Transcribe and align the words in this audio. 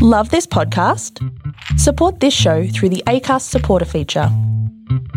Love 0.00 0.30
this 0.30 0.46
podcast? 0.46 1.18
Support 1.76 2.20
this 2.20 2.32
show 2.32 2.68
through 2.68 2.90
the 2.90 3.02
ACAST 3.08 3.42
supporter 3.42 3.84
feature. 3.84 4.28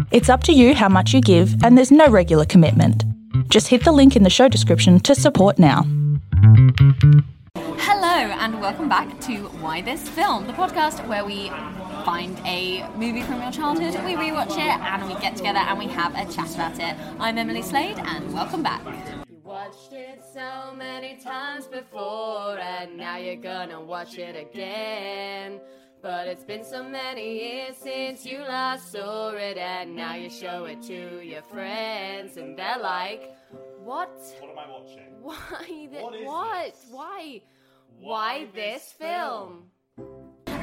It's 0.10 0.28
up 0.28 0.44
to 0.46 0.54
you 0.54 0.74
how 0.74 0.90
much 0.90 1.14
you 1.14 1.22
give, 1.22 1.64
and 1.64 1.78
there's 1.78 1.92
no 1.92 2.08
regular 2.08 2.46
commitment. 2.46 3.06
Just 3.50 3.68
hit 3.68 3.84
the 3.84 3.92
link 3.92 4.16
in 4.16 4.24
the 4.24 4.30
show 4.32 4.48
description 4.48 5.00
to 5.02 5.14
support 5.14 5.60
now. 5.60 5.84
Hello, 7.78 8.34
and 8.40 8.60
welcome 8.60 8.90
back 8.90 9.22
to 9.22 9.50
Why 9.62 9.82
This 9.82 10.10
Film, 10.10 10.48
the 10.48 10.54
podcast 10.54 11.08
where 11.08 11.26
we 11.26 11.50
find 12.04 12.40
a 12.44 12.84
movie 12.96 13.22
from 13.22 13.40
your 13.40 13.52
childhood, 13.52 13.94
we 14.04 14.16
rewatch 14.16 14.54
it, 14.54 14.80
and 14.82 15.08
we 15.08 15.14
get 15.22 15.36
together 15.36 15.60
and 15.60 15.78
we 15.78 15.90
have 15.90 16.16
a 16.16 16.26
chat 16.34 16.56
about 16.56 16.80
it. 16.80 16.96
I'm 17.20 17.38
Emily 17.38 17.62
Slade, 17.62 18.00
and 18.00 18.34
welcome 18.34 18.64
back. 18.64 18.82
Watched 19.44 19.92
it 19.94 20.22
so 20.34 20.74
many 20.76 21.18
times 21.18 21.66
before, 21.66 22.60
and 22.60 22.96
now 22.96 23.18
you're 23.18 23.36
gonna 23.38 23.82
watch 23.82 24.18
it 24.20 24.36
again. 24.36 25.60
But 26.02 26.28
it's 26.28 26.44
been 26.44 26.64
so 26.64 26.84
many 26.84 27.40
years 27.40 27.78
since 27.78 28.26
you 28.26 28.40
last 28.40 28.92
saw 28.92 29.30
it, 29.32 29.58
and 29.58 29.96
now 29.96 30.14
you 30.16 30.30
show 30.30 30.66
it 30.66 30.82
to 30.84 31.22
your 31.26 31.42
friends, 31.44 32.38
and 32.38 32.58
they're 32.58 32.78
like, 32.80 33.36
What? 33.84 34.10
What 34.40 34.52
am 34.52 34.60
I 34.60 34.70
watching? 34.70 35.16
Why? 35.22 35.66
Th- 35.68 36.04
What 36.04 36.24
what? 36.24 36.66
this? 36.66 36.86
Why? 36.92 37.42
Why 38.00 38.48
this 38.54 38.94
film? 38.94 39.71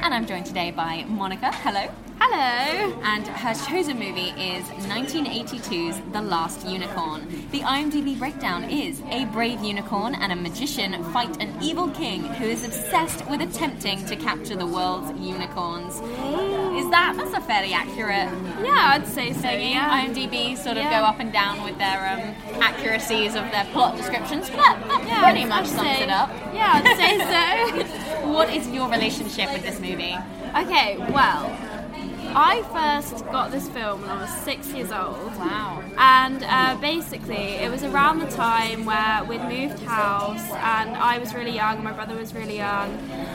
And 0.01 0.13
I'm 0.13 0.25
joined 0.25 0.45
today 0.45 0.71
by 0.71 1.03
Monica. 1.07 1.51
Hello. 1.51 1.87
Hello. 2.19 3.01
And 3.03 3.27
her 3.27 3.53
chosen 3.53 3.99
movie 3.99 4.29
is 4.29 4.65
1982's 4.87 5.99
The 6.13 6.21
Last 6.21 6.65
Unicorn. 6.65 7.27
The 7.51 7.59
IMDb 7.61 8.17
breakdown 8.17 8.63
is 8.69 9.01
a 9.09 9.25
brave 9.25 9.61
unicorn 9.61 10.15
and 10.15 10.31
a 10.31 10.35
magician 10.35 11.03
fight 11.11 11.41
an 11.41 11.53
evil 11.61 11.89
king 11.89 12.23
who 12.23 12.45
is 12.45 12.63
obsessed 12.63 13.29
with 13.29 13.41
attempting 13.41 14.05
to 14.05 14.15
capture 14.15 14.55
the 14.55 14.67
world's 14.67 15.11
unicorns. 15.19 15.99
Is 16.79 16.89
that 16.91 17.13
that's 17.17 17.33
a 17.33 17.41
fairly 17.41 17.73
accurate 17.73 18.29
Yeah, 18.63 18.93
I'd 18.93 19.05
say 19.07 19.33
so. 19.33 19.41
thingy? 19.47 19.71
Yeah. 19.71 20.05
IMDb 20.05 20.55
sort 20.57 20.77
of 20.77 20.83
Yeah. 20.83 20.99
go 20.99 21.05
up 21.05 21.19
and 21.19 21.31
down 21.33 21.63
with 21.63 21.77
their 21.77 21.99
um, 22.13 22.61
accuracies 22.61 23.35
of 23.35 23.43
their 23.51 23.65
plot 23.73 23.97
descriptions, 23.97 24.49
but 24.49 24.57
that, 24.57 25.03
Yeah, 25.07 25.23
pretty 25.23 25.45
much 25.45 25.65
sums 25.67 25.81
say- 25.81 26.03
it 26.03 26.09
up. 26.09 26.29
Yeah, 26.53 26.81
I'd 26.83 26.97
say 26.97 27.17
so. 27.19 28.29
What 28.29 28.49
is 28.53 28.67
your 28.69 28.89
relationship 28.89 29.51
with 29.51 29.63
this 29.63 29.79
movie? 29.79 30.15
Okay, 30.55 30.97
well, 31.11 31.49
I 32.35 32.61
first 33.01 33.25
got 33.25 33.51
this 33.51 33.67
film 33.69 34.01
when 34.01 34.09
I 34.11 34.21
was 34.21 34.29
six 34.43 34.71
years 34.71 34.91
old. 34.91 35.35
Wow. 35.37 35.83
And 35.97 36.43
uh, 36.43 36.79
basically, 36.79 37.35
it 37.35 37.71
was 37.71 37.83
around 37.83 38.19
the 38.19 38.27
time 38.27 38.85
where 38.85 39.23
we'd 39.23 39.41
moved 39.43 39.81
house, 39.83 40.49
and 40.51 40.95
I 40.95 41.17
was 41.17 41.33
really 41.33 41.51
young, 41.51 41.75
and 41.75 41.83
my 41.83 41.91
brother 41.91 42.15
was 42.15 42.33
really 42.33 42.57
young, 42.57 42.91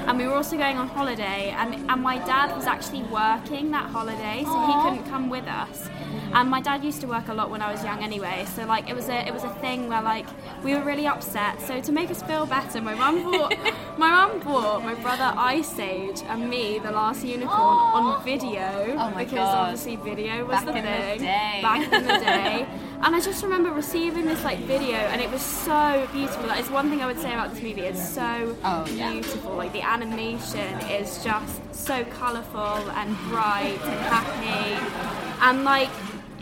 and 0.07 0.17
we 0.17 0.27
were 0.27 0.35
also 0.35 0.57
going 0.57 0.79
on 0.79 0.89
holiday. 0.89 1.55
And, 1.57 1.75
and 1.91 2.03
my 2.03 2.19
dad 2.19 2.55
was 2.55 2.67
actually 2.67 3.03
working 3.05 3.71
that 3.73 3.91
holiday, 3.91 4.45
so 4.45 4.67
he 4.67 4.73
couldn't 4.83 5.11
come 5.11 5.29
with 5.29 5.47
us. 5.47 5.89
And 6.33 6.49
my 6.49 6.61
dad 6.61 6.85
used 6.85 7.01
to 7.01 7.07
work 7.07 7.29
a 7.29 7.35
lot 7.35 7.51
when 7.51 7.63
I 7.63 7.73
was 7.73 7.83
young, 7.85 8.03
anyway. 8.03 8.45
So 8.55 8.65
like, 8.65 8.89
it 8.89 8.95
was 8.95 9.09
a 9.09 9.27
it 9.27 9.33
was 9.33 9.45
a 9.45 9.55
thing 9.57 9.89
where 9.89 10.03
like 10.03 10.27
we 10.63 10.75
were 10.75 10.83
really 10.83 11.07
upset. 11.07 11.61
So 11.61 11.81
to 11.81 11.93
make 11.93 12.11
us 12.11 12.23
feel 12.23 12.47
better, 12.47 12.81
my 12.81 12.95
mum 12.95 13.25
bought 13.25 13.55
my 13.99 14.11
mum 14.11 14.41
bought 14.41 14.85
my 14.85 14.95
brother 14.95 15.33
Ice 15.37 15.79
Age 15.79 16.23
and 16.29 16.49
me 16.49 16.79
the 16.79 16.91
Last 16.91 17.25
Unicorn 17.25 17.77
on 17.97 18.25
video 18.25 18.84
Oh 18.93 19.11
my 19.11 19.25
because 19.25 19.39
God. 19.39 19.69
obviously 19.71 19.97
video 19.97 20.45
was 20.45 20.51
Back 20.63 20.65
the 20.67 20.77
in 20.77 20.85
the 20.85 20.91
thing 20.91 21.19
day. 21.21 21.59
back 21.63 21.93
in 21.93 22.03
the 22.07 22.13
day. 22.25 22.67
And 23.03 23.15
I 23.15 23.21
just 23.21 23.43
remember 23.43 23.71
receiving 23.71 24.25
this 24.25 24.43
like 24.45 24.61
video, 24.61 24.97
and 24.97 25.21
it 25.21 25.31
was 25.31 25.43
so 25.43 26.09
beautiful. 26.13 26.45
That 26.47 26.61
is 26.61 26.71
one 26.71 26.89
thing 26.91 27.03
I 27.03 27.07
would 27.07 27.19
say 27.21 27.33
about 27.33 27.53
this 27.53 27.63
movie. 27.63 27.83
It's 27.83 28.07
so 28.09 28.57
Oh, 28.65 28.87
yeah. 28.95 29.13
beautiful. 29.13 29.55
Like 29.55 29.73
the 29.73 29.83
animation 29.83 30.81
is 30.91 31.23
just 31.23 31.75
so 31.75 32.05
colourful 32.05 32.91
and 32.91 33.17
bright 33.29 33.79
and 33.83 34.01
happy, 34.01 35.39
and 35.43 35.65
like. 35.65 35.91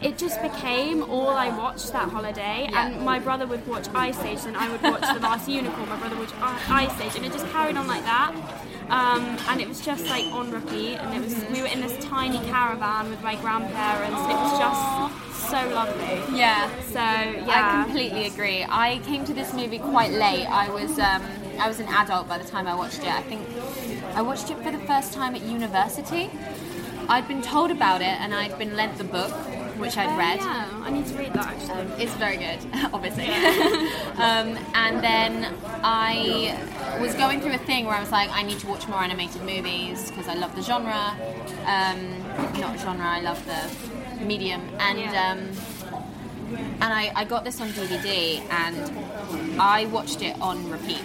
It 0.02 0.18
just 0.18 0.42
became 0.42 1.04
all 1.08 1.28
I 1.28 1.56
watched 1.56 1.92
that 1.92 2.08
holiday, 2.08 2.66
Yeah. 2.68 2.88
and 2.88 3.04
my 3.04 3.20
brother 3.20 3.46
would 3.46 3.64
watch 3.68 3.86
Ice 3.94 4.18
Age, 4.24 4.40
and 4.46 4.56
I 4.56 4.68
would 4.68 4.82
watch 4.82 5.00
The 5.02 5.20
Last 5.20 5.48
Unicorn. 5.48 5.88
My 5.88 5.94
brother 5.96 6.16
would 6.16 6.40
watch 6.40 6.58
Ice 6.68 7.00
Age, 7.00 7.14
and 7.14 7.24
it 7.24 7.30
just 7.32 7.46
carried 7.52 7.76
on 7.76 7.86
like 7.86 8.02
that. 8.02 8.34
Um, 8.92 9.38
and 9.48 9.58
it 9.58 9.68
was 9.68 9.80
just 9.80 10.06
like 10.06 10.26
on 10.26 10.50
repeat, 10.50 10.96
and 10.96 11.14
it 11.14 11.22
was 11.24 11.34
we 11.50 11.62
were 11.62 11.68
in 11.68 11.80
this 11.80 11.96
tiny 12.04 12.38
caravan 12.50 13.08
with 13.08 13.22
my 13.22 13.36
grandparents. 13.36 14.20
It 14.20 14.36
was 14.36 14.58
just 14.58 15.50
so 15.50 15.68
lovely. 15.70 16.36
Yeah. 16.36 16.68
So 16.88 17.00
yeah, 17.00 17.44
I 17.48 17.84
completely 17.84 18.26
agree. 18.26 18.66
I 18.68 19.00
came 19.06 19.24
to 19.24 19.32
this 19.32 19.54
movie 19.54 19.78
quite 19.78 20.12
late. 20.12 20.46
I 20.46 20.68
was 20.68 20.98
um, 20.98 21.22
I 21.58 21.68
was 21.68 21.80
an 21.80 21.88
adult 21.88 22.28
by 22.28 22.36
the 22.36 22.44
time 22.44 22.66
I 22.66 22.74
watched 22.74 23.00
it. 23.00 23.12
I 23.12 23.22
think 23.22 23.40
I 24.14 24.20
watched 24.20 24.50
it 24.50 24.58
for 24.62 24.70
the 24.70 24.84
first 24.86 25.14
time 25.14 25.34
at 25.34 25.42
university. 25.42 26.30
I'd 27.08 27.26
been 27.26 27.42
told 27.42 27.70
about 27.70 28.00
it 28.00 28.20
and 28.20 28.34
I'd 28.34 28.58
been 28.58 28.76
lent 28.76 28.98
the 28.98 29.04
book, 29.04 29.32
which 29.82 29.96
I'd 29.98 30.16
read. 30.16 30.38
Yeah, 30.38 30.68
I 30.82 30.90
need 30.90 31.06
to 31.06 31.14
read 31.18 31.32
that 31.34 31.46
actually. 31.48 32.02
It's 32.02 32.14
very 32.14 32.36
good, 32.36 32.58
obviously. 32.94 33.26
um, 34.26 34.56
and 34.74 35.02
then 35.02 35.52
I 35.82 36.98
was 37.00 37.14
going 37.14 37.40
through 37.40 37.54
a 37.54 37.58
thing 37.58 37.84
where 37.86 37.96
I 37.96 38.00
was 38.00 38.10
like, 38.12 38.30
I 38.30 38.42
need 38.42 38.58
to 38.60 38.66
watch 38.68 38.88
more 38.88 39.00
animated 39.02 39.42
movies 39.42 40.10
because 40.10 40.28
I 40.28 40.34
love 40.34 40.54
the 40.56 40.62
genre. 40.62 41.16
Um, 41.66 42.22
not 42.60 42.78
genre, 42.78 43.04
I 43.06 43.20
love 43.20 43.44
the 43.46 44.24
medium. 44.24 44.62
And 44.78 44.98
Yeah. 44.98 45.32
um, 45.32 45.50
and 46.82 46.84
I, 46.92 47.10
I 47.16 47.24
got 47.24 47.44
this 47.44 47.60
on 47.60 47.68
DVD 47.70 48.40
and 48.50 49.60
I 49.60 49.86
watched 49.86 50.22
it 50.22 50.38
on 50.40 50.70
repeat 50.70 51.00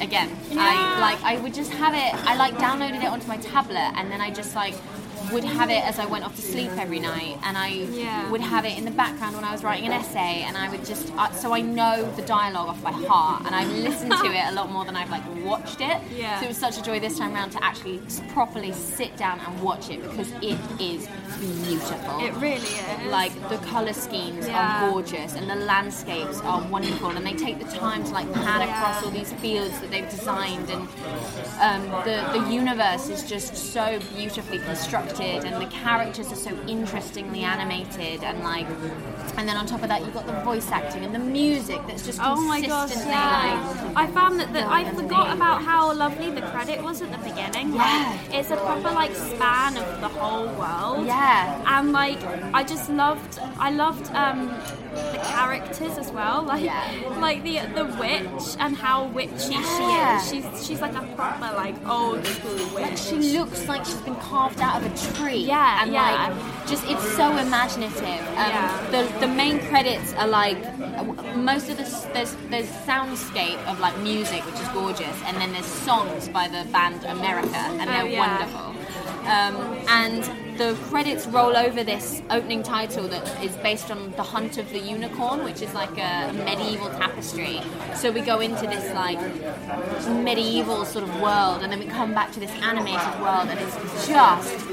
again. 0.00 0.30
I 0.52 1.00
like 1.00 1.22
I 1.24 1.38
would 1.40 1.54
just 1.54 1.72
have 1.72 1.94
it. 1.94 2.14
I 2.28 2.36
like 2.36 2.54
downloaded 2.54 3.02
it 3.02 3.06
onto 3.06 3.26
my 3.26 3.38
tablet 3.38 3.92
and 3.96 4.10
then 4.12 4.20
I 4.20 4.30
just 4.30 4.54
like 4.54 4.74
would 5.32 5.44
have 5.44 5.70
it 5.70 5.82
as 5.84 5.98
I 5.98 6.06
went 6.06 6.24
off 6.24 6.34
to 6.36 6.42
sleep 6.42 6.70
every 6.78 6.98
night, 7.00 7.38
and 7.44 7.56
I 7.56 7.68
Yeah. 7.68 8.28
would 8.30 8.40
have 8.40 8.64
it 8.64 8.76
in 8.78 8.84
the 8.84 8.90
background 8.90 9.34
when 9.36 9.44
I 9.44 9.52
was 9.52 9.62
writing 9.64 9.86
an 9.86 9.92
essay, 9.92 10.42
and 10.46 10.56
I 10.56 10.68
would 10.68 10.84
just 10.84 11.12
uh, 11.16 11.30
so 11.32 11.52
I 11.54 11.60
know 11.60 12.10
the 12.16 12.22
dialogue 12.22 12.68
off 12.68 12.82
by 12.82 12.92
heart, 12.92 13.44
and 13.46 13.54
I've 13.54 13.70
listened 13.72 14.12
to 14.12 14.26
it 14.26 14.44
a 14.48 14.52
lot 14.52 14.70
more 14.70 14.84
than 14.84 14.96
I've 14.96 15.10
like 15.10 15.22
watched 15.44 15.80
it. 15.80 15.98
Yeah. 16.20 16.38
So 16.40 16.44
it 16.46 16.48
was 16.48 16.58
such 16.58 16.76
a 16.78 16.82
joy 16.82 17.00
this 17.00 17.18
time 17.18 17.34
around 17.34 17.50
to 17.50 17.64
actually 17.64 18.00
properly 18.34 18.72
sit 18.72 19.16
down 19.16 19.40
and 19.40 19.62
watch 19.62 19.88
it 19.90 20.02
because 20.02 20.30
it 20.42 20.58
is 20.80 21.08
beautiful. 21.38 22.20
It 22.20 22.34
really 22.34 22.56
is. 22.56 23.06
Like 23.10 23.32
the 23.48 23.56
color 23.58 23.92
schemes 23.92 24.46
Yeah. 24.46 24.58
are 24.86 24.90
gorgeous 24.90 25.34
and 25.34 25.48
the 25.48 25.54
landscapes 25.54 26.40
are 26.40 26.60
wonderful 26.68 27.10
and 27.10 27.24
they 27.24 27.32
take 27.32 27.58
the 27.58 27.70
time 27.76 28.04
to 28.04 28.10
like 28.10 28.30
pan 28.34 28.62
across 28.68 29.02
all 29.02 29.10
these 29.10 29.32
fields 29.34 29.78
that 29.80 29.90
they've 29.90 30.08
designed 30.10 30.68
and 30.70 30.82
um, 31.60 31.82
the 32.04 32.16
the 32.38 32.52
universe 32.52 33.08
is 33.08 33.22
just 33.28 33.56
so 33.56 33.98
beautifully 34.14 34.58
constructed 34.58 35.19
and 35.24 35.60
the 35.60 35.66
characters 35.66 36.32
are 36.32 36.36
so 36.36 36.50
interestingly 36.66 37.42
animated 37.42 38.22
and 38.24 38.42
like 38.42 38.66
and 39.36 39.48
then 39.48 39.56
on 39.56 39.66
top 39.66 39.82
of 39.82 39.88
that 39.88 40.00
you've 40.04 40.14
got 40.14 40.26
the 40.26 40.32
voice 40.44 40.70
acting 40.70 41.04
and 41.04 41.14
the 41.14 41.18
music 41.18 41.80
that's 41.86 42.04
just 42.04 42.18
Oh 42.22 42.40
my 42.40 42.60
gosh, 42.60 42.90
yeah. 42.94 43.92
I 43.96 44.06
found 44.08 44.38
that 44.40 44.52
the, 44.52 44.66
I 44.66 44.90
forgot 44.94 45.34
about 45.34 45.62
how 45.62 45.92
lovely 45.94 46.30
the 46.30 46.42
credit 46.42 46.82
was 46.82 47.00
at 47.02 47.10
the 47.10 47.18
beginning. 47.18 47.72
Like, 47.74 47.86
Yeah. 48.30 48.38
it's 48.38 48.50
a 48.50 48.56
proper 48.56 48.90
like 48.90 49.14
span 49.14 49.76
of 49.76 50.00
the 50.00 50.08
whole 50.08 50.46
world. 50.46 51.06
yeah 51.06 51.62
And 51.66 51.92
like 51.92 52.22
I 52.54 52.64
just 52.64 52.90
loved 52.90 53.38
I 53.58 53.70
loved 53.70 54.10
um 54.14 54.48
the 54.94 55.20
characters 55.24 55.96
as 55.98 56.10
well. 56.10 56.42
Like 56.50 56.64
Yeah. 56.64 56.82
like 57.20 57.42
the 57.44 57.60
the 57.74 57.84
witch 58.00 58.56
and 58.58 58.76
how 58.76 59.06
witchy 59.08 59.52
Yeah. 59.52 60.20
she 60.20 60.38
is. 60.38 60.44
She's 60.52 60.66
she's 60.66 60.80
like 60.80 60.94
a 60.94 61.02
proper 61.14 61.48
like 61.56 61.76
old 61.88 62.26
school 62.26 62.74
witch. 62.74 62.98
she 62.98 63.16
looks 63.38 63.68
like 63.68 63.84
she's 63.84 63.94
been 64.08 64.16
carved 64.16 64.60
out 64.60 64.82
of 64.82 64.86
a 64.86 64.96
tree. 64.96 65.09
Yeah, 65.18 65.82
and 65.82 65.92
yeah. 65.92 66.28
like 66.28 66.66
just 66.68 66.84
it's 66.86 67.06
so 67.16 67.36
imaginative. 67.36 68.20
Um, 68.42 68.50
Yeah. 68.50 68.90
The 68.90 69.26
the 69.26 69.28
main 69.28 69.58
credits 69.68 70.12
are 70.14 70.28
like 70.28 70.58
most 71.36 71.68
of 71.70 71.76
the 71.76 71.84
there's 72.12 72.36
there's 72.50 72.68
soundscape 72.86 73.60
of 73.70 73.80
like 73.80 73.96
music 73.98 74.44
which 74.46 74.60
is 74.60 74.68
gorgeous, 74.68 75.16
and 75.26 75.36
then 75.38 75.52
there's 75.52 75.66
songs 75.66 76.28
by 76.28 76.48
the 76.48 76.64
band 76.72 77.04
America, 77.04 77.56
and 77.56 77.82
Oh, 77.82 77.92
they're 77.92 78.06
yeah. 78.06 78.26
wonderful. 78.26 78.68
Um, 79.36 79.54
and 79.88 80.22
the 80.58 80.74
credits 80.88 81.26
roll 81.26 81.56
over 81.56 81.82
this 81.84 82.22
opening 82.30 82.62
title 82.62 83.06
that 83.08 83.24
is 83.42 83.56
based 83.58 83.90
on 83.90 84.10
the 84.12 84.22
Hunt 84.22 84.58
of 84.58 84.68
the 84.70 84.78
Unicorn, 84.78 85.44
which 85.44 85.62
is 85.62 85.72
like 85.74 85.96
a 85.98 86.32
medieval 86.32 86.88
tapestry. 86.90 87.60
So 87.94 88.10
we 88.10 88.20
go 88.20 88.40
into 88.40 88.66
this 88.66 88.92
like 88.94 89.18
medieval 90.08 90.84
sort 90.84 91.04
of 91.04 91.20
world, 91.20 91.62
and 91.62 91.72
then 91.72 91.78
we 91.78 91.86
come 91.86 92.12
back 92.14 92.32
to 92.32 92.40
this 92.40 92.50
animated 92.62 93.20
world, 93.20 93.48
and 93.48 93.58
it's 93.60 94.06
just. 94.06 94.66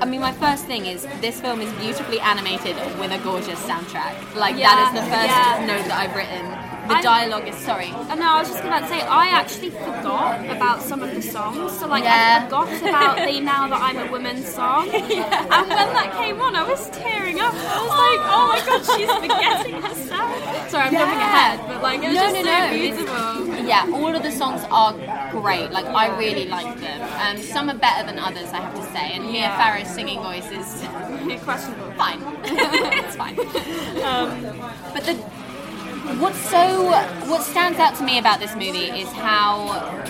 I 0.00 0.04
mean, 0.04 0.20
my 0.20 0.32
first 0.32 0.66
thing 0.66 0.86
is 0.86 1.06
this 1.20 1.40
film 1.40 1.60
is 1.60 1.72
beautifully 1.74 2.20
animated 2.20 2.76
with 2.98 3.12
a 3.12 3.18
gorgeous 3.22 3.58
soundtrack. 3.66 4.34
Like 4.34 4.56
that 4.56 4.76
Yeah, 4.76 4.88
is 4.88 4.94
the 4.94 5.06
first 5.10 5.32
yeah. 5.32 5.64
note 5.66 5.84
that 5.88 5.98
I've 5.98 6.14
written. 6.14 6.69
The 6.96 7.02
dialogue 7.02 7.46
is 7.48 7.56
sorry. 7.56 7.92
And 8.10 8.20
no, 8.20 8.26
I 8.34 8.38
was 8.40 8.48
just 8.48 8.64
about 8.64 8.80
to 8.80 8.88
say, 8.88 9.00
I 9.02 9.28
actually 9.28 9.70
forgot 9.70 10.44
about 10.56 10.82
some 10.82 11.02
of 11.02 11.14
the 11.14 11.22
songs. 11.22 11.78
So, 11.78 11.86
like, 11.86 12.04
Yeah. 12.04 12.40
I 12.40 12.44
forgot 12.44 12.68
about 12.82 13.16
the 13.28 13.40
Now 13.50 13.68
That 13.68 13.80
I'm 13.80 13.98
a 14.08 14.10
Woman 14.10 14.42
song. 14.42 14.88
And 14.90 15.02
when 15.68 15.88
that 15.98 16.10
came 16.18 16.40
on, 16.40 16.54
I 16.56 16.64
was 16.68 16.90
tearing 16.90 17.40
up. 17.40 17.54
I 17.54 17.78
was 17.82 17.94
like, 18.06 18.22
oh 18.34 18.44
my 18.52 18.60
god, 18.66 18.82
she's 18.90 19.10
forgetting 19.22 19.82
herself. 19.82 20.70
Sorry, 20.70 20.84
I'm 20.88 20.92
jumping 20.92 21.18
ahead, 21.18 21.60
but 21.68 21.82
like, 21.82 22.02
it 22.02 22.08
was 22.08 22.16
No, 22.16 22.22
just 22.22 22.34
no, 22.34 22.42
so 22.42 22.50
no, 22.50 22.64
it's- 22.64 22.96
beautiful. 22.96 23.66
Yeah, 23.70 23.86
all 23.92 24.14
of 24.14 24.22
the 24.22 24.30
songs 24.32 24.62
are 24.70 24.92
great. 25.30 25.70
Like 25.70 25.86
I 25.86 26.16
really 26.18 26.46
like 26.46 26.80
them. 26.80 27.00
Um, 27.20 27.40
some 27.42 27.70
are 27.70 27.74
better 27.76 28.04
than 28.06 28.18
others, 28.18 28.48
I 28.52 28.56
have 28.60 28.74
to 28.74 28.82
say. 28.92 29.12
And 29.14 29.24
Mia 29.26 29.42
Yeah. 29.42 29.58
Farrow's 29.58 29.94
singing 29.94 30.20
voice 30.20 30.50
is 30.50 30.82
Questionable. 31.44 31.92
fine. 31.92 32.20
it's 32.44 33.14
fine. 33.16 33.38
Um, 34.02 34.60
but 34.92 35.04
the 35.04 35.14
what's 36.18 36.38
so 36.38 36.84
what 37.28 37.42
stands 37.42 37.78
out 37.78 37.94
to 37.96 38.04
me 38.04 38.18
about 38.18 38.40
this 38.40 38.54
movie 38.54 38.90
is 39.02 39.08
how 39.12 40.04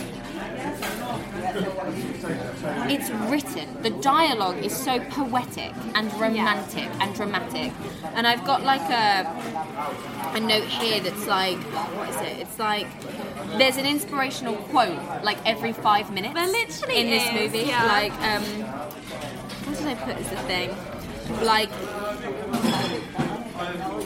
it's 2.89 3.11
written. 3.31 3.83
The 3.83 3.91
dialogue 3.91 4.59
is 4.65 4.77
so 4.77 5.01
poetic 5.01 5.73
and 5.95 6.13
romantic 6.15 6.89
and 7.01 7.15
dramatic. 7.15 7.73
And 8.15 8.27
I've 8.27 8.45
got 8.45 8.63
like 8.63 8.83
a 8.83 9.27
a 10.35 10.41
note 10.41 10.65
here 10.65 11.01
that's 11.01 11.27
like 11.27 11.59
what 11.59 12.09
is 12.09 12.17
it? 12.17 12.39
It's 12.41 12.59
like 12.59 12.87
there's 13.59 13.77
an 13.77 13.87
inspirational 13.87 14.57
quote 14.57 14.99
like 15.23 15.39
every 15.45 15.73
five 15.73 16.13
minutes 16.13 16.35
in 16.37 17.11
this 17.11 17.27
is, 17.27 17.33
movie. 17.33 17.69
yeah. 17.69 17.85
Like 17.87 18.13
um 18.23 18.43
what 19.65 19.79
did 19.79 19.87
I 19.87 19.95
put 19.95 20.17
as 20.17 20.31
the 20.31 20.37
thing? 20.37 20.77
Like 21.45 21.71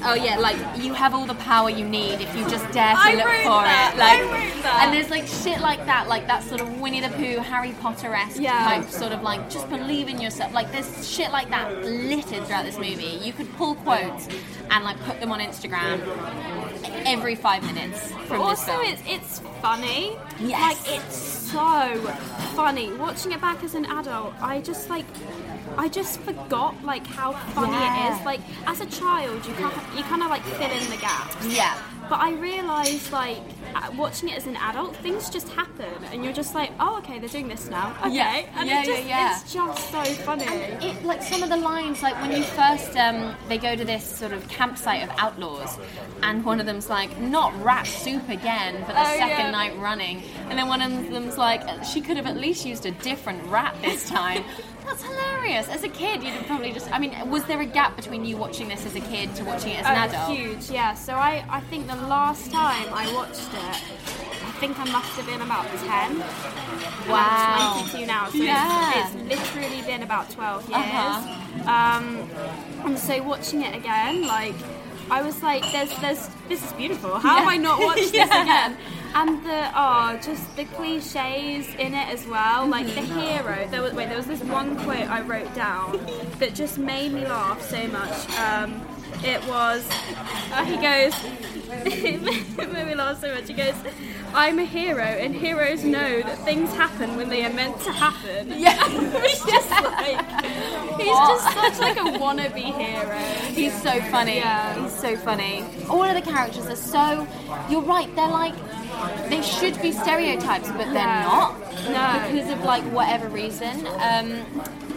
Oh 0.06 0.14
yeah, 0.14 0.38
like 0.38 0.56
you 0.82 0.92
have 0.94 1.14
all 1.14 1.26
the 1.26 1.34
power 1.34 1.70
you 1.70 1.88
need 1.88 2.20
if 2.20 2.34
you 2.36 2.42
just 2.48 2.64
dare 2.72 2.92
to 2.94 2.98
I 3.00 3.14
look 3.14 3.24
for 3.44 3.62
that, 3.62 3.92
it. 3.94 3.98
Like, 3.98 4.74
and 4.82 4.92
there's 4.92 5.10
like 5.10 5.26
shit 5.26 5.60
like 5.60 5.84
that, 5.86 6.08
like 6.08 6.26
that 6.26 6.42
sort 6.42 6.60
of 6.60 6.80
Winnie 6.80 7.00
the 7.00 7.08
Pooh, 7.10 7.38
Harry 7.40 7.72
Potter 7.80 8.12
esque 8.14 8.40
Yeah. 8.40 8.64
type, 8.64 8.88
sort 8.90 9.12
of 9.12 9.22
like 9.22 9.48
just 9.50 9.68
believe 9.70 10.08
in 10.08 10.20
yourself. 10.20 10.52
Like 10.52 10.72
there's 10.72 11.08
shit 11.08 11.30
like 11.30 11.50
that 11.50 11.72
littered 11.84 12.44
throughout 12.46 12.64
this 12.64 12.78
movie. 12.78 13.18
You 13.22 13.32
could 13.32 13.52
pull 13.56 13.76
quotes 13.76 14.28
and 14.70 14.84
like 14.84 14.98
put 15.00 15.20
them 15.20 15.30
on 15.30 15.40
Instagram 15.40 16.00
every 17.06 17.34
five 17.34 17.62
minutes 17.64 18.10
from 18.26 18.38
this 18.38 18.58
also, 18.60 18.72
film. 18.72 18.84
it's 18.86 19.02
it's 19.06 19.38
funny. 19.62 20.16
Yes. 20.40 20.60
Like 20.84 20.98
it's 20.98 21.16
so 21.16 21.96
funny. 22.56 22.92
Watching 22.94 23.32
it 23.32 23.40
back 23.40 23.62
as 23.62 23.74
an 23.74 23.84
adult, 23.86 24.34
I 24.40 24.60
just 24.60 24.90
like. 24.90 25.04
I 25.78 25.88
just 25.88 26.20
forgot 26.20 26.74
like 26.84 27.06
how 27.06 27.32
funny 27.32 27.72
Yeah. 27.72 28.14
it 28.14 28.18
is. 28.20 28.24
Like 28.26 28.40
as 28.66 28.80
a 28.80 28.86
child, 28.86 29.44
you 29.46 29.54
kind 29.54 29.74
you 29.96 30.02
kind 30.04 30.22
of 30.22 30.30
like 30.30 30.42
fill 30.42 30.70
in 30.70 30.90
the 30.90 30.96
gaps. 30.96 31.46
yeah. 31.46 31.76
But 32.06 32.20
I 32.20 32.32
realised, 32.34 33.12
like, 33.12 33.38
uh, 33.74 33.90
watching 33.96 34.28
it 34.28 34.36
as 34.36 34.46
an 34.46 34.56
adult, 34.56 34.94
things 34.96 35.30
just 35.30 35.48
happen, 35.48 35.86
and 36.12 36.22
you're 36.22 36.34
just 36.34 36.54
like, 36.54 36.70
oh, 36.78 36.98
okay, 36.98 37.18
they're 37.18 37.30
doing 37.30 37.48
this 37.48 37.70
now. 37.70 37.96
Okay, 38.04 38.10
Yeah. 38.16 38.44
and 38.56 38.68
Yeah, 38.68 38.82
it 38.82 38.84
just, 38.84 39.02
yeah, 39.04 39.08
yeah. 39.08 39.40
it's 39.40 39.50
just 39.54 39.90
so 39.90 40.04
funny. 40.22 40.44
it 40.44 41.02
like 41.02 41.22
some 41.22 41.42
of 41.42 41.48
the 41.48 41.56
lines 41.56 42.02
like 42.02 42.14
when 42.20 42.30
you 42.32 42.42
first 42.42 42.94
um, 42.98 43.34
they 43.48 43.56
go 43.56 43.74
to 43.74 43.86
this 43.86 44.04
sort 44.04 44.32
of 44.34 44.46
campsite 44.48 45.02
of 45.02 45.08
outlaws 45.18 45.78
and 46.22 46.44
one 46.44 46.60
of 46.60 46.66
them's 46.66 46.90
like 46.90 47.18
not 47.18 47.54
rat 47.64 47.86
soup 47.86 48.28
again 48.28 48.74
for 48.84 48.92
the 48.92 49.00
Oh, 49.00 49.04
second 49.16 49.46
yeah. 49.46 49.50
night 49.50 49.78
running 49.78 50.22
and 50.50 50.58
then 50.58 50.68
one 50.68 50.82
of 50.82 51.10
them's 51.10 51.38
like 51.38 51.62
she 51.84 52.02
could 52.02 52.18
have 52.18 52.26
at 52.26 52.36
least 52.36 52.66
used 52.66 52.84
a 52.84 52.90
different 52.90 53.42
rat 53.46 53.74
this 53.82 54.08
time 54.10 54.44
that's 54.84 55.02
hilarious 55.02 55.68
as 55.68 55.82
a 55.84 55.88
kid 55.88 56.22
you'd 56.22 56.32
have 56.32 56.46
probably 56.46 56.72
just 56.72 56.90
i 56.92 56.98
mean 56.98 57.12
was 57.30 57.44
there 57.44 57.60
a 57.60 57.66
gap 57.66 57.96
between 57.96 58.24
you 58.24 58.36
watching 58.36 58.68
this 58.68 58.84
as 58.86 58.94
a 58.96 59.00
kid 59.00 59.34
to 59.36 59.44
watching 59.44 59.72
it 59.72 59.80
as 59.80 59.86
an 59.86 59.96
Oh, 59.96 60.04
adult 60.04 60.36
huge, 60.38 60.70
yeah. 60.70 60.94
So 60.94 61.14
I, 61.14 61.44
I 61.48 61.60
think 61.60 61.86
the 61.86 61.96
last 61.96 62.50
time 62.52 62.86
I 62.92 63.12
watched 63.14 63.48
it, 63.52 63.82
I 64.44 64.52
think 64.60 64.78
I 64.78 64.84
must 64.90 65.10
have 65.16 65.26
been 65.26 65.40
about 65.42 65.66
10. 65.66 66.18
Wow. 67.08 67.74
I'm 67.76 67.88
22 67.90 68.06
now, 68.06 68.28
so 68.28 68.36
Yeah. 68.38 69.04
it's, 69.06 69.14
it's 69.14 69.54
literally 69.54 69.82
been 69.82 70.02
about 70.02 70.30
12 70.30 70.68
years. 70.68 70.80
Uh-huh. 70.80 71.70
Um, 71.70 72.30
and 72.84 72.98
so 72.98 73.22
watching 73.22 73.62
it 73.62 73.74
again, 73.74 74.26
like, 74.26 74.54
I 75.10 75.22
was 75.22 75.42
like, 75.42 75.62
there's, 75.72 75.90
there's, 76.00 76.28
this 76.48 76.64
is 76.64 76.72
beautiful. 76.72 77.18
How 77.18 77.38
have 77.38 77.48
I 77.48 77.56
not 77.56 77.78
watched 77.80 78.12
this 78.12 78.28
again? 78.30 78.76
And 79.16 79.44
the, 79.44 79.70
oh, 79.76 80.18
just 80.22 80.56
the 80.56 80.64
cliches 80.64 81.68
in 81.76 81.94
it 81.94 82.08
as 82.08 82.26
well. 82.26 82.66
Like 82.66 82.86
the 82.86 83.00
Mm-hmm. 83.04 83.20
hero, 83.20 83.68
there 83.70 83.80
was, 83.82 83.92
wait, 83.92 84.08
there 84.08 84.16
was 84.16 84.26
this 84.26 84.42
one 84.42 84.76
quote 84.82 85.08
I 85.08 85.20
wrote 85.20 85.54
down 85.54 86.00
that 86.40 86.54
just 86.54 86.78
made 86.78 87.12
me 87.12 87.24
laugh 87.26 87.62
so 87.62 87.86
much. 87.88 88.28
Um, 88.38 88.80
it 89.22 89.40
was, 89.46 89.86
uh, 90.52 90.64
he 90.64 90.76
goes, 90.76 91.14
it 91.86 92.72
made 92.72 92.86
me 92.86 92.94
laugh 92.96 93.20
so 93.20 93.32
much. 93.32 93.46
He 93.46 93.54
goes, 93.54 93.74
I'm 94.34 94.58
a 94.58 94.64
hero, 94.64 95.04
and 95.04 95.32
heroes 95.34 95.84
know 95.84 96.22
that 96.22 96.38
things 96.38 96.72
happen 96.74 97.14
when 97.16 97.28
they 97.28 97.44
are 97.44 97.52
meant 97.52 97.80
to 97.82 97.92
happen. 97.92 98.52
yeah 98.58 98.72
He's 99.22 99.44
just 99.44 99.70
like, 99.70 100.42
he's 100.98 101.06
just 101.06 101.54
such 101.54 101.78
like 101.78 101.96
a 101.98 102.18
wannabe 102.18 102.74
hero. 102.74 103.18
He's 103.52 103.80
so 103.80 104.00
funny. 104.10 104.36
Yeah. 104.38 104.82
He's 104.82 104.92
so 104.98 105.16
funny. 105.16 105.64
All 105.88 106.02
of 106.02 106.14
the 106.16 106.28
characters 106.28 106.66
are 106.66 106.74
so. 106.74 107.28
You're 107.70 107.82
right. 107.82 108.12
They're 108.16 108.26
like. 108.28 108.54
They 109.28 109.42
should 109.42 109.80
be 109.82 109.92
stereotypes, 109.92 110.68
but 110.68 110.92
they're 110.92 111.04
not. 111.22 111.58
No. 111.84 112.30
Because 112.30 112.50
of 112.50 112.60
like 112.64 112.82
whatever 112.84 113.28
reason. 113.28 113.86
Um, 113.86 114.44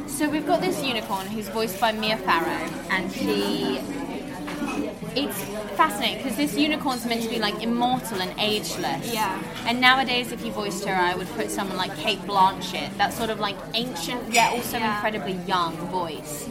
so 0.07 0.29
we've 0.29 0.45
got 0.47 0.61
this 0.61 0.83
unicorn 0.83 1.27
who's 1.27 1.47
voiced 1.49 1.79
by 1.79 1.91
Mia 1.91 2.17
Farrow, 2.17 2.69
and 2.89 3.11
she. 3.11 3.79
It's 5.19 5.41
fascinating 5.75 6.17
because 6.21 6.37
this 6.37 6.55
unicorn's 6.55 7.03
meant 7.05 7.23
to 7.23 7.29
be 7.29 7.39
like 7.39 7.63
immortal 7.63 8.21
and 8.21 8.39
ageless. 8.39 9.11
Yeah. 9.11 9.41
And 9.65 9.81
nowadays, 9.81 10.31
if 10.31 10.45
you 10.45 10.51
voiced 10.51 10.85
her, 10.85 10.93
I 10.93 11.15
would 11.15 11.27
put 11.29 11.49
someone 11.49 11.75
like 11.77 11.95
Cate 11.97 12.19
Blanchett, 12.19 12.95
that 12.97 13.13
sort 13.13 13.31
of 13.31 13.39
like 13.39 13.55
ancient 13.73 14.31
yet 14.31 14.51
also 14.53 14.77
Yeah. 14.77 14.93
incredibly 14.93 15.33
young 15.47 15.75
voice. 15.87 16.47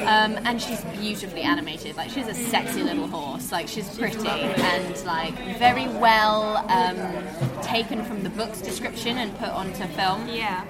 Um, 0.00 0.38
and 0.44 0.60
she's 0.60 0.82
beautifully 0.84 1.42
animated. 1.42 1.96
Like 1.96 2.10
she's 2.10 2.26
a 2.26 2.34
sexy 2.34 2.82
little 2.82 3.06
horse. 3.06 3.52
Like 3.52 3.68
she's 3.68 3.88
pretty 3.96 4.28
and 4.28 5.04
like 5.04 5.34
very 5.58 5.88
well 5.88 6.58
um, 6.68 7.62
taken 7.62 8.04
from 8.04 8.22
the 8.22 8.30
book's 8.30 8.60
description 8.60 9.18
and 9.18 9.36
put 9.38 9.48
onto 9.48 9.86
film. 9.88 10.28
Yeah. 10.28 10.64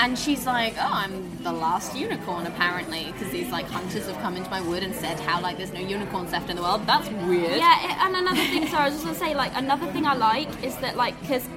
And 0.00 0.16
she's 0.16 0.46
like, 0.46 0.74
"Oh, 0.78 0.90
I'm 0.92 1.42
the 1.42 1.52
last 1.52 1.96
unicorn 1.96 2.46
apparently, 2.46 3.06
because 3.10 3.32
these 3.32 3.50
like 3.50 3.66
hunters 3.66 4.06
have 4.06 4.16
come 4.22 4.36
into 4.36 4.48
my 4.48 4.60
wood 4.60 4.84
and 4.84 4.94
said 4.94 5.18
how 5.18 5.40
like 5.40 5.56
there's 5.56 5.72
no 5.72 5.80
unicorns 5.80 6.30
left 6.30 6.48
in 6.48 6.54
the 6.56 6.62
world. 6.62 6.86
That's 6.86 7.08
weird." 7.08 7.56
Yeah, 7.56 7.84
it, 7.84 7.98
and 8.04 8.14
another 8.14 8.36
thing, 8.36 8.68
sorry, 8.68 8.84
I 8.84 8.88
was 8.90 8.94
just 8.94 9.06
gonna 9.06 9.18
say, 9.18 9.34
like, 9.34 9.50
another 9.56 9.86
thing 9.88 10.06
I 10.06 10.14
like 10.14 10.48
is 10.62 10.76
that, 10.76 10.96
like, 10.96 11.20
because 11.20 11.48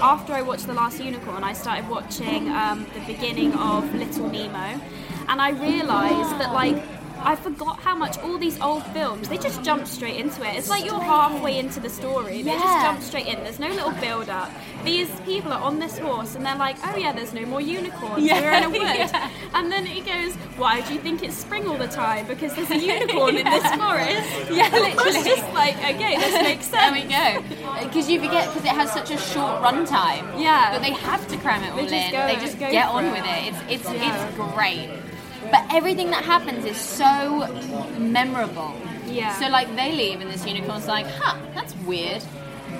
after 0.00 0.32
I 0.32 0.40
watched 0.40 0.66
The 0.66 0.72
Last 0.72 0.98
Unicorn, 1.02 1.44
I 1.44 1.52
started 1.52 1.90
watching 1.90 2.48
um, 2.48 2.86
the 2.94 3.00
beginning 3.12 3.52
of 3.54 3.94
Little 3.94 4.30
Nemo, 4.30 4.80
and 5.30 5.40
I 5.40 5.50
realised 5.50 6.38
that, 6.40 6.52
like, 6.52 6.76
I 7.22 7.36
forgot 7.36 7.78
how 7.80 7.94
much 7.94 8.16
all 8.20 8.38
these 8.38 8.58
old 8.62 8.82
films 8.94 9.28
they 9.28 9.36
just 9.36 9.62
jump 9.62 9.86
straight 9.86 10.16
into 10.16 10.42
it. 10.48 10.56
It's 10.56 10.70
like 10.70 10.86
you're 10.86 10.98
halfway 10.98 11.58
into 11.58 11.78
the 11.78 11.90
story. 11.90 12.40
They 12.40 12.52
just 12.52 12.80
jump 12.86 13.02
straight 13.02 13.26
in. 13.26 13.44
There's 13.44 13.58
no 13.60 13.68
little 13.68 13.90
build 14.00 14.30
up. 14.30 14.50
These 14.86 15.10
people 15.26 15.52
are 15.52 15.60
on 15.60 15.78
this 15.78 15.98
horse 15.98 16.34
and 16.34 16.46
they're 16.46 16.56
like, 16.56 16.76
oh 16.82 16.96
yeah, 16.96 17.12
there's 17.12 17.34
no 17.34 17.44
more 17.44 17.60
unicorns. 17.60 18.24
Yeah, 18.24 18.40
We're 18.40 18.52
in 18.52 18.64
a 18.64 18.70
wood. 18.70 18.80
yeah. 18.80 19.30
And 19.52 19.70
then 19.70 19.84
he 19.84 20.00
goes, 20.00 20.34
why 20.56 20.80
do 20.80 20.94
you 20.94 21.00
think 21.00 21.22
it's 21.22 21.36
spring 21.36 21.66
all 21.68 21.76
the 21.76 21.88
time? 21.88 22.26
Because 22.26 22.54
there's 22.56 22.70
a 22.70 22.78
unicorn 22.78 23.36
in 23.36 23.44
this 23.44 23.70
forest. 23.82 24.50
Yeah, 24.50 24.70
literally. 24.72 25.22
just 25.22 25.52
like, 25.52 25.76
okay, 25.76 26.16
this 26.16 26.42
makes 26.42 26.64
sense. 26.68 26.72
There 26.72 26.92
we 26.92 27.02
go. 27.02 27.84
Because 27.84 28.08
uh, 28.08 28.12
you 28.12 28.20
forget 28.20 28.48
because 28.48 28.64
it 28.64 28.72
has 28.72 28.90
such 28.92 29.10
a 29.10 29.18
short 29.18 29.60
runtime. 29.62 30.40
Yeah. 30.40 30.72
But 30.72 30.80
they 30.80 30.92
have 30.92 31.28
to 31.28 31.36
cram 31.36 31.62
it 31.64 31.70
all 31.72 31.76
They 31.76 31.82
just 31.82 31.94
in. 32.06 32.12
go- 32.12 32.26
they 32.28 32.36
just 32.36 32.58
go 32.58 32.70
get 32.70 32.88
on 32.88 33.04
it. 33.04 33.12
with 33.12 33.24
it. 33.26 33.52
It's 33.68 33.84
it's 33.84 33.92
Yeah. 33.92 34.26
it's 34.26 34.54
great. 34.54 34.88
But 35.50 35.64
everything 35.72 36.10
that 36.10 36.24
happens 36.24 36.64
is 36.64 36.76
so 36.76 37.46
memorable. 37.98 38.74
Yeah. 39.06 39.38
So 39.38 39.48
like 39.48 39.74
they 39.76 39.92
leave 39.92 40.20
and 40.20 40.30
this 40.30 40.46
unicorn's 40.46 40.86
like, 40.86 41.06
huh, 41.06 41.38
that's 41.54 41.74
weird. 41.86 42.22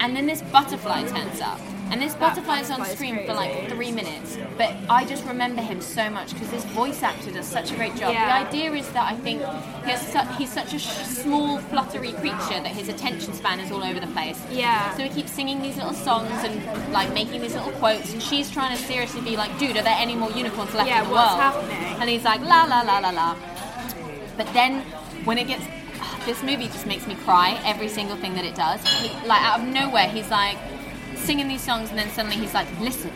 And 0.00 0.14
then 0.16 0.26
this 0.26 0.42
butterfly 0.42 1.04
turns 1.08 1.40
up. 1.40 1.60
And 1.90 2.00
this 2.00 2.14
That 2.14 2.34
butterfly's 2.36 2.70
on 2.70 2.84
screen 2.86 3.26
for 3.26 3.34
like 3.34 3.68
three 3.68 3.90
minutes. 3.90 4.38
But 4.56 4.74
I 4.88 5.04
just 5.04 5.24
remember 5.26 5.60
him 5.60 5.80
so 5.80 6.08
much 6.08 6.32
because 6.32 6.50
this 6.50 6.64
voice 6.66 7.02
actor 7.02 7.32
does 7.32 7.46
such 7.46 7.72
a 7.72 7.74
great 7.74 7.96
job. 7.96 8.12
Yeah. 8.12 8.26
The 8.42 8.48
idea 8.48 8.72
is 8.72 8.88
that 8.90 9.12
I 9.12 9.16
think 9.16 9.40
he 9.84 9.90
has 9.90 10.00
su- 10.12 10.34
he's 10.38 10.52
such 10.52 10.72
a 10.72 10.78
sh- 10.78 10.88
small, 11.06 11.58
fluttery 11.58 12.12
creature 12.12 12.60
that 12.60 12.68
his 12.68 12.88
attention 12.88 13.32
span 13.34 13.58
is 13.58 13.72
all 13.72 13.82
over 13.82 13.98
the 13.98 14.06
place. 14.08 14.40
Yeah. 14.50 14.94
So 14.96 15.02
he 15.02 15.08
keeps 15.08 15.32
singing 15.32 15.62
these 15.62 15.76
little 15.76 15.92
songs 15.94 16.30
and 16.44 16.92
like 16.92 17.12
making 17.12 17.40
these 17.40 17.54
little 17.54 17.72
quotes, 17.72 18.12
and 18.12 18.22
she's 18.22 18.50
trying 18.50 18.76
to 18.76 18.82
seriously 18.84 19.20
be 19.22 19.36
like, 19.36 19.56
"Dude, 19.58 19.76
are 19.76 19.82
there 19.82 19.96
any 19.98 20.14
more 20.14 20.30
unicorns 20.30 20.74
left 20.74 20.88
Yeah, 20.88 21.02
in 21.02 21.08
the 21.08 21.14
what's 21.14 21.30
world?" 21.32 21.40
happening? 21.40 22.00
And 22.00 22.08
he's 22.08 22.24
like, 22.24 22.40
"La 22.42 22.64
la 22.64 22.82
la 22.82 22.98
la 23.00 23.10
la." 23.10 23.36
But 24.36 24.46
then 24.52 24.80
when 25.24 25.38
it 25.38 25.46
gets, 25.48 25.64
this 26.24 26.42
movie 26.42 26.66
just 26.66 26.86
makes 26.86 27.06
me 27.06 27.14
cry 27.16 27.60
every 27.64 27.88
single 27.88 28.16
thing 28.16 28.34
that 28.34 28.44
it 28.44 28.54
does. 28.54 28.80
He, 29.00 29.08
like 29.26 29.42
out 29.42 29.60
of 29.60 29.66
nowhere, 29.66 30.08
he's 30.08 30.30
like 30.30 30.56
singing 31.20 31.48
these 31.48 31.62
songs, 31.62 31.90
and 31.90 31.98
then 31.98 32.08
suddenly 32.10 32.36
he's 32.36 32.54
like, 32.54 32.68
"Listen, 32.80 33.10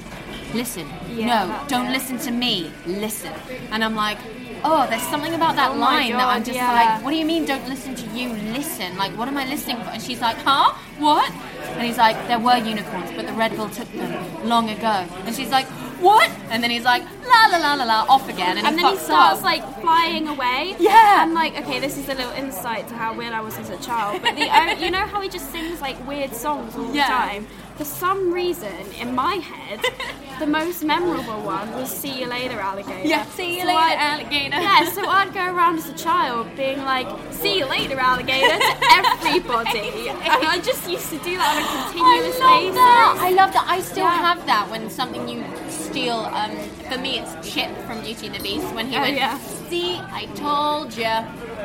listen, 0.55 0.87
Yeah, 1.11 1.27
no, 1.47 1.69
don't 1.69 1.87
it. 1.87 1.93
listen 1.93 2.19
to 2.19 2.31
me, 2.31 2.71
listen." 2.87 3.33
And 3.73 3.83
I'm 3.85 3.95
like. 3.97 4.19
Oh, 4.67 4.87
there's 4.89 5.03
something 5.03 5.35
about 5.35 5.57
that 5.57 5.73
Oh 5.73 5.79
line 5.79 6.13
that 6.13 6.27
I'm 6.27 6.43
just 6.43 6.57
yeah. 6.57 6.73
like, 6.73 7.05
what 7.05 7.11
do 7.11 7.19
you 7.19 7.27
mean 7.27 7.45
don't 7.45 7.69
listen 7.69 7.95
to 7.97 8.07
you? 8.17 8.31
Listen. 8.57 8.97
Like, 8.97 9.13
what 9.19 9.29
am 9.29 9.37
I 9.37 9.45
listening 9.45 9.77
for? 9.85 9.91
And 9.91 10.01
she's 10.03 10.23
like, 10.23 10.39
huh? 10.39 10.73
What? 10.99 11.31
And 11.77 11.83
he's 11.83 11.99
like, 11.99 12.17
there 12.29 12.39
were 12.39 12.57
unicorns, 12.57 13.13
but 13.13 13.27
the 13.27 13.35
Red 13.35 13.55
Bull 13.59 13.69
took 13.69 13.93
them 13.93 14.49
long 14.49 14.71
ago. 14.71 15.05
And 15.27 15.35
she's 15.37 15.51
like, 15.51 15.67
what? 16.01 16.31
And 16.49 16.63
then 16.63 16.71
he's 16.71 16.85
like, 16.85 17.03
la 17.27 17.49
la 17.53 17.59
la 17.59 17.75
la 17.75 17.85
la, 17.85 18.07
off 18.09 18.27
again. 18.27 18.57
And, 18.57 18.67
and 18.67 18.77
he 18.79 18.83
then 18.83 18.95
he 18.95 18.99
starts 19.01 19.41
up. 19.41 19.45
like 19.45 19.63
flying 19.83 20.29
away. 20.29 20.77
Yeah. 20.79 21.19
I'm 21.21 21.35
like, 21.35 21.59
okay, 21.61 21.79
this 21.79 21.99
is 21.99 22.09
a 22.09 22.15
little 22.15 22.33
insight 22.33 22.89
to 22.89 22.95
how 22.95 23.13
weird 23.15 23.35
I 23.35 23.43
was 23.43 23.59
as 23.59 23.69
a 23.69 23.77
child. 23.83 24.23
But 24.23 24.35
the, 24.35 24.47
you 24.83 24.91
know 24.91 25.05
how 25.07 25.21
he 25.21 25.29
just 25.29 25.53
sings 25.53 25.83
like 25.83 25.97
weird 26.09 26.33
songs 26.35 26.75
all 26.75 26.91
Yeah. 26.95 27.07
the 27.07 27.13
time. 27.13 27.47
For 27.77 27.85
some 27.85 28.33
reason, 28.33 28.73
in 29.01 29.15
my 29.15 29.35
head, 29.37 29.81
the 30.39 30.47
most 30.47 30.85
memorable 30.85 31.41
one 31.43 31.71
was 31.73 31.91
"See 31.91 32.21
you 32.21 32.27
later, 32.27 32.61
alligator." 32.61 33.07
Yeah, 33.09 33.25
see 33.27 33.55
you 33.55 33.61
So 33.63 33.67
later, 33.67 33.79
I'd- 33.81 34.01
alligator. 34.23 34.61
Yeah, 34.61 34.85
so 34.91 35.07
I'd 35.07 35.33
go 35.35 35.45
around 35.55 35.79
as 35.79 35.89
a 35.89 35.95
child 35.95 36.47
being 36.57 36.79
like, 36.85 37.09
"See 37.33 37.59
you 37.59 37.67
later, 37.67 37.99
alligator," 37.99 38.57
to 38.59 38.77
everybody, 39.01 40.09
and 40.09 40.47
I 40.55 40.61
just 40.63 40.89
used 40.89 41.11
to 41.11 41.19
do 41.19 41.37
that 41.37 41.57
on 41.57 41.63
a 41.63 41.93
continuous 41.93 42.39
I 42.41 42.45
love 42.45 42.61
basis. 42.63 42.75
that. 42.77 43.17
I 43.21 43.31
love 43.31 43.53
that. 43.55 43.67
I 43.69 43.81
still 43.81 44.05
Yeah. 44.05 44.23
have 44.35 44.47
that 44.47 44.71
when 44.71 44.89
something 44.91 45.29
you 45.29 45.45
steal. 45.69 46.19
Um, 46.41 46.53
for 46.91 46.99
me, 46.99 47.19
it's 47.21 47.33
Chip 47.55 47.71
from 47.87 48.01
Beauty 48.03 48.27
and 48.27 48.35
the 48.37 48.43
Beast 48.43 48.67
when 48.75 48.87
he 48.89 48.97
Oh, 48.97 49.01
went, 49.01 49.17
yeah. 49.17 49.39
"See, 49.69 49.97
I 50.21 50.27
told 50.37 50.97
you." 50.97 51.15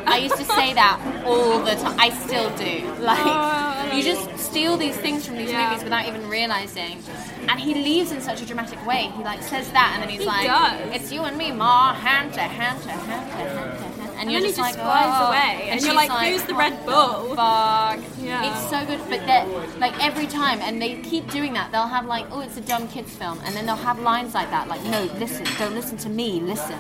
I 0.08 0.18
used 0.18 0.38
to 0.38 0.46
say 0.46 0.74
that 0.74 1.00
all 1.26 1.60
the 1.60 1.76
time. 1.76 2.00
I 2.00 2.10
still 2.10 2.50
do. 2.58 2.84
Oh, 2.86 3.02
like 3.02 3.20
Oh. 3.24 3.96
you 3.96 4.04
just 4.04 4.38
steal 4.40 4.78
these 4.78 4.96
things 4.98 5.26
from 5.26 5.38
these 5.38 5.52
Yeah. 5.52 5.70
movies 5.70 5.84
without 5.84 6.08
even 6.08 6.28
realizing. 6.30 7.02
And 7.48 7.60
he 7.60 7.74
leaves 7.74 8.12
in 8.12 8.22
such 8.22 8.42
a 8.42 8.46
dramatic 8.46 8.86
way. 8.86 9.12
He 9.18 9.24
like 9.24 9.42
says 9.42 9.70
that, 9.72 9.92
and 9.94 10.04
then 10.04 10.10
he's 10.10 10.22
He 10.22 10.26
like, 10.28 10.48
does. 10.48 10.96
"It's 10.96 11.12
you 11.12 11.22
and 11.24 11.38
me, 11.38 11.52
Ma, 11.52 11.94
hand 11.94 12.34
to 12.34 12.42
hand 12.42 12.82
to 12.84 12.90
hand 12.90 13.32
to 13.32 13.38
hand 13.38 13.72
to 13.78 13.84
hand." 13.84 13.96
And, 14.12 14.28
And 14.28 14.32
you're 14.32 14.42
just 14.42 14.58
just 14.58 14.68
like, 14.68 14.76
flies 14.76 15.16
"Oh." 15.22 15.28
away, 15.28 15.70
and 15.70 15.80
you're 15.82 15.92
she's 15.92 16.10
like, 16.10 16.12
"Who's 16.12 16.44
the 16.44 16.54
Red 16.56 16.74
"What 16.86 16.86
Bull?" 16.86 17.36
fuck. 17.36 18.00
Yeah. 18.22 18.44
It's 18.52 18.70
so 18.70 18.86
good, 18.86 19.00
but 19.10 19.26
that 19.28 19.48
like 19.80 19.94
every 20.04 20.28
time, 20.28 20.60
and 20.62 20.82
they 20.82 20.96
keep 20.98 21.32
doing 21.32 21.54
that. 21.54 21.72
They'll 21.72 21.88
have 21.88 22.06
like, 22.06 22.26
oh, 22.32 22.42
it's 22.42 22.58
a 22.58 22.62
dumb 22.62 22.88
kids 22.90 23.12
film, 23.16 23.40
and 23.46 23.56
then 23.56 23.66
they'll 23.66 23.76
have 23.90 24.00
lines 24.00 24.34
like 24.34 24.50
that, 24.52 24.68
like, 24.68 24.84
no, 24.84 25.04
listen, 25.20 25.46
don't 25.58 25.74
listen 25.74 25.98
to 26.00 26.10
me, 26.10 26.40
listen, 26.42 26.76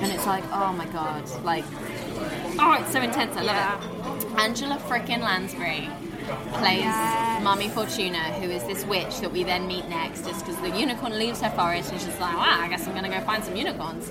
and 0.00 0.10
it's 0.10 0.26
like, 0.26 0.44
oh 0.52 0.72
my 0.72 0.86
god, 0.86 1.22
like, 1.44 1.64
oh, 2.60 2.72
it's 2.80 2.92
so 2.92 3.00
intense. 3.00 3.36
I 3.36 3.42
love 3.42 3.56
it. 3.84 4.38
Angela 4.38 4.76
frickin' 4.88 5.20
Lansbury 5.20 5.88
plays 6.54 6.80
Yes. 6.80 7.42
Mummy 7.42 7.68
Fortuna, 7.68 8.18
who 8.34 8.48
is 8.50 8.62
this 8.64 8.84
witch 8.84 9.18
that 9.20 9.32
we 9.32 9.42
then 9.42 9.66
meet 9.66 9.88
next, 9.88 10.24
just 10.24 10.44
because 10.46 10.60
the 10.60 10.70
unicorn 10.78 11.18
leaves 11.18 11.40
her 11.40 11.50
forest, 11.50 11.90
and 11.90 12.00
she's 12.00 12.18
like, 12.20 12.36
wow, 12.36 12.58
I 12.60 12.68
guess 12.68 12.86
I'm 12.86 12.94
gonna 12.94 13.08
go 13.08 13.20
find 13.22 13.42
some 13.42 13.56
unicorns, 13.56 14.10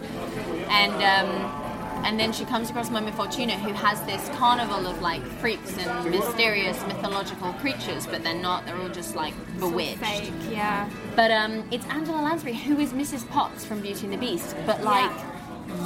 and. 0.69 0.93
um 0.93 1.65
and 2.01 2.17
then 2.17 2.31
she 2.31 2.45
comes 2.45 2.69
across 2.69 2.89
Mummy 2.89 3.11
Fortuna, 3.11 3.57
who 3.57 3.73
has 3.73 4.01
this 4.03 4.29
carnival 4.37 4.87
of 4.87 5.01
like 5.01 5.21
freaks 5.21 5.77
and 5.77 6.09
mysterious 6.09 6.81
mythological 6.87 7.51
creatures, 7.55 8.07
but 8.07 8.23
they're 8.23 8.33
not. 8.33 8.65
They're 8.65 8.77
all 8.77 8.87
just 8.87 9.15
like 9.17 9.33
bewitched. 9.59 9.97
Fake, 9.97 10.31
yeah. 10.49 10.89
But 11.17 11.29
um, 11.31 11.67
it's 11.71 11.85
Angela 11.87 12.21
Lansbury, 12.21 12.53
who 12.55 12.79
is 12.79 12.93
Mrs. 12.93 13.27
Potts 13.29 13.65
from 13.65 13.81
Beauty 13.81 14.05
and 14.05 14.13
the 14.13 14.17
Beast. 14.17 14.55
But 14.65 14.81
like, 14.81 15.11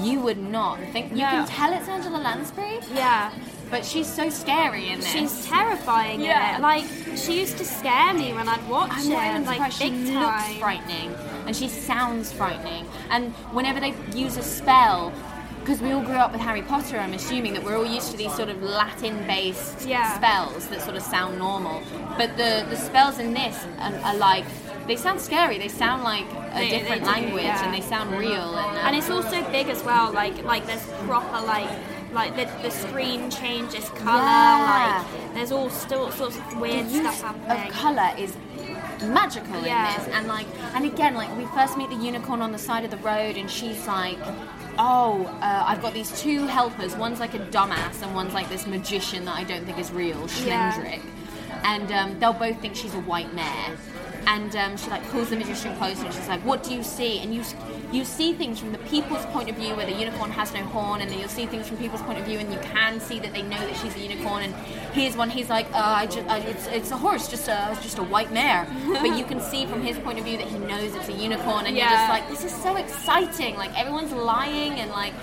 you 0.02 0.20
would 0.22 0.38
not 0.38 0.80
think. 0.92 1.12
You 1.12 1.18
Yeah. 1.20 1.32
can 1.32 1.48
tell 1.48 1.74
it's 1.74 1.88
Angela 1.88 2.18
Lansbury, 2.18 2.80
Yeah. 2.94 3.32
but 3.70 3.86
she's 3.86 4.08
so 4.12 4.30
scary 4.30 4.90
in 4.90 5.00
this. 5.00 5.10
She's 5.10 5.46
terrifying 5.46 6.22
Yeah. 6.22 6.50
in 6.50 6.56
it. 6.56 6.62
Like 6.62 6.86
she 7.16 7.40
used 7.40 7.58
to 7.58 7.66
scare 7.66 8.14
me 8.14 8.34
when 8.34 8.48
I'd 8.48 8.68
watch 8.70 8.92
I'm 8.94 9.06
it. 9.06 9.10
not 9.10 9.26
even 9.28 9.46
like. 9.46 9.72
She 9.72 9.90
big 9.90 10.14
looks 10.14 10.54
frightening, 10.60 11.16
and 11.48 11.56
she 11.56 11.68
sounds 11.68 12.32
frightening. 12.32 12.86
And 13.10 13.34
whenever 13.52 13.80
they 13.80 13.94
use 14.14 14.38
a 14.38 14.44
spell, 14.44 15.12
because 15.62 15.80
we 15.82 15.92
all 15.94 16.02
grew 16.02 16.16
up 16.16 16.32
with 16.34 16.42
Harry 16.42 16.62
Potter, 16.62 17.00
I'm 17.00 17.14
assuming 17.14 17.54
that 17.54 17.64
we're 17.64 17.78
all 17.78 17.86
used 17.86 18.12
to 18.12 18.18
these 18.18 18.34
sort 18.36 18.50
of 18.50 18.62
Latin-based 18.62 19.88
Yeah. 19.88 20.16
spells 20.16 20.68
that 20.68 20.82
sort 20.82 20.96
of 20.98 21.04
sound 21.04 21.38
normal. 21.38 21.82
But 22.18 22.36
the 22.38 22.66
the 22.70 22.76
spells 22.76 23.20
in 23.20 23.34
this 23.34 23.58
are, 23.80 23.94
are 24.04 24.16
like 24.16 24.46
they 24.88 24.96
sound 24.96 25.20
scary. 25.22 25.58
They 25.58 25.68
sound 25.70 26.04
like 26.04 26.26
a 26.26 26.56
They- 26.60 26.70
they 26.70 26.80
different 26.80 27.04
do, 27.06 27.12
language, 27.12 27.44
yeah. 27.44 27.64
and 27.66 27.74
they 27.74 27.82
sound 27.82 28.12
real. 28.18 28.58
And, 28.58 28.78
um, 28.78 28.86
And 28.86 28.96
it's 28.96 29.10
also 29.10 29.42
big 29.52 29.70
as 29.70 29.84
well. 29.84 30.12
Like 30.12 30.44
like 30.44 30.66
there's 30.66 30.86
proper 31.08 31.40
like 31.46 31.70
like 32.14 32.36
the, 32.36 32.46
the 32.62 32.70
screen 32.70 33.30
changes 33.32 33.90
colour. 33.90 34.22
Yeah. 34.22 35.04
Like 35.24 35.34
there's 35.34 35.52
all 35.52 35.70
still 35.70 36.12
sorts 36.12 36.38
of 36.38 36.60
weird 36.60 36.86
the 36.88 36.92
use 36.92 37.16
stuff 37.18 37.36
of 37.50 37.72
colour 37.72 38.10
is 38.18 38.36
magical 39.02 39.62
Yeah. 39.62 39.90
in 39.90 40.00
this 40.06 40.16
and 40.16 40.28
like 40.28 40.48
and 40.76 40.86
again 40.86 41.16
like 41.16 41.36
we 41.38 41.46
first 41.48 41.78
meet 41.78 41.90
the 41.90 41.96
unicorn 41.96 42.42
on 42.42 42.52
the 42.52 42.58
side 42.58 42.86
of 42.86 42.92
the 42.92 42.98
road 42.98 43.36
and 43.36 43.50
she's 43.52 43.86
like 43.88 44.18
oh 44.78 45.26
uh, 45.42 45.64
i've 45.68 45.82
got 45.82 45.94
these 45.94 46.22
two 46.22 46.48
helpers 46.48 46.96
one's 46.96 47.20
like 47.20 47.34
a 47.34 47.40
dumbass 47.40 48.02
and 48.02 48.16
one's 48.16 48.34
like 48.34 48.48
this 48.50 48.66
magician 48.66 49.26
that 49.26 49.36
i 49.36 49.44
don't 49.44 49.66
think 49.66 49.78
is 49.78 49.92
real 49.92 50.26
Yeah. 50.46 51.00
And 51.66 51.92
um, 51.94 52.20
they'll 52.20 52.34
both 52.34 52.60
think 52.62 52.76
she's 52.76 52.94
a 52.94 53.00
white 53.02 53.34
mare 53.34 53.78
and 54.28 54.56
um, 54.56 54.78
she 54.78 54.90
like 54.90 55.08
pulls 55.10 55.30
the 55.30 55.36
magician 55.36 55.76
closer 55.78 56.06
and 56.06 56.14
she's 56.14 56.28
like 56.28 56.42
what 56.46 56.64
do 56.64 56.74
you 56.74 56.84
see? 56.84 57.20
And 57.20 57.34
you 57.34 57.44
you 57.92 58.06
see 58.06 58.34
things 58.34 58.60
from 58.60 58.72
the 58.72 58.78
people's 58.80 59.26
point 59.28 59.50
of 59.50 59.56
view 59.56 59.76
where 59.76 59.86
the 59.86 59.94
unicorn 59.94 60.32
has 60.32 60.54
no 60.54 60.64
horn 60.64 61.02
and 61.02 61.10
then 61.10 61.20
you'll 61.20 61.30
see 61.30 61.46
things 61.46 61.68
from 61.68 61.78
people's 61.78 62.02
point 62.02 62.20
of 62.20 62.26
view 62.26 62.40
and 62.40 62.52
you 62.52 62.60
can 62.60 63.00
see 63.00 63.20
that 63.20 63.34
they 63.34 63.42
know 63.42 63.60
that 63.60 63.76
she's 63.78 63.96
a 63.96 64.00
unicorn. 64.00 64.44
And 64.44 64.56
here's 64.94 65.16
one 65.16 65.30
he's 65.30 65.50
like 65.50 65.68
uh, 65.74 65.78
I 65.78 66.06
just, 66.08 66.28
uh, 66.28 66.42
it's, 66.46 66.68
it's 66.68 66.92
a 66.92 66.98
horse 66.98 67.28
just 67.28 67.48
a 67.48 67.78
just 67.82 67.98
a 67.98 68.04
white 68.04 68.32
mare. 68.32 68.68
But 68.88 69.18
you 69.18 69.26
can 69.26 69.40
see 69.40 69.66
from 69.66 69.82
his 69.82 69.98
point 70.00 70.20
of 70.20 70.26
view 70.26 70.38
that 70.38 70.48
he 70.48 70.58
knows 70.58 70.96
it's 70.96 71.10
a 71.10 71.14
unicorn 71.14 71.66
and 71.66 71.76
you're 71.76 71.88
just 71.88 72.10
like 72.10 72.28
this 72.30 72.44
is 72.44 72.54
so 72.54 72.76
exciting. 72.78 73.56
Like 73.56 73.78
everyone's 73.80 74.12
lying 74.12 74.74
and 74.74 74.92
like 74.92 75.14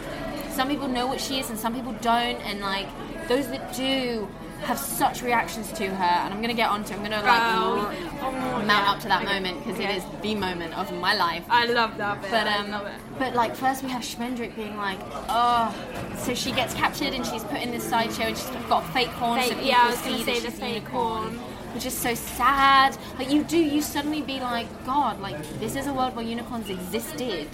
some 0.50 0.68
people 0.68 0.88
know 0.88 1.06
what 1.06 1.20
she 1.20 1.40
is 1.40 1.50
and 1.50 1.58
some 1.58 1.74
people 1.74 1.92
don't. 2.00 2.36
And 2.40 2.60
like 2.60 2.88
those 3.28 3.48
that 3.48 3.74
do 3.74 4.28
have 4.62 4.78
such 4.78 5.22
reactions 5.22 5.72
to 5.72 5.86
her 5.88 6.04
and 6.04 6.34
I'm 6.34 6.40
gonna 6.40 6.54
get 6.54 6.68
onto 6.68 6.94
I'm 6.94 7.02
gonna 7.02 7.22
like 7.22 7.40
Oh. 7.42 7.92
r- 8.22 8.62
mount 8.64 8.68
yeah. 8.68 8.92
up 8.92 9.00
to 9.00 9.08
that 9.08 9.22
Okay. 9.24 9.32
moment 9.34 9.64
because 9.64 9.80
Okay. 9.80 9.94
it 9.94 9.96
is 9.98 10.04
the 10.22 10.34
moment 10.34 10.74
of 10.76 10.92
my 11.00 11.14
life 11.14 11.44
I 11.48 11.66
love 11.66 11.96
that 11.96 12.20
bit. 12.20 12.30
but 12.30 12.46
um, 12.46 12.82
but 13.18 13.34
like 13.34 13.56
first 13.56 13.82
we 13.82 13.88
have 13.90 14.02
Schmendrick 14.02 14.54
being 14.56 14.76
like, 14.76 14.98
oh, 15.28 15.74
so 16.18 16.34
she 16.34 16.52
gets 16.52 16.74
captured 16.74 17.12
and 17.14 17.24
she's 17.26 17.44
put 17.44 17.60
in 17.62 17.70
this 17.70 17.84
sideshow 17.84 18.24
and 18.24 18.36
she's 18.36 18.50
got 18.68 18.82
fake 18.92 19.08
horn, 19.08 19.40
so 19.40 19.48
Fake- 19.48 19.54
people 19.54 19.68
yeah, 19.68 19.82
I 19.82 19.90
was 19.90 19.98
see 20.00 20.10
gonna 20.10 20.24
say 20.24 20.40
the 20.40 20.50
fake 20.50 20.74
unicorn, 20.74 21.22
horn. 21.22 21.34
which 21.74 21.86
is 21.86 21.94
so 21.96 22.14
sad. 22.14 22.96
Like 23.18 23.30
you 23.30 23.42
do, 23.44 23.56
you 23.58 23.80
suddenly 23.82 24.20
be 24.22 24.40
like, 24.40 24.66
God, 24.84 25.20
like 25.20 25.36
this 25.60 25.74
is 25.76 25.86
a 25.86 25.92
world 25.94 26.14
where 26.16 26.24
unicorns 26.24 26.68
existed 26.70 27.48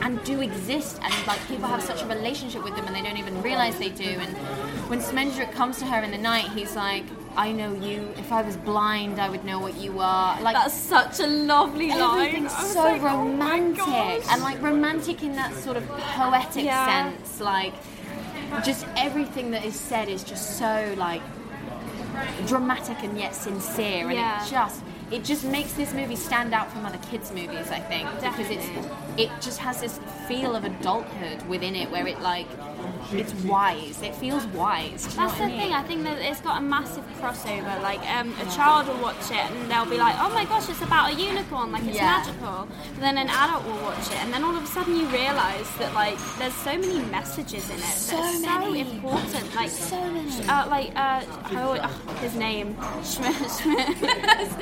and 0.00 0.22
do 0.24 0.40
exist, 0.40 0.98
and 1.02 1.12
like 1.26 1.40
people 1.48 1.68
have 1.68 1.82
such 1.82 2.02
a 2.02 2.06
relationship 2.06 2.62
with 2.64 2.74
them 2.76 2.86
and 2.86 2.94
they 2.96 3.02
don't 3.02 3.18
even 3.18 3.40
realize 3.42 3.78
they 3.78 3.90
do. 3.90 4.04
And 4.24 4.34
when 4.88 5.00
Schmendrick 5.00 5.52
comes 5.52 5.78
to 5.78 5.86
her 5.86 6.02
in 6.02 6.10
the 6.10 6.18
night, 6.18 6.48
he's 6.50 6.74
like. 6.76 7.04
I 7.34 7.50
know 7.50 7.72
you. 7.72 8.12
If 8.18 8.30
I 8.30 8.42
was 8.42 8.58
blind, 8.58 9.18
I 9.18 9.30
would 9.30 9.42
know 9.42 9.58
what 9.58 9.74
you 9.78 10.00
are. 10.00 10.38
Like 10.42 10.54
That's 10.54 10.74
such 10.74 11.18
a 11.18 11.26
lovely 11.26 11.88
line. 11.88 12.26
Everything's 12.26 12.52
so 12.74 12.80
like, 12.82 13.00
oh 13.00 13.04
romantic 13.06 13.76
gosh. 13.78 14.26
and 14.28 14.42
like 14.42 14.60
romantic 14.60 15.22
in 15.22 15.32
that 15.36 15.54
sort 15.54 15.78
of 15.78 15.88
poetic 15.88 16.64
Yeah. 16.66 16.84
sense. 17.10 17.40
Like 17.40 17.72
just 18.66 18.84
everything 18.98 19.50
that 19.52 19.64
is 19.64 19.74
said 19.80 20.10
is 20.10 20.22
just 20.22 20.58
so 20.58 20.94
like 20.98 21.22
dramatic 22.46 23.02
and 23.02 23.18
yet 23.18 23.34
sincere, 23.34 24.04
and 24.08 24.12
Yeah. 24.14 24.44
it 24.44 24.50
just 24.50 24.82
it 25.10 25.24
just 25.24 25.44
makes 25.44 25.72
this 25.72 25.92
movie 25.94 26.16
stand 26.16 26.52
out 26.52 26.70
from 26.70 26.84
other 26.84 26.98
kids' 27.10 27.32
movies. 27.32 27.70
I 27.70 27.80
think 27.80 28.10
because 28.20 28.50
it's 28.50 28.66
it 29.16 29.30
just 29.40 29.58
has 29.58 29.80
this 29.80 29.98
feel 30.28 30.54
of 30.54 30.64
adulthood 30.64 31.46
within 31.48 31.74
it, 31.76 31.90
where 31.90 32.06
it 32.06 32.20
like 32.20 32.46
it's 33.12 33.32
wise. 33.44 34.00
It 34.02 34.14
feels 34.16 34.44
wise. 34.48 35.04
Do 35.06 35.10
you 35.10 35.16
know 35.16 35.26
That's 35.26 35.38
the 35.38 35.44
I 35.44 35.48
thing. 35.58 35.72
I 35.72 35.82
think 35.82 36.02
that 36.04 36.18
it's 36.18 36.40
got 36.40 36.58
a 36.58 36.64
massive 36.64 37.04
crossover. 37.20 37.80
Like 37.82 38.00
um, 38.10 38.34
a 38.40 38.44
child 38.50 38.88
will 38.88 39.00
watch 39.02 39.30
it 39.30 39.44
and 39.50 39.70
they'll 39.70 39.86
be 39.86 39.98
like, 39.98 40.16
"Oh 40.18 40.30
my 40.30 40.44
gosh, 40.44 40.68
it's 40.68 40.82
about 40.82 41.12
a 41.12 41.14
unicorn! 41.14 41.72
Like 41.72 41.84
it's 41.84 41.96
Yeah. 41.96 42.18
magical." 42.18 42.68
But 42.94 43.00
then 43.00 43.18
an 43.18 43.28
adult 43.28 43.64
will 43.64 43.82
watch 43.82 44.06
it, 44.08 44.16
and 44.22 44.32
then 44.32 44.42
all 44.44 44.56
of 44.56 44.62
a 44.62 44.66
sudden 44.66 44.96
you 44.96 45.06
realise 45.08 45.70
that 45.78 45.92
like 45.94 46.16
there's 46.38 46.54
so 46.54 46.76
many 46.78 47.00
messages 47.10 47.68
in 47.70 47.76
it. 47.76 47.82
So 47.82 48.16
that 48.16 48.62
are 48.62 48.70
many. 48.70 48.84
So 48.84 48.90
important. 48.90 49.54
Like 49.54 49.70
So 49.70 50.00
many. 50.10 50.30
Uh, 50.48 50.68
like 50.68 50.92
uh, 50.96 51.24
always, 51.56 51.80
oh, 51.84 52.16
his 52.20 52.34
name, 52.34 52.74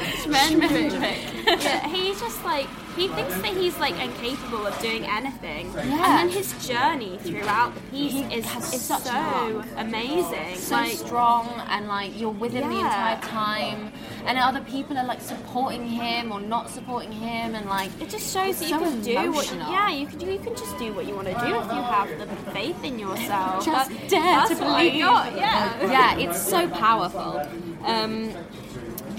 Schmendrick. 0.00 1.62
yeah, 1.64 1.86
he's 1.88 2.20
just 2.20 2.42
like 2.44 2.66
he 2.96 3.08
thinks 3.08 3.34
that 3.42 3.54
he's 3.56 3.78
like 3.78 3.98
incapable 4.00 4.66
of 4.66 4.78
doing 4.80 5.04
anything, 5.06 5.70
Yeah. 5.74 5.82
and 5.82 6.02
then 6.18 6.28
his 6.30 6.52
journey 6.66 7.18
throughout 7.22 7.74
the 7.74 7.80
piece 7.92 8.12
He 8.12 8.22
is, 8.34 8.44
has 8.46 8.72
is 8.74 8.82
such 8.82 9.02
so 9.02 9.62
amazing. 9.76 10.56
so 10.56 10.74
like, 10.74 10.92
strong 10.92 11.48
and 11.68 11.88
like 11.88 12.18
you're 12.20 12.30
with 12.30 12.52
him 12.52 12.68
the 12.68 12.78
entire 12.80 13.20
time 13.20 13.92
and 14.26 14.38
other 14.38 14.60
people 14.62 14.96
are 14.98 15.04
like 15.06 15.20
supporting 15.20 15.86
him 15.86 16.32
or 16.32 16.40
not 16.40 16.68
supporting 16.70 17.12
him 17.12 17.54
and 17.54 17.66
like 17.68 17.90
It 18.00 18.10
just 18.10 18.32
shows 18.32 18.58
that 18.60 18.68
you 18.68 18.78
so 18.78 18.84
can 18.84 19.00
do 19.02 19.14
what. 19.14 19.24
emotional. 19.26 19.70
Yeah, 19.70 19.90
you 19.90 20.06
can 20.06 20.18
do. 20.18 20.26
You 20.26 20.38
can 20.38 20.54
just 20.56 20.76
do 20.78 20.92
what 20.92 21.06
you 21.06 21.14
want 21.14 21.28
to 21.28 21.34
do 21.34 21.40
if 21.46 21.46
you 21.46 21.82
have 21.94 22.08
the 22.18 22.26
faith 22.52 22.82
in 22.84 22.98
yourself. 22.98 23.64
Just 23.64 23.88
That- 23.90 24.08
dare 24.08 24.46
to 24.46 24.54
believe. 24.56 24.94
Yeah. 24.94 25.86
yeah 25.90 26.18
it's 26.18 26.40
so 26.40 26.68
powerful 26.68 27.40
um, 27.84 28.30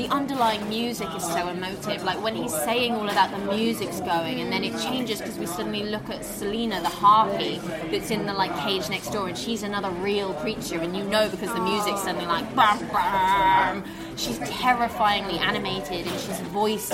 the 0.02 0.08
underlying 0.10 0.68
music 0.68 1.08
is 1.16 1.24
so 1.24 1.48
emotive 1.50 2.04
like 2.04 2.22
when 2.24 2.36
he's 2.36 2.54
saying 2.54 2.94
all 2.94 3.08
of 3.08 3.14
that 3.14 3.30
the 3.32 3.56
music's 3.56 4.00
going 4.02 4.40
and 4.42 4.52
then 4.52 4.64
it 4.64 4.76
changes 4.82 5.20
because 5.20 5.38
we 5.38 5.46
suddenly 5.46 5.84
look 5.84 6.10
at 6.10 6.22
Celaeno 6.22 6.82
the 6.82 6.90
harpy 6.90 7.60
that's 7.92 8.10
in 8.10 8.26
the 8.26 8.34
like 8.34 8.56
cage 8.66 8.90
next 8.90 9.10
door 9.12 9.28
and 9.28 9.38
she's 9.38 9.62
another 9.64 9.92
real 9.92 10.34
creature 10.36 10.80
and 10.80 10.96
you 10.98 11.04
know 11.04 11.30
because 11.30 11.54
the 11.54 11.60
music's 11.62 12.02
suddenly 12.02 12.26
like 12.26 12.48
bam 12.56 12.80
bam 12.88 13.84
she's 14.18 14.40
terrifyingly 14.40 15.38
animated 15.38 16.08
and 16.08 16.20
she's 16.20 16.40
voiced 16.50 16.94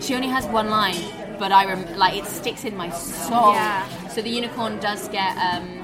she 0.00 0.14
only 0.14 0.28
has 0.28 0.46
one 0.46 0.68
line 0.70 1.02
but 1.40 1.50
i 1.50 1.64
rem- 1.64 1.96
like 1.98 2.14
it 2.16 2.24
sticks 2.26 2.64
in 2.64 2.76
my 2.76 2.90
soul 2.90 3.52
Yeah. 3.54 4.08
so 4.08 4.22
the 4.22 4.30
unicorn 4.30 4.78
does 4.78 5.08
get 5.08 5.36
um, 5.38 5.80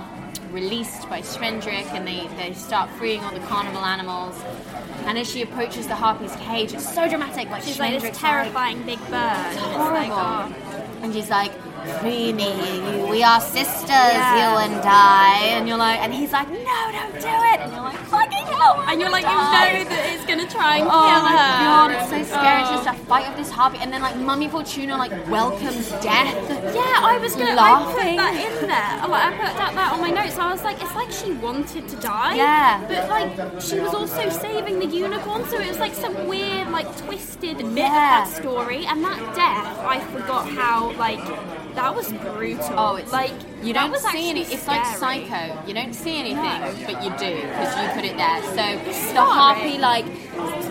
released 0.52 1.08
by 1.08 1.20
Schmendrick 1.20 1.86
and 1.94 2.06
they, 2.06 2.26
they 2.36 2.52
start 2.54 2.90
freeing 2.98 3.20
all 3.22 3.30
the 3.32 3.38
carnival 3.46 3.84
animals. 3.84 4.34
And 5.06 5.18
as 5.18 5.28
she 5.30 5.42
approaches 5.42 5.86
the 5.88 5.94
harpy's 5.94 6.34
cage, 6.36 6.72
it's 6.72 6.92
so 6.94 7.08
dramatic. 7.08 7.48
Like 7.50 7.62
She's 7.62 7.78
like 7.78 8.00
this 8.00 8.16
terrifying 8.16 8.82
big 8.84 8.98
bird. 9.08 9.46
It's 9.52 9.62
like, 9.62 10.10
horrible. 10.10 10.14
oh. 10.14 11.00
and 11.02 11.12
she's 11.12 11.30
like, 11.30 11.52
"Free 12.00 12.32
we 13.10 13.22
are 13.22 13.40
sisters, 13.40 13.88
Yeah. 13.90 14.36
you 14.40 14.58
and 14.66 14.80
I." 14.84 15.34
And 15.56 15.68
you're 15.68 15.76
like, 15.76 16.00
and 16.00 16.12
he's 16.14 16.32
like, 16.32 16.48
"No, 16.50 16.80
don't 16.92 17.12
do 17.12 17.34
it." 17.52 17.58
And 17.60 17.72
you're 17.72 17.82
like, 17.82 17.98
"Fucking 18.14 18.46
hell!" 18.46 18.82
And 18.88 19.00
you're 19.00 19.10
like, 19.10 19.24
you 19.24 19.30
die." 19.30 19.72
know 19.82 19.84
that 19.90 20.02
it's 20.12 20.24
gonna 20.26 20.46
try 20.48 20.76
and 20.76 20.88
Oh 20.90 21.00
kill 21.08 21.24
her. 21.26 21.64
god, 21.64 21.90
it's 21.92 22.10
so 22.10 22.16
oh. 22.16 22.38
scary. 22.38 22.60
It's 22.62 22.70
Oh. 22.70 22.74
just 22.84 22.88
a 22.88 23.06
fight 23.06 23.26
of 23.28 23.36
this 23.36 23.50
harpy, 23.50 23.78
and 23.82 23.92
then 23.92 24.02
like 24.02 24.16
Mummy 24.16 24.48
Fortuna 24.48 24.96
like 24.96 25.12
welcomes 25.28 25.90
death. 26.02 26.34
Yeah, 26.74 27.10
I 27.12 27.18
was 27.20 27.34
gonna 27.36 27.54
Laughing. 27.54 28.18
I 28.18 28.30
put 28.30 28.34
that 28.34 28.34
in 28.46 28.68
there. 28.68 29.08
Like, 29.08 29.24
I 29.24 29.30
put 29.32 29.56
that, 29.58 29.74
that 29.74 29.92
on 29.92 30.00
my 30.00 30.10
notes. 30.10 30.38
I 30.38 30.50
was 30.52 30.62
like, 30.62 30.80
it's 30.82 30.94
like 30.94 31.10
she 31.10 31.32
wanted 31.32 31.88
to 31.88 31.96
die. 31.96 32.34
Yeah. 32.36 32.80
But 32.88 33.08
like, 33.08 33.60
she 33.60 33.78
was 33.80 33.92
also 33.94 34.28
saving 34.30 34.78
the 34.78 34.86
unicorn, 34.86 35.44
so 35.48 35.58
it 35.58 35.68
was 35.68 35.78
like 35.78 35.94
some 35.94 36.26
weird, 36.28 36.70
like 36.70 36.88
twisted 37.04 37.58
bit 37.58 37.66
Yeah. 37.76 38.22
of 38.22 38.28
that 38.28 38.28
story. 38.40 38.86
And 38.86 39.04
that 39.04 39.18
death, 39.34 39.78
I 39.94 39.98
forgot 40.12 40.48
how 40.48 40.92
like 40.92 41.20
that 41.74 41.94
was 41.94 42.12
brutal. 42.12 42.64
Oh, 42.76 42.96
it's 42.96 43.12
like 43.12 43.32
you 43.62 43.72
don't 43.72 43.96
see 43.96 44.30
any. 44.30 44.42
It's 44.42 44.66
like. 44.66 44.84
Psycho. 44.96 45.62
You 45.66 45.74
don't 45.74 45.94
see 45.94 46.18
anything, 46.18 46.86
but 46.86 47.02
you 47.04 47.10
do 47.10 47.34
because 47.48 47.76
you 47.76 47.88
put 47.94 48.04
it 48.04 48.16
there. 48.16 48.42
So 48.42 48.84
the 48.84 48.92
starring. 48.92 49.32
harpy 49.32 49.78
like 49.78 50.04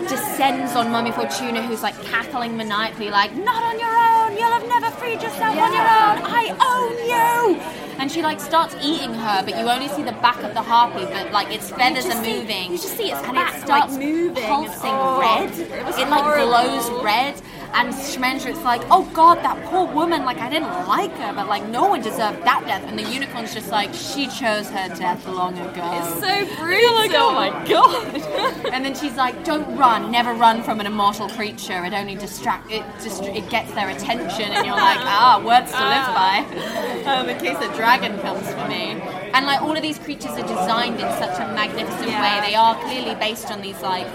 descends 0.08 0.72
on 0.76 0.90
Mummy 0.90 1.12
Fortuna, 1.12 1.62
who's 1.62 1.82
like 1.82 2.00
cackling 2.04 2.56
maniacally, 2.56 3.10
like 3.10 3.34
"Not 3.34 3.62
on 3.62 3.78
your 3.78 3.90
own. 3.90 4.36
You'll 4.38 4.50
have 4.58 4.66
never 4.68 4.90
freed 4.96 5.22
yourself 5.22 5.56
on 5.56 5.72
your 5.72 5.82
own. 5.82 6.18
I 6.24 6.44
own 6.60 7.54
you." 7.56 7.60
And 7.98 8.10
she 8.10 8.22
like 8.22 8.40
starts 8.40 8.74
eating 8.82 9.12
her, 9.12 9.42
but 9.44 9.58
you 9.58 9.68
only 9.68 9.88
see 9.88 10.02
the 10.02 10.12
back 10.12 10.42
of 10.42 10.54
the 10.54 10.62
harpy, 10.62 11.04
but 11.04 11.32
like 11.32 11.52
its 11.54 11.68
feathers 11.70 12.06
are 12.06 12.24
see- 12.24 12.38
moving. 12.40 12.72
you 12.72 12.78
just 12.78 12.96
see 12.96 13.10
its 13.10 13.20
and 13.20 13.34
back, 13.34 13.56
it 13.56 13.60
starts 13.62 13.92
like, 13.92 14.02
moving. 14.02 14.42
pulsing 14.44 14.90
Oh, 14.90 15.20
red. 15.20 15.50
it 15.58 15.84
was 15.84 15.98
like 15.98 16.24
glows 16.48 17.04
red. 17.04 17.34
And 17.72 17.94
Schmendrick's 17.94 18.62
like, 18.64 18.82
oh 18.90 19.08
god, 19.14 19.36
that 19.38 19.62
poor 19.66 19.86
woman, 19.86 20.24
like 20.24 20.38
I 20.38 20.50
didn't 20.50 20.70
like 20.88 21.12
her, 21.12 21.32
but 21.32 21.48
like 21.48 21.66
no 21.68 21.88
one 21.88 22.02
deserved 22.02 22.42
that 22.44 22.64
death. 22.66 22.82
And 22.86 22.98
the 22.98 23.04
unicorn's 23.10 23.54
just 23.54 23.70
like, 23.70 23.94
she 23.94 24.26
chose 24.26 24.68
her 24.70 24.88
death 24.96 25.26
long 25.26 25.56
ago. 25.58 25.90
It's 25.94 26.14
so 26.20 26.56
brutal. 26.60 26.94
like, 26.96 27.12
oh 27.14 27.32
my 27.32 27.50
god. 27.68 28.66
and 28.72 28.84
then 28.84 28.94
she's 28.94 29.16
like, 29.16 29.44
don't 29.44 29.76
run, 29.76 30.10
never 30.10 30.34
run 30.34 30.62
from 30.62 30.80
an 30.80 30.86
immortal 30.86 31.28
creature. 31.30 31.84
It 31.84 31.92
only 31.94 32.16
distract 32.16 32.70
it 32.70 32.84
just 33.02 33.22
it 33.22 33.48
gets 33.50 33.72
their 33.72 33.88
attention 33.88 34.50
and 34.50 34.66
you're 34.66 34.76
like, 34.76 34.98
ah, 35.00 35.40
words 35.44 35.70
to 35.70 35.78
live 35.78 37.04
by. 37.04 37.10
Um, 37.10 37.28
in 37.28 37.38
case 37.38 37.56
a 37.58 37.74
dragon 37.76 38.18
comes 38.20 38.46
for 38.50 38.68
me. 38.68 39.00
And 39.32 39.46
like 39.46 39.62
all 39.62 39.76
of 39.76 39.82
these 39.82 39.98
creatures 39.98 40.32
are 40.32 40.42
designed 40.46 40.94
in 40.96 41.08
such 41.18 41.38
a 41.38 41.46
magnificent 41.54 42.08
Yeah. 42.10 42.40
way. 42.42 42.48
They 42.50 42.56
are 42.56 42.74
clearly 42.82 43.14
based 43.14 43.50
on 43.52 43.60
these 43.62 43.80
like 43.80 44.08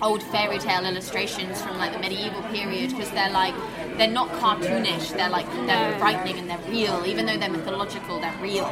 old 0.00 0.22
fairy 0.22 0.58
tale 0.58 0.86
illustrations 0.86 1.60
from 1.60 1.76
like 1.78 1.92
the 1.92 1.98
medieval 1.98 2.42
period 2.44 2.93
because 2.96 3.10
they're 3.12 3.30
like 3.30 3.54
they're 3.96 4.10
not 4.10 4.28
cartoonish. 4.40 5.14
They're 5.16 5.28
like 5.30 5.46
they're 5.66 5.98
frightening 5.98 6.38
and 6.38 6.48
they're 6.50 6.58
real. 6.70 7.04
Even 7.06 7.26
though 7.26 7.36
they're 7.36 7.50
mythological, 7.50 8.20
they're 8.20 8.36
real. 8.40 8.64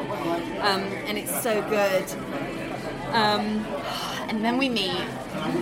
Um, 0.63 0.83
and 1.09 1.19
it's 1.19 1.43
so 1.43 1.61
good. 1.69 2.05
Um, 3.13 3.65
and 4.29 4.43
then 4.45 4.57
we 4.57 4.69
meet 4.69 4.97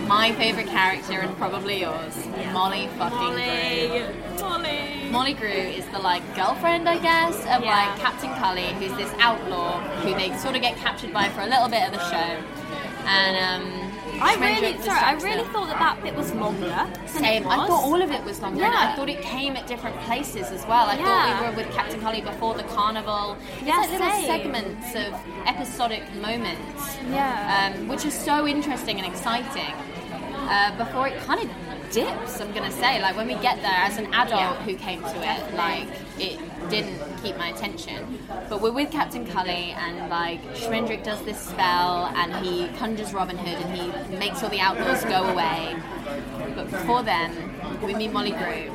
my 0.07 0.31
favorite 0.33 0.67
character 0.67 1.19
and 1.19 1.35
probably 1.37 1.81
yours, 1.81 2.15
Molly 2.53 2.87
fucking 2.97 3.33
Grue. 3.33 4.39
Molly, 4.39 4.39
Molly. 4.39 5.09
Molly 5.11 5.33
Grue 5.33 5.49
is 5.49 5.85
the 5.89 5.99
like 5.99 6.23
girlfriend, 6.35 6.87
I 6.87 6.97
guess, 6.99 7.35
of 7.41 7.63
Yeah. 7.63 7.75
like 7.75 7.99
Captain 7.99 8.33
Cully, 8.35 8.67
who's 8.79 8.95
this 8.97 9.11
outlaw 9.19 9.79
who 10.01 10.13
they 10.15 10.35
sort 10.37 10.55
of 10.55 10.61
get 10.61 10.77
captured 10.77 11.11
by 11.11 11.27
for 11.29 11.41
a 11.41 11.47
little 11.47 11.67
bit 11.67 11.83
of 11.83 11.91
the 11.91 12.09
show. 12.09 12.43
And 13.05 13.35
um, 13.63 13.90
I 14.21 14.35
really, 14.35 14.77
sorry, 14.81 14.99
I 14.99 15.13
really 15.13 15.43
thought 15.51 15.67
that 15.67 15.79
that 15.79 16.03
bit 16.03 16.15
was 16.15 16.31
longer. 16.33 16.67
than 16.69 17.07
Same. 17.07 17.43
It 17.43 17.47
I 17.47 17.55
thought 17.67 17.83
all 17.83 18.01
of 18.01 18.11
it 18.11 18.23
was 18.23 18.41
longer, 18.41 18.63
and 18.63 18.73
I 18.75 18.95
thought 18.95 19.09
it 19.09 19.21
came 19.21 19.55
at 19.55 19.67
different 19.67 19.97
places 20.01 20.51
as 20.51 20.65
well. 20.67 20.85
I 20.87 20.95
Yeah. 20.97 21.05
thought 21.05 21.41
we 21.41 21.49
were 21.49 21.55
with 21.55 21.73
Captain 21.75 21.99
Holly 22.01 22.21
before 22.21 22.53
the 22.53 22.63
carnival. 22.63 23.35
It's 23.59 23.63
Yeah, 23.67 23.77
like 23.77 23.91
little 23.91 24.11
segments 24.25 24.95
of 24.95 25.13
episodic 25.47 26.03
moments, 26.15 26.97
Yeah. 27.09 27.71
um, 27.75 27.87
which 27.87 28.05
is 28.05 28.13
so 28.13 28.47
interesting 28.47 28.97
and 28.99 29.07
exciting. 29.07 29.73
Uh, 30.49 30.71
before 30.77 31.07
it 31.07 31.19
kind 31.25 31.39
of 31.41 31.49
dips, 31.91 32.41
I'm 32.41 32.51
gonna 32.53 32.71
say, 32.71 33.01
like 33.01 33.15
when 33.15 33.27
we 33.27 33.35
get 33.35 33.61
there, 33.61 33.71
as 33.89 33.97
an 33.97 34.13
adult 34.13 34.41
Yeah. 34.41 34.53
who 34.63 34.75
came 34.75 35.01
to 35.01 35.17
it, 35.33 35.55
like 35.55 35.87
it 36.19 36.39
didn't 36.69 36.99
keep 37.21 37.37
my 37.37 37.49
attention. 37.49 38.19
But 38.49 38.61
we're 38.61 38.71
with 38.71 38.91
Captain 38.91 39.25
Cully, 39.25 39.71
and 39.71 40.09
like 40.09 40.41
Schmendrick 40.55 41.03
does 41.03 41.21
this 41.23 41.39
spell, 41.39 42.07
and 42.15 42.45
he 42.45 42.67
conjures 42.77 43.13
Robin 43.13 43.37
Hood, 43.37 43.65
and 43.65 43.77
he 43.77 44.17
makes 44.17 44.43
all 44.43 44.49
the 44.49 44.59
outlaws 44.59 45.03
go 45.05 45.23
away. 45.23 45.75
But 46.55 46.69
before 46.69 47.03
then, 47.03 47.31
we 47.81 47.93
meet 47.95 48.11
Molly 48.11 48.31
Grue, 48.31 48.71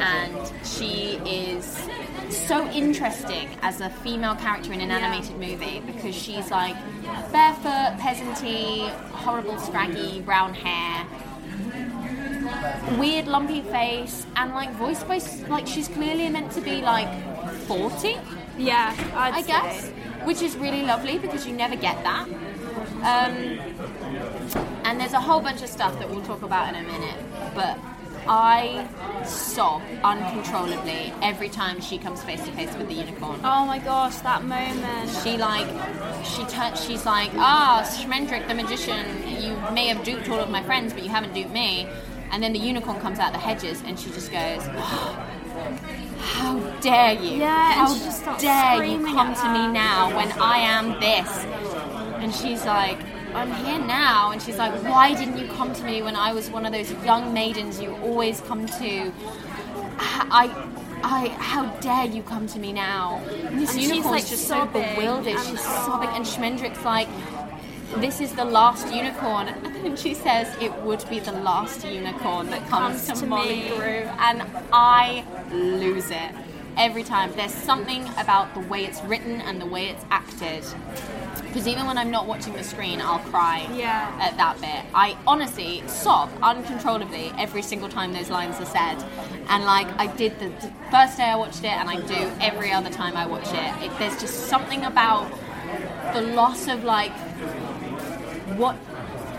and 0.00 0.52
she 0.64 1.20
is 1.26 1.88
so 2.30 2.68
interesting 2.70 3.48
as 3.62 3.80
a 3.80 3.90
female 3.90 4.34
character 4.36 4.72
in 4.72 4.80
an 4.80 4.90
animated 4.90 5.36
movie 5.38 5.80
because 5.80 6.14
she's 6.14 6.50
like 6.50 6.76
barefoot, 7.32 7.98
peasanty, 8.00 8.88
horrible, 9.10 9.58
scraggy 9.58 10.20
brown 10.20 10.54
hair, 10.54 11.06
weird, 12.98 13.26
lumpy 13.26 13.62
face, 13.62 14.26
and 14.36 14.52
like 14.52 14.72
voice 14.72 15.02
voice. 15.02 15.42
Like 15.48 15.66
she's 15.66 15.88
clearly 15.88 16.28
meant 16.28 16.52
to 16.52 16.60
be 16.60 16.80
like 16.82 17.08
40. 17.66 18.16
Yeah, 18.58 18.94
I'd 19.14 19.34
I 19.34 19.40
say. 19.42 19.46
guess, 19.46 19.88
which 20.24 20.42
is 20.42 20.56
really 20.56 20.82
lovely 20.82 21.18
because 21.18 21.46
you 21.46 21.54
never 21.54 21.76
get 21.76 22.02
that. 22.04 22.28
Um, 23.02 23.58
and 24.84 25.00
there's 25.00 25.12
a 25.14 25.20
whole 25.20 25.40
bunch 25.40 25.62
of 25.62 25.68
stuff 25.68 25.98
that 25.98 26.10
we'll 26.10 26.22
talk 26.22 26.42
about 26.42 26.74
in 26.74 26.84
a 26.84 26.86
minute, 26.86 27.16
but 27.54 27.78
I 28.26 28.86
sob 29.24 29.82
uncontrollably 30.04 31.12
every 31.22 31.48
time 31.48 31.80
she 31.80 31.98
comes 31.98 32.22
face 32.22 32.44
to 32.44 32.52
face 32.52 32.74
with 32.76 32.88
the 32.88 32.94
unicorn. 32.94 33.40
Oh 33.42 33.64
my 33.64 33.78
gosh, 33.78 34.16
that 34.16 34.44
moment. 34.44 35.10
She 35.22 35.36
like, 35.38 35.66
she 36.24 36.44
turns. 36.44 36.84
She's 36.84 37.06
like, 37.06 37.30
ah, 37.34 37.82
Schmendrick 37.98 38.46
the 38.46 38.54
magician. 38.54 39.06
You 39.40 39.56
may 39.72 39.86
have 39.88 40.04
duped 40.04 40.28
all 40.28 40.38
of 40.40 40.50
my 40.50 40.62
friends, 40.62 40.92
but 40.92 41.02
you 41.02 41.08
haven't 41.08 41.32
duped 41.34 41.52
me. 41.52 41.88
And 42.32 42.42
then 42.42 42.52
the 42.52 42.58
unicorn 42.60 43.00
comes 43.00 43.18
out 43.18 43.32
the 43.32 43.38
hedges, 43.38 43.82
and 43.84 43.98
she 43.98 44.10
just 44.10 44.30
goes, 44.30 44.62
"How 46.18 46.58
dare 46.80 47.12
you? 47.14 47.38
Yeah, 47.38 47.72
How 47.72 48.36
dare 48.38 48.84
you 48.84 49.04
come 49.04 49.34
to 49.34 49.48
me 49.52 49.66
now 49.72 50.14
when 50.16 50.30
I 50.40 50.58
am 50.58 50.98
this?" 51.00 51.44
And 52.22 52.34
she's 52.34 52.64
like, 52.64 52.98
"I'm 53.34 53.52
here 53.64 53.78
now." 53.78 54.30
And 54.30 54.40
she's 54.40 54.58
like, 54.58 54.72
"Why 54.84 55.14
didn't 55.14 55.38
you 55.38 55.48
come 55.48 55.72
to 55.74 55.84
me 55.84 56.02
when 56.02 56.14
I 56.16 56.32
was 56.32 56.50
one 56.50 56.66
of 56.66 56.72
those 56.72 56.92
young 57.04 57.32
maidens 57.34 57.80
you 57.80 57.96
always 58.02 58.40
come 58.42 58.66
to?" 58.66 59.12
I, 60.32 60.48
I, 61.02 61.28
how 61.38 61.66
dare 61.80 62.04
you 62.06 62.22
come 62.22 62.46
to 62.48 62.58
me 62.58 62.72
now? 62.72 63.20
And 63.28 63.58
this 63.60 63.70
And 63.72 63.80
she's, 63.80 63.90
unicorn's 63.90 64.22
like, 64.22 64.26
just 64.28 64.46
sobbing, 64.48 64.82
so 64.84 64.94
bewildered. 64.94 65.34
and- 65.34 65.46
She's 65.46 65.60
sobbing, 65.60 66.08
and 66.10 66.24
Schmendrick's 66.24 66.84
like, 66.84 67.08
"This 67.96 68.20
is 68.20 68.34
the 68.34 68.44
last 68.44 68.92
unicorn," 68.92 69.48
and 69.64 69.74
then 69.84 69.96
she 69.96 70.14
says, 70.14 70.54
"It 70.60 70.72
would 70.82 71.08
be 71.08 71.20
the 71.20 71.32
last 71.32 71.84
unicorn 71.84 72.50
that 72.50 72.66
comes, 72.68 73.06
comes 73.06 73.20
to, 73.20 73.24
to 73.24 73.26
Molly 73.26 73.62
me." 73.62 73.68
Grue," 73.70 74.08
and 74.18 74.42
I 74.72 75.24
lose 75.52 76.10
it 76.10 76.30
every 76.76 77.02
time. 77.02 77.32
There's 77.34 77.52
something 77.52 78.08
about 78.16 78.54
the 78.54 78.60
way 78.60 78.84
it's 78.84 79.02
written 79.02 79.40
and 79.40 79.60
the 79.60 79.66
way 79.66 79.88
it's 79.88 80.04
acted. 80.10 80.64
Because 81.42 81.66
even 81.66 81.86
when 81.86 81.98
I'm 81.98 82.12
not 82.12 82.26
watching 82.28 82.52
the 82.52 82.62
screen, 82.62 83.00
I'll 83.00 83.18
cry 83.18 83.66
Yeah. 83.74 84.16
at 84.20 84.36
that 84.36 84.60
bit. 84.60 84.84
I 84.94 85.16
honestly 85.26 85.82
sob 85.88 86.30
uncontrollably 86.42 87.32
every 87.36 87.62
single 87.62 87.88
time 87.88 88.12
those 88.12 88.30
lines 88.30 88.60
are 88.60 88.66
said. 88.66 89.04
And 89.48 89.64
like 89.64 89.88
I 89.98 90.06
did 90.06 90.38
the, 90.38 90.48
the 90.48 90.72
first 90.92 91.16
day 91.16 91.24
I 91.24 91.36
watched 91.36 91.64
it, 91.64 91.72
and 91.72 91.90
I 91.90 91.96
do 91.96 92.30
every 92.40 92.70
other 92.70 92.90
time 92.90 93.16
I 93.16 93.26
watch 93.26 93.48
it. 93.48 93.82
it 93.84 93.90
there's 93.98 94.18
just 94.20 94.46
something 94.46 94.84
about 94.84 95.28
the 96.14 96.22
loss 96.22 96.68
of 96.68 96.84
like 96.84 97.12
what. 98.60 98.76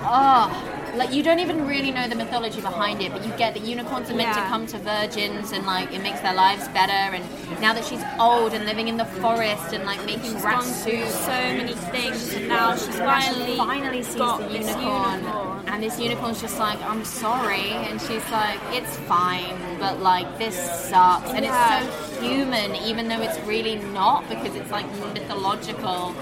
Ah, 0.03 0.49
like 0.95 1.13
you 1.13 1.23
don't 1.23 1.39
even 1.39 1.67
really 1.67 1.91
know 1.91 2.07
the 2.07 2.15
mythology 2.15 2.60
behind 2.60 3.01
it, 3.01 3.12
but 3.12 3.23
you 3.25 3.31
get 3.38 3.53
that 3.53 3.63
unicorns 3.63 4.10
are 4.10 4.15
meant 4.15 4.34
to 4.36 4.41
come 4.45 4.65
to 4.67 4.77
virgins 4.79 5.51
and 5.51 5.65
like 5.65 5.93
it 5.93 6.01
makes 6.01 6.19
their 6.21 6.34
lives 6.34 6.67
better. 6.69 7.15
And 7.15 7.23
now 7.62 7.73
that 7.73 7.86
she's 7.86 8.03
old 8.19 8.53
and 8.53 8.65
living 8.65 8.88
in 8.88 8.97
the 8.97 9.05
forest 9.05 9.73
and 9.73 9.86
like 9.86 10.03
making 10.05 10.34
She's 10.34 10.41
gone 10.43 10.63
through 10.63 11.05
so 11.07 11.31
many 11.31 11.73
things, 11.95 12.34
and 12.34 12.47
now 12.47 12.75
she's 12.75 12.97
finally 12.97 13.57
finally 13.57 14.03
sees 14.03 14.15
the 14.15 14.47
unicorn, 14.51 15.19
unicorn. 15.21 15.63
and 15.67 15.84
this 15.84 15.99
unicorn's 15.99 16.41
just 16.41 16.60
like, 16.60 16.81
"I'm 16.81 17.05
sorry," 17.05 17.69
and 17.88 18.01
she's 18.01 18.27
like, 18.31 18.60
"It's 18.73 18.97
fine," 19.13 19.55
but 19.79 20.01
like 20.01 20.27
this 20.39 20.55
sucks, 20.89 21.29
and 21.31 21.45
Yeah. 21.45 21.84
it's 21.84 21.95
so 22.15 22.21
human, 22.25 22.75
even 22.75 23.07
though 23.07 23.21
it's 23.21 23.39
really 23.45 23.75
not 23.93 24.27
because 24.29 24.55
it's 24.55 24.71
like 24.71 24.88
mythological. 25.13 26.15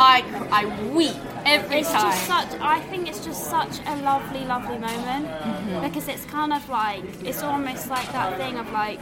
I 0.00 0.22
I 0.52 0.64
weep 0.94 1.16
every 1.46 1.78
It's 1.80 1.90
time. 1.90 2.02
just 2.02 2.26
such. 2.26 2.60
I 2.60 2.80
think 2.80 3.08
it's 3.08 3.24
just 3.24 3.44
such 3.50 3.78
a 3.86 3.96
lovely, 4.02 4.44
lovely 4.44 4.78
moment 4.78 5.26
Mm-hmm. 5.28 5.82
because 5.82 6.08
it's 6.08 6.24
kind 6.24 6.52
of 6.52 6.68
like 6.68 7.02
it's 7.24 7.42
almost 7.42 7.88
like 7.88 8.10
that 8.12 8.36
thing 8.38 8.56
of 8.56 8.70
like 8.72 8.98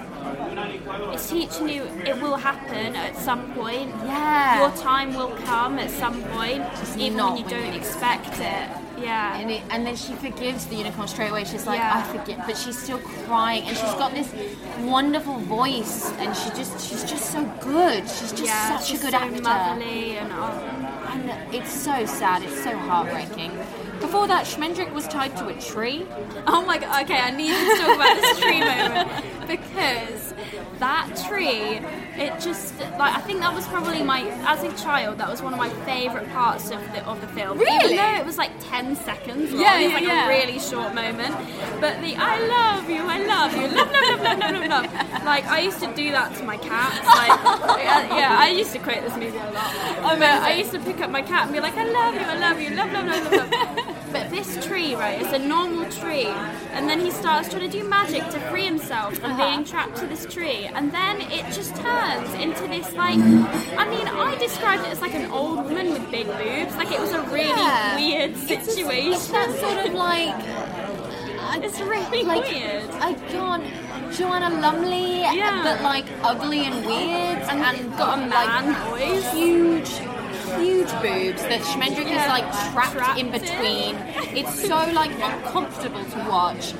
it's 1.14 1.28
teaching 1.30 1.68
you 1.68 1.82
it 2.04 2.20
will 2.20 2.36
happen 2.36 2.96
at 2.96 3.16
some 3.16 3.52
point. 3.54 3.90
Yeah. 4.04 4.60
Your 4.60 4.76
time 4.76 5.14
will 5.14 5.34
come 5.44 5.78
at 5.78 5.90
some 5.90 6.22
point, 6.24 6.62
even 6.96 7.16
not 7.16 7.32
when 7.32 7.38
you 7.38 7.44
when 7.44 7.54
don't 7.62 7.72
you 7.72 7.78
expect 7.78 8.34
it. 8.40 8.68
Yeah. 8.98 9.36
And, 9.36 9.50
it, 9.50 9.62
and 9.70 9.86
then 9.86 9.94
she 9.94 10.14
forgives 10.14 10.64
the 10.66 10.76
unicorn 10.76 11.06
straight 11.06 11.28
away. 11.30 11.44
She's 11.44 11.66
like, 11.66 11.78
Yeah. 11.78 12.02
I 12.02 12.16
forgive, 12.18 12.38
but 12.46 12.56
she's 12.56 12.78
still 12.78 12.98
crying, 13.26 13.64
and 13.64 13.76
she's 13.76 13.92
got 13.94 14.14
this 14.14 14.32
wonderful 14.80 15.38
voice, 15.40 16.10
and 16.18 16.34
she 16.34 16.48
just 16.50 16.80
she's 16.88 17.04
just 17.04 17.30
so 17.30 17.44
good. 17.60 18.04
She's 18.08 18.30
just 18.32 18.44
yeah, 18.44 18.78
such 18.78 18.88
she's 18.88 19.00
a 19.00 19.02
good 19.04 19.12
so 19.12 19.18
actor. 19.18 19.42
motherly 19.42 20.16
and 20.16 20.32
oh, 20.32 20.85
And 21.16 21.54
it's 21.54 21.72
so 21.72 22.04
sad. 22.04 22.42
It's 22.42 22.62
so 22.62 22.76
heartbreaking. 22.76 23.50
Before 24.00 24.26
that, 24.28 24.44
Schmendrick 24.44 24.92
was 24.92 25.08
tied 25.08 25.34
to 25.38 25.46
a 25.46 25.58
tree. 25.58 26.06
Oh 26.46 26.62
my 26.66 26.76
god, 26.76 27.04
okay, 27.04 27.18
I 27.18 27.30
need 27.30 27.48
to 27.54 27.76
talk 27.78 27.94
about 27.96 28.20
this 28.20 28.38
tree 28.38 28.60
moment 28.60 29.08
because 29.48 30.34
that 30.78 31.08
tree, 31.28 31.80
it 32.22 32.38
just 32.40 32.78
like 32.98 33.14
I 33.16 33.20
think 33.20 33.40
that 33.40 33.52
was 33.54 33.66
probably 33.68 34.02
my 34.02 34.22
as 34.46 34.62
a 34.62 34.72
child 34.82 35.18
that 35.18 35.28
was 35.28 35.42
one 35.42 35.52
of 35.52 35.58
my 35.58 35.70
favourite 35.84 36.28
parts 36.30 36.70
of 36.70 36.80
the 36.92 37.04
of 37.06 37.20
the 37.20 37.28
film. 37.28 37.58
Really? 37.58 37.94
Even 37.94 37.96
though 37.96 38.14
it 38.20 38.24
was 38.26 38.38
like 38.38 38.52
ten 38.60 38.94
seconds 38.96 39.52
long, 39.52 39.60
Yeah, 39.62 39.78
yeah, 39.78 39.94
like 39.94 40.02
yeah. 40.04 40.26
a 40.26 40.28
really 40.28 40.58
short 40.58 40.94
moment. 40.94 41.34
But 41.80 42.00
the 42.02 42.16
I 42.16 42.40
love 42.46 42.88
you, 42.90 43.02
I 43.02 43.18
love 43.26 43.52
you, 43.56 43.68
love, 43.68 43.90
love, 43.90 44.20
love, 44.20 44.38
love, 44.38 44.52
love, 44.52 44.68
love. 44.92 45.24
Like 45.24 45.44
I 45.46 45.60
used 45.60 45.80
to 45.80 45.92
do 45.94 46.10
that 46.12 46.34
to 46.36 46.44
my 46.44 46.56
cats. 46.56 47.04
Like 47.06 47.78
yeah, 47.84 48.16
yeah, 48.16 48.36
I 48.38 48.48
used 48.50 48.72
to 48.72 48.78
quote 48.78 49.02
this 49.02 49.14
movie 49.14 49.36
a 49.38 49.50
lot. 49.52 50.18
But 50.18 50.22
I 50.22 50.54
used 50.54 50.72
to 50.72 50.80
pick 50.80 51.00
up 51.00 51.10
my 51.10 51.22
cat 51.22 51.44
and 51.44 51.52
be 51.52 51.60
like, 51.60 51.76
I 51.76 51.84
love 51.84 52.14
you, 52.14 52.20
I 52.20 52.38
love 52.38 52.60
you, 52.60 52.70
love, 52.70 52.92
love, 52.92 53.06
love, 53.06 53.32
love, 53.32 53.50
love. 53.86 53.95
But 54.16 54.30
this 54.30 54.64
tree, 54.66 54.94
right, 54.94 55.20
it's 55.20 55.32
a 55.32 55.38
normal 55.38 55.90
tree, 55.90 56.26
and 56.72 56.88
then 56.88 57.00
he 57.00 57.10
starts 57.10 57.50
trying 57.50 57.68
to 57.70 57.78
do 57.78 57.86
magic 57.86 58.24
to 58.30 58.40
free 58.50 58.64
himself 58.64 59.16
from 59.18 59.32
uh-huh. 59.32 59.50
being 59.50 59.64
trapped 59.64 59.96
to 59.98 60.06
this 60.06 60.24
tree, 60.26 60.64
and 60.64 60.90
then 60.90 61.20
it 61.20 61.44
just 61.52 61.76
turns 61.76 62.32
into 62.34 62.66
this 62.68 62.92
like, 62.94 63.18
I 63.18 63.88
mean, 63.90 64.08
I 64.08 64.36
described 64.38 64.84
it 64.84 64.88
as 64.88 65.00
like 65.02 65.14
an 65.14 65.30
old 65.30 65.64
woman 65.64 65.92
with 65.92 66.10
big 66.10 66.26
boobs, 66.26 66.74
like 66.76 66.92
it 66.92 67.00
was 67.00 67.12
a 67.12 67.20
really 67.22 67.48
Yeah. 67.48 67.96
weird 67.96 68.36
situation. 68.36 69.12
It's 69.12 69.28
that 69.28 69.50
sort 69.60 69.86
of 69.86 69.92
like. 69.92 70.34
It's 71.58 71.80
really 71.80 72.22
like, 72.22 72.42
weird. 72.42 72.90
I 73.00 73.14
can't. 73.14 73.64
Joanna 74.12 74.60
Lumley, 74.60 75.20
Yeah. 75.20 75.62
but 75.62 75.80
like 75.82 76.04
ugly 76.22 76.66
and 76.66 76.84
weird, 76.84 77.38
and, 77.48 77.96
got 77.96 78.18
a 78.18 78.26
like, 78.26 78.30
man 78.30 78.90
voice. 78.90 79.32
huge, 79.32 79.88
huge 80.58 80.90
boobs 81.02 81.42
that 81.42 81.60
Schmendrick 81.62 82.08
Yeah, 82.08 82.22
is 82.22 82.28
like 82.28 82.72
trapped, 82.72 82.92
trapped 82.92 83.18
in 83.20 83.30
between. 83.30 83.96
It's 84.36 84.60
so 84.66 84.76
like 84.92 85.10
uncomfortable 85.12 86.04
to 86.04 86.18
watch. 86.28 86.74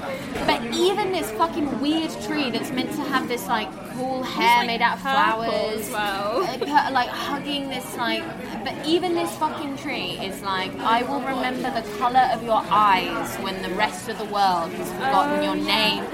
But 0.46 0.62
even 0.74 1.12
this 1.12 1.30
fucking 1.32 1.80
weird 1.80 2.10
tree 2.22 2.50
that's 2.50 2.70
meant 2.72 2.90
to 2.92 3.02
have 3.02 3.28
this 3.28 3.46
like 3.46 3.68
cool 3.94 4.22
hair 4.22 4.58
like, 4.58 4.66
made 4.66 4.82
out 4.82 4.94
of 4.96 5.00
flowers, 5.02 5.86
as 5.86 5.90
well. 5.90 6.42
uh, 6.44 6.90
like 6.92 7.08
hugging 7.08 7.68
this 7.68 7.96
like. 7.96 8.22
But 8.64 8.74
even 8.86 9.14
this 9.14 9.32
fucking 9.36 9.76
tree 9.78 10.12
is 10.20 10.42
like, 10.42 10.74
I 10.80 11.02
will 11.02 11.20
remember 11.20 11.70
the 11.70 11.86
color 11.98 12.28
of 12.32 12.42
your 12.42 12.62
eyes 12.68 13.36
when 13.36 13.62
the 13.62 13.70
rest 13.70 14.08
of 14.08 14.18
the 14.18 14.24
world 14.24 14.72
has 14.72 14.92
forgotten 14.92 15.38
Oh, 15.38 15.42
your 15.42 15.56
name. 15.56 16.04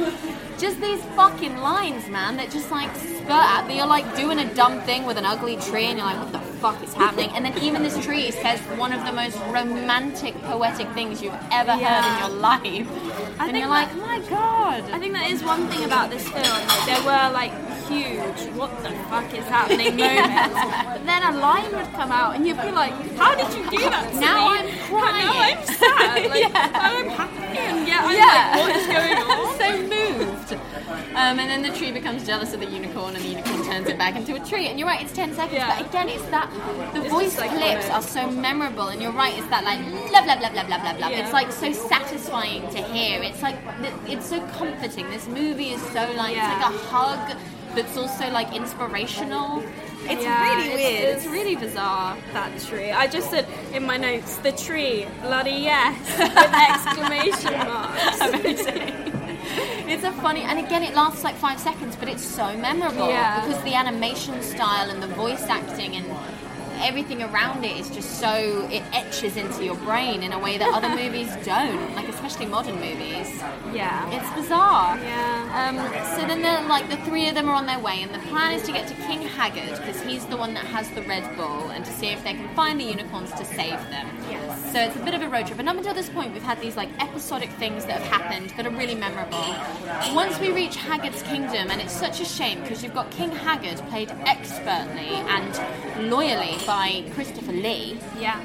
Just 0.59 0.81
these 0.81 1.03
fucking 1.17 1.57
lines, 1.59 2.09
man, 2.09 2.37
that 2.37 2.51
just 2.51 2.71
like 2.71 2.95
out. 3.31 3.67
That 3.69 3.77
you're 3.77 3.87
like 3.87 4.17
doing 4.17 4.39
a 4.39 4.55
dumb 4.55 4.81
thing 4.83 5.05
with 5.05 5.17
an 5.19 5.25
ugly 5.25 5.57
tree, 5.57 5.87
and 5.87 5.99
you're 5.99 6.07
like, 6.07 6.19
what 6.19 6.33
the 6.33 6.39
fuck 6.63 6.83
is 6.83 6.95
happening? 6.95 7.31
And 7.35 7.45
then 7.45 7.57
even 7.63 7.83
this 7.83 7.99
tree 8.05 8.31
says 8.31 8.61
one 8.79 8.93
of 8.93 9.05
the 9.05 9.13
most 9.13 9.39
romantic, 9.51 10.35
poetic 10.43 10.89
things 10.91 11.23
you've 11.23 11.35
ever 11.51 11.75
Yeah. 11.75 12.03
heard 12.03 12.13
in 12.13 12.19
your 12.31 12.41
life, 12.41 12.65
and 13.41 13.51
think 13.53 13.59
you're 13.59 13.69
like, 13.69 13.89
that- 13.93 13.99
oh 14.03 14.07
my 14.07 14.19
god. 14.29 14.85
I 14.93 14.99
think 14.99 15.13
that 15.15 15.31
is 15.31 15.43
one 15.43 15.67
thing 15.69 15.85
about 15.85 16.11
this 16.11 16.23
film. 16.29 16.43
Like, 16.45 16.87
there 16.87 17.03
were 17.03 17.33
like 17.33 17.53
huge, 17.89 18.41
what 18.57 18.71
the 18.83 18.91
fuck 19.11 19.33
is 19.35 19.45
happening 19.47 19.97
moments. 19.97 20.55
But 20.55 21.05
then 21.05 21.23
a 21.23 21.37
line 21.39 21.71
would 21.77 21.93
come 21.93 22.11
out 22.13 22.37
and 22.37 22.47
you'd 22.47 22.61
be 22.63 22.71
like, 22.71 22.93
how 23.17 23.35
did 23.35 23.49
you 23.57 23.69
do 23.71 23.79
that 23.91 24.15
Now 24.15 24.49
me? 24.53 24.59
I'm 24.59 24.67
And 24.69 24.79
crying. 24.89 25.27
Now 25.27 25.41
I'm 25.43 25.65
sad. 25.67 26.27
Like, 26.33 26.41
Yeah. 26.41 26.71
I'm 26.75 27.09
happy 27.09 27.59
and 27.59 27.87
yet 27.89 28.01
I'm 28.05 28.17
Yeah. 28.17 28.53
like, 28.55 28.61
what 28.63 28.77
is 28.77 28.87
going 28.87 29.19
on? 29.31 29.59
so. 29.59 29.89
Um, 31.15 31.39
and 31.39 31.49
then 31.51 31.63
the 31.63 31.77
tree 31.77 31.93
becomes 31.93 32.27
jealous 32.27 32.53
of 32.55 32.61
the 32.61 32.67
unicorn, 32.67 33.15
and 33.17 33.25
the 33.25 33.29
unicorn 33.29 33.65
turns 33.65 33.89
it 33.89 33.99
back 33.99 34.17
into 34.17 34.35
a 34.35 34.41
tree. 34.45 34.69
And 34.69 34.79
you're 34.79 34.89
right, 34.89 35.03
it's 35.03 35.13
10 35.13 35.35
seconds, 35.35 35.55
Yeah. 35.55 35.79
but 35.79 35.89
again, 35.89 36.09
it's 36.09 36.25
that 36.27 36.51
the 36.95 37.03
It's 37.03 37.11
voice 37.11 37.35
just 37.37 37.49
clips 37.55 37.91
are 37.91 38.03
so 38.03 38.31
memorable, 38.31 38.89
and 38.89 39.01
you're 39.03 39.13
right, 39.13 39.37
it's 39.37 39.49
that 39.49 39.65
like 39.65 39.81
blah 40.11 40.23
blah 40.23 40.37
blah 40.37 40.51
blah 40.51 40.65
blah 40.65 40.79
blah 40.81 40.95
blah. 40.97 41.09
Yeah. 41.09 41.25
It's 41.25 41.33
like 41.33 41.51
so 41.53 41.73
satisfying 41.73 42.63
to 42.71 42.79
hear. 42.83 43.23
It's 43.23 43.43
like 43.43 43.57
it's 44.07 44.27
so 44.29 44.41
comforting. 44.49 45.09
This 45.11 45.27
movie 45.29 45.71
is 45.71 45.83
so 45.93 46.11
like 46.17 46.35
Yeah. 46.37 46.53
it's 46.57 46.65
like 46.65 46.75
a 46.75 46.79
hug, 46.89 47.37
that's 47.75 47.97
also 47.97 48.31
like 48.31 48.55
inspirational. 48.55 49.63
It's 50.05 50.23
Yeah, 50.23 50.43
really 50.43 50.67
it's- 50.73 50.75
weird. 51.01 51.17
It's, 51.17 51.27
really 51.27 51.57
bizarre, 51.57 52.17
that 52.33 52.61
tree. 52.63 52.91
I 52.91 53.07
just 53.07 53.31
said 53.31 53.47
in 53.73 53.87
my 53.87 53.97
notes, 53.97 54.37
the 54.39 54.51
tree, 54.53 55.07
bloody 55.23 55.53
yes, 55.71 55.97
with 56.19 56.33
exclamation 56.69 57.53
marks. 57.69 58.21
Amazing. 58.21 59.22
It's 59.45 60.05
a 60.05 60.13
funny, 60.13 60.43
and 60.43 60.59
again, 60.59 60.83
it 60.83 60.95
lasts 60.95 61.25
like 61.25 61.35
five 61.35 61.59
seconds, 61.59 61.97
but 61.97 62.09
it's 62.09 62.25
so 62.25 62.57
memorable 62.57 63.09
Yeah. 63.09 63.41
because 63.45 63.63
the 63.65 63.75
animation 63.75 64.43
style 64.43 64.89
and 64.91 65.03
the 65.03 65.09
voice 65.09 65.43
acting 65.43 65.97
and 65.97 66.07
everything 66.83 67.23
around 67.23 67.65
it 67.65 67.77
is 67.77 67.89
just 67.91 68.21
so 68.21 68.69
it 68.71 68.83
etches 68.93 69.37
into 69.37 69.65
your 69.65 69.77
brain 69.77 70.23
in 70.23 70.33
a 70.33 70.39
way 70.39 70.59
that 70.59 70.73
other 70.75 70.89
movies 71.03 71.29
don't, 71.45 71.95
like 71.95 72.09
especially 72.09 72.47
modern 72.47 72.77
movies. 72.77 73.29
Yeah. 73.73 74.11
It's 74.11 74.31
bizarre. 74.35 74.99
Yeah. 74.99 75.69
Um, 75.69 75.77
so 76.19 76.27
then, 76.27 76.43
they're, 76.43 76.67
like 76.69 76.89
the 76.89 76.97
three 77.09 77.29
of 77.29 77.35
them 77.35 77.49
are 77.49 77.55
on 77.55 77.67
their 77.67 77.79
way, 77.79 78.03
and 78.03 78.15
the 78.15 78.19
plan 78.31 78.55
is 78.55 78.63
to 78.65 78.73
get 78.73 78.89
to 78.89 78.95
King 78.95 79.23
Haggard 79.23 79.79
because 79.79 80.01
he's 80.03 80.25
the 80.27 80.37
one 80.37 80.55
that 80.55 80.65
has 80.65 80.91
the 80.91 81.03
Red 81.03 81.37
Bull, 81.37 81.71
and 81.71 81.85
to 81.85 81.93
see 81.93 82.09
if 82.09 82.23
they 82.25 82.35
can 82.35 82.55
find 82.55 82.81
the 82.81 82.85
unicorns 82.85 83.31
to 83.33 83.45
save 83.45 83.79
them. 83.91 84.07
Yes. 84.31 84.73
So 84.73 84.81
it's 84.81 84.97
a 84.97 85.05
bit 85.05 85.15
of 85.15 85.23
a 85.23 85.29
road 85.29 85.47
trip, 85.47 85.59
and 85.59 85.69
up 85.69 85.77
until 85.77 85.95
this 85.95 86.09
point, 86.09 86.33
we've 86.33 86.43
had 86.43 86.61
these 86.61 86.77
like 86.77 86.89
episodic 87.01 87.51
things 87.51 87.85
that 87.87 88.01
have 88.01 88.21
happened 88.21 88.51
that 88.57 88.67
are 88.67 88.71
really 88.71 88.95
memorable. 88.95 89.45
Once 90.15 90.39
we 90.41 90.51
reach 90.51 90.77
Haggard's 90.77 91.23
kingdom, 91.23 91.71
and 91.71 91.81
it's 91.81 91.93
such 91.93 92.21
a 92.21 92.25
shame 92.25 92.61
because 92.63 92.83
you've 92.83 92.95
got 92.95 93.11
King 93.11 93.31
Haggard 93.31 93.79
played 93.89 94.11
expertly 94.27 95.09
and 95.09 96.11
loyally 96.11 96.57
by 96.73 97.05
Christopher 97.13 97.53
Lee. 97.53 97.99
Yeah. 98.19 98.43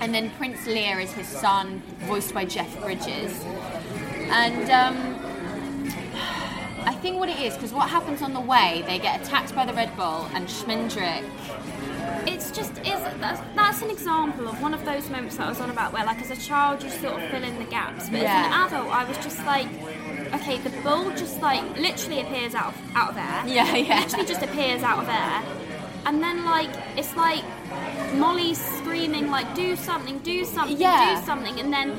And 0.00 0.12
then 0.12 0.30
Prince 0.30 0.66
Lear 0.66 0.98
is 0.98 1.12
his 1.12 1.28
son, 1.28 1.80
voiced 2.08 2.34
by 2.34 2.44
Jeff 2.44 2.70
Bridges. 2.82 3.32
And 4.30 4.68
um, 4.68 4.96
I 6.84 6.92
think 7.00 7.20
what 7.20 7.28
it 7.28 7.38
is, 7.38 7.54
because 7.54 7.72
what 7.72 7.88
happens 7.88 8.20
on 8.20 8.32
the 8.34 8.40
way, 8.40 8.82
they 8.88 8.98
get 8.98 9.20
attacked 9.22 9.54
by 9.54 9.64
the 9.64 9.72
Red 9.74 9.96
Bull, 9.96 10.28
and 10.34 10.48
Schmendrick. 10.48 11.22
It's 12.26 12.50
just 12.50 12.72
is 12.78 13.00
that's, 13.20 13.40
that's 13.54 13.82
an 13.82 13.90
example 13.90 14.48
of 14.48 14.60
one 14.60 14.74
of 14.74 14.84
those 14.84 15.08
moments 15.08 15.36
that 15.36 15.46
I 15.46 15.48
was 15.50 15.60
on 15.60 15.70
about 15.70 15.92
where 15.92 16.04
like 16.04 16.20
as 16.20 16.30
a 16.30 16.36
child 16.40 16.82
you 16.82 16.90
sort 16.90 17.22
of 17.22 17.30
fill 17.30 17.44
in 17.44 17.58
the 17.58 17.64
gaps, 17.64 18.08
but 18.08 18.22
Yeah. 18.22 18.40
as 18.40 18.72
an 18.72 18.78
adult 18.80 18.92
I 18.92 19.04
was 19.04 19.16
just 19.18 19.38
like, 19.46 19.68
okay, 20.34 20.58
the 20.58 20.70
bull 20.82 21.10
just 21.10 21.40
like 21.40 21.62
literally 21.76 22.20
appears 22.22 22.54
out 22.54 22.74
of, 22.74 22.96
out 22.96 23.10
of 23.10 23.16
air. 23.18 23.42
Yeah, 23.46 23.76
yeah. 23.76 24.00
Literally 24.00 24.26
just 24.26 24.42
appears 24.42 24.82
out 24.82 24.98
of 25.04 25.08
air, 25.08 25.42
and 26.08 26.22
then 26.22 26.44
like 26.44 26.70
it's 26.96 27.14
like 27.16 27.44
Molly's 28.14 28.58
screaming 28.78 29.30
like 29.30 29.54
do 29.54 29.76
something, 29.76 30.18
do 30.20 30.44
something, 30.44 30.76
Yeah. 30.78 31.16
do 31.20 31.26
something, 31.26 31.60
and 31.60 31.70
then 31.72 31.90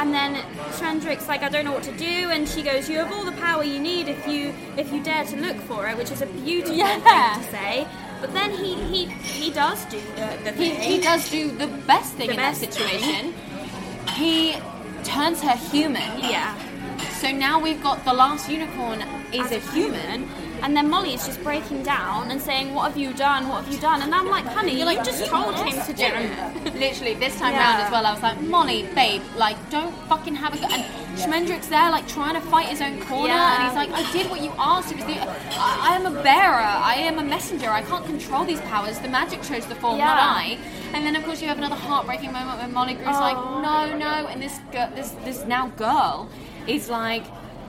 and 0.00 0.14
then 0.14 0.30
Schmendrick's 0.78 1.26
like 1.28 1.42
I 1.42 1.48
don't 1.48 1.64
know 1.64 1.72
what 1.72 1.82
to 1.92 1.96
do, 2.10 2.30
and 2.34 2.48
she 2.48 2.62
goes 2.62 2.88
you 2.88 2.98
have 2.98 3.12
all 3.12 3.24
the 3.24 3.38
power 3.46 3.64
you 3.64 3.80
need 3.80 4.08
if 4.08 4.26
you 4.26 4.54
if 4.76 4.92
you 4.92 5.02
dare 5.02 5.24
to 5.24 5.36
look 5.46 5.56
for 5.70 5.88
it, 5.88 5.96
which 5.96 6.10
is 6.10 6.22
a 6.22 6.26
beautiful 6.26 6.76
Yeah. 6.76 7.00
thing 7.34 7.44
to 7.44 7.50
say. 7.50 7.86
But 8.20 8.32
then 8.32 8.50
he 8.52 8.70
he 8.92 9.00
he 9.40 9.50
does 9.50 9.84
do 9.86 10.00
the, 10.20 10.28
the 10.44 10.52
He, 10.52 10.70
thing. 10.70 10.80
he 10.90 10.96
does 11.00 11.28
do 11.30 11.50
the 11.50 11.66
best 11.92 12.14
thing 12.14 12.28
The 12.28 12.34
in 12.34 12.40
best 12.46 12.60
that 12.60 12.72
situation. 12.72 13.34
He 14.20 14.54
turns 15.04 15.42
her 15.42 15.56
human. 15.72 16.10
Yeah. 16.20 16.54
So 17.20 17.30
now 17.32 17.58
we've 17.60 17.82
got 17.82 18.04
the 18.04 18.12
last 18.14 18.48
unicorn 18.48 19.02
is 19.32 19.50
a 19.52 19.60
human. 19.74 20.28
And 20.62 20.76
then 20.76 20.88
Molly 20.90 21.14
is 21.14 21.24
just 21.26 21.42
breaking 21.42 21.82
down 21.82 22.30
and 22.30 22.40
saying, 22.40 22.74
What 22.74 22.88
have 22.88 22.96
you 22.96 23.12
done? 23.14 23.48
What 23.48 23.64
have 23.64 23.72
you 23.72 23.78
done? 23.80 24.02
And 24.02 24.14
I'm 24.14 24.28
like, 24.28 24.44
Honey, 24.44 24.72
You're 24.72 24.80
you 24.80 24.84
like, 24.96 25.04
just 25.04 25.24
told 25.26 25.54
him 25.54 25.80
to 25.84 25.92
do 25.92 26.04
it. 26.04 26.74
Literally, 26.74 27.14
this 27.14 27.38
time 27.38 27.52
Yeah. 27.52 27.60
round 27.70 27.82
as 27.82 27.90
well, 27.92 28.06
I 28.06 28.12
was 28.12 28.22
like, 28.22 28.40
Molly, 28.40 28.82
babe, 28.94 29.22
like, 29.36 29.56
don't 29.70 29.94
fucking 30.08 30.34
have 30.34 30.54
a 30.54 30.58
go. 30.58 30.66
And 30.70 30.84
Schmendrick's 31.18 31.68
there, 31.68 31.90
like, 31.90 32.06
trying 32.08 32.34
to 32.34 32.40
fight 32.40 32.66
his 32.68 32.80
own 32.82 33.00
corner, 33.02 33.28
Yeah. 33.28 33.54
and 33.54 33.64
he's 33.64 33.74
like, 33.74 33.90
I 34.06 34.12
did 34.12 34.28
what 34.30 34.40
you 34.42 34.52
asked. 34.58 34.90
It 34.92 34.96
was 34.96 35.06
the, 35.06 35.20
I, 35.20 35.90
I 35.92 35.96
am 35.96 36.06
a 36.06 36.22
bearer. 36.22 36.54
I 36.92 36.94
am 36.96 37.18
a 37.18 37.22
messenger. 37.24 37.70
I 37.70 37.82
can't 37.82 38.04
control 38.04 38.44
these 38.44 38.60
powers. 38.62 38.98
The 38.98 39.08
magic 39.08 39.42
chose 39.42 39.66
the 39.66 39.74
form, 39.76 39.98
not 39.98 40.18
I. 40.18 40.58
And 40.92 41.04
then, 41.06 41.16
of 41.16 41.24
course, 41.24 41.40
you 41.42 41.48
have 41.48 41.58
another 41.58 41.74
heartbreaking 41.74 42.32
moment 42.32 42.58
when 42.60 42.72
Molly 42.72 42.94
Grue's 42.94 43.18
like, 43.18 43.36
Oh. 43.36 43.60
no, 43.60 43.96
no, 43.96 44.26
and 44.28 44.40
this 44.42 44.58
girl, 44.72 44.90
this 44.94 45.10
this 45.24 45.44
now 45.44 45.68
girl 45.76 46.28
is 46.66 46.88
like. 46.88 47.24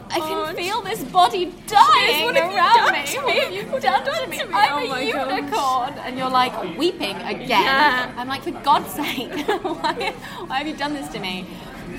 I 0.10 0.20
can 0.20 0.38
Oh, 0.38 0.54
feel 0.56 0.82
this 0.82 1.04
body 1.04 1.54
dying 1.68 2.26
what 2.26 2.36
have 2.36 2.52
you 2.52 2.58
around 2.58 2.92
me. 2.94 3.06
to 3.06 3.18
What 3.22 3.36
have 3.44 3.54
you 3.54 3.80
done 3.82 4.04
to 4.06 4.28
me? 4.28 4.38
to 4.40 4.46
me? 4.46 4.54
Oh 4.54 4.58
I'm 4.58 4.74
Oh 4.74 4.86
a 4.86 4.88
my 4.90 5.12
gosh. 5.12 5.32
unicorn. 5.32 5.94
And 6.06 6.18
you're 6.18 6.30
like 6.30 6.78
weeping 6.78 7.16
again. 7.18 7.48
Yeah. 7.50 8.14
I'm 8.18 8.28
like, 8.28 8.44
for 8.44 8.52
God's 8.52 8.92
sake, 8.94 9.32
why, 9.64 10.14
why 10.48 10.58
have 10.60 10.68
you 10.68 10.76
done 10.76 10.94
this 10.94 11.08
to 11.10 11.20
me? 11.20 11.46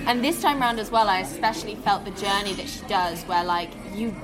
And 0.06 0.24
this 0.24 0.40
time 0.40 0.60
round 0.60 0.80
as 0.80 0.90
well, 0.90 1.08
I 1.08 1.20
especially 1.20 1.74
felt 1.74 2.04
the 2.04 2.10
journey 2.12 2.54
that 2.54 2.68
she 2.68 2.80
does, 2.86 3.22
where 3.24 3.44
like 3.44 3.70
you 3.94 4.14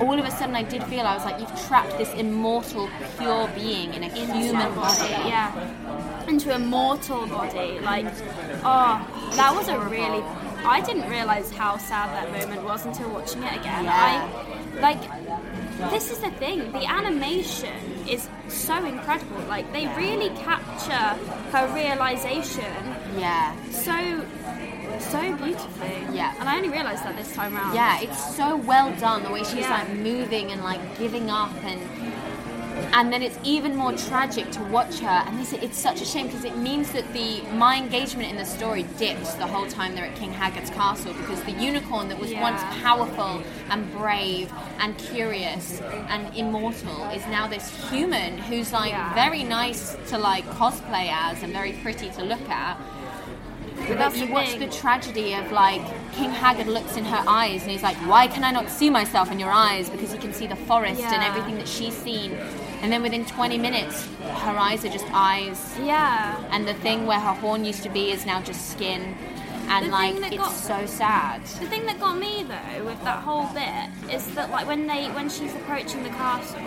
all 0.00 0.16
of 0.18 0.24
a 0.24 0.30
sudden 0.30 0.54
I 0.54 0.62
did 0.62 0.82
feel 0.84 1.00
I 1.00 1.14
was 1.14 1.24
like, 1.24 1.40
you've 1.40 1.66
trapped 1.66 1.98
this 1.98 2.12
immortal, 2.14 2.88
pure 3.18 3.48
being 3.54 3.92
in 3.94 4.04
a 4.04 4.08
human 4.08 4.74
body. 4.74 5.10
Yeah. 5.10 6.24
Into 6.28 6.54
a 6.54 6.58
mortal 6.58 7.26
body. 7.26 7.80
Like, 7.80 8.06
oh, 8.64 9.04
that 9.34 9.52
was 9.54 9.68
a 9.68 9.78
really. 9.80 10.22
I 10.64 10.80
didn't 10.80 11.08
realise 11.08 11.50
how 11.50 11.76
sad 11.78 12.10
that 12.10 12.32
moment 12.32 12.62
was 12.64 12.84
until 12.86 13.10
watching 13.10 13.42
it 13.42 13.56
again. 13.56 13.84
Yeah. 13.84 14.30
I 14.74 14.80
like. 14.80 15.90
This 15.90 16.10
is 16.10 16.18
the 16.18 16.30
thing. 16.32 16.72
The 16.72 16.84
animation 16.86 17.72
is 18.08 18.28
so 18.48 18.84
incredible. 18.84 19.40
Like 19.48 19.72
they 19.72 19.86
really 19.96 20.30
capture 20.30 20.92
her 21.52 21.72
realization 21.74 22.64
Yeah. 23.16 23.54
so 23.70 24.24
so 24.98 25.20
beautifully. 25.36 26.02
Yeah. 26.12 26.34
And 26.40 26.48
I 26.48 26.56
only 26.56 26.68
realised 26.70 27.04
that 27.04 27.16
this 27.16 27.32
time 27.34 27.54
round. 27.54 27.74
Yeah, 27.74 28.00
it's 28.00 28.36
so 28.36 28.56
well 28.56 28.92
done 28.98 29.22
the 29.22 29.30
way 29.30 29.44
she's 29.44 29.60
Yeah. 29.60 29.70
like 29.84 29.90
moving 29.90 30.50
and 30.50 30.62
like 30.64 30.80
giving 30.98 31.30
up 31.30 31.52
and 31.62 31.80
and 32.94 33.12
then 33.12 33.22
it's 33.22 33.38
even 33.44 33.76
more 33.76 33.92
tragic 33.92 34.50
to 34.52 34.60
watch 34.64 34.98
her 35.00 35.08
and 35.26 35.38
this 35.38 35.52
it's 35.52 35.78
such 35.78 36.00
a 36.00 36.04
shame 36.04 36.26
because 36.26 36.44
it 36.44 36.56
means 36.56 36.92
that 36.92 37.10
the 37.12 37.42
my 37.54 37.76
engagement 37.76 38.30
in 38.30 38.36
the 38.36 38.44
story 38.44 38.84
dips 38.98 39.34
the 39.34 39.46
whole 39.46 39.66
time 39.66 39.94
they're 39.94 40.04
at 40.06 40.16
King 40.16 40.32
Haggard's 40.32 40.70
castle 40.70 41.12
because 41.14 41.42
the 41.44 41.52
unicorn 41.52 42.08
that 42.08 42.18
was 42.18 42.30
Yeah. 42.32 42.42
once 42.42 42.62
powerful 42.82 43.42
and 43.70 43.90
brave 43.92 44.52
and 44.80 44.96
curious 44.98 45.80
and 46.08 46.34
immortal 46.36 47.04
is 47.10 47.24
now 47.26 47.46
this 47.46 47.68
human 47.90 48.38
who's 48.38 48.72
like 48.72 48.92
Yeah. 48.92 49.14
very 49.14 49.44
nice 49.44 49.96
to 50.08 50.18
like 50.18 50.44
cosplay 50.50 51.10
as 51.12 51.42
and 51.42 51.52
very 51.52 51.72
pretty 51.72 52.10
to 52.10 52.22
look 52.24 52.48
at 52.48 52.78
but 53.86 53.96
that's 53.96 54.18
you 54.18 54.26
the 54.26 54.32
watch 54.32 54.48
thing. 54.50 54.58
the 54.60 54.66
tragedy 54.68 55.34
of 55.34 55.52
like 55.52 55.80
King 56.12 56.30
Haggard 56.30 56.66
looks 56.66 56.96
in 56.96 57.04
her 57.04 57.24
eyes 57.28 57.62
and 57.62 57.70
he's 57.70 57.82
like, 57.82 57.96
Why 58.08 58.26
can 58.26 58.42
I 58.42 58.50
not 58.50 58.68
see 58.68 58.90
myself 58.90 59.30
in 59.30 59.38
your 59.38 59.52
eyes? 59.52 59.88
Because 59.88 60.10
he 60.12 60.18
can 60.18 60.32
see 60.32 60.48
the 60.48 60.56
forest 60.56 61.00
and 61.00 61.22
everything 61.22 61.54
that 61.58 61.68
she's 61.68 61.96
seen. 61.96 62.36
And 62.80 62.92
then 62.92 63.02
within 63.02 63.24
20 63.26 63.58
minutes, 63.58 64.06
her 64.20 64.56
eyes 64.56 64.84
are 64.84 64.88
just 64.90 65.06
eyes. 65.12 65.76
Yeah. 65.82 66.36
And 66.50 66.66
the 66.66 66.74
thing 66.74 67.06
where 67.06 67.18
her 67.20 67.34
horn 67.34 67.64
used 67.64 67.82
to 67.82 67.88
be 67.88 68.10
is 68.12 68.24
now 68.24 68.40
just 68.42 68.70
skin. 68.70 69.16
And 69.70 69.86
The 69.86 69.90
like, 69.90 70.14
it's 70.16 70.36
got- 70.36 70.52
so 70.54 70.86
sad. 70.86 71.42
The 71.44 71.66
thing 71.66 71.84
that 71.86 72.00
got 72.00 72.16
me 72.18 72.42
though 72.44 72.84
with 72.86 73.02
that 73.04 73.18
whole 73.18 73.46
bit 73.52 74.14
is 74.14 74.26
that 74.34 74.50
like 74.50 74.66
when 74.66 74.86
they 74.86 75.08
when 75.08 75.28
she's 75.28 75.54
approaching 75.56 76.02
the 76.04 76.08
castle, 76.10 76.60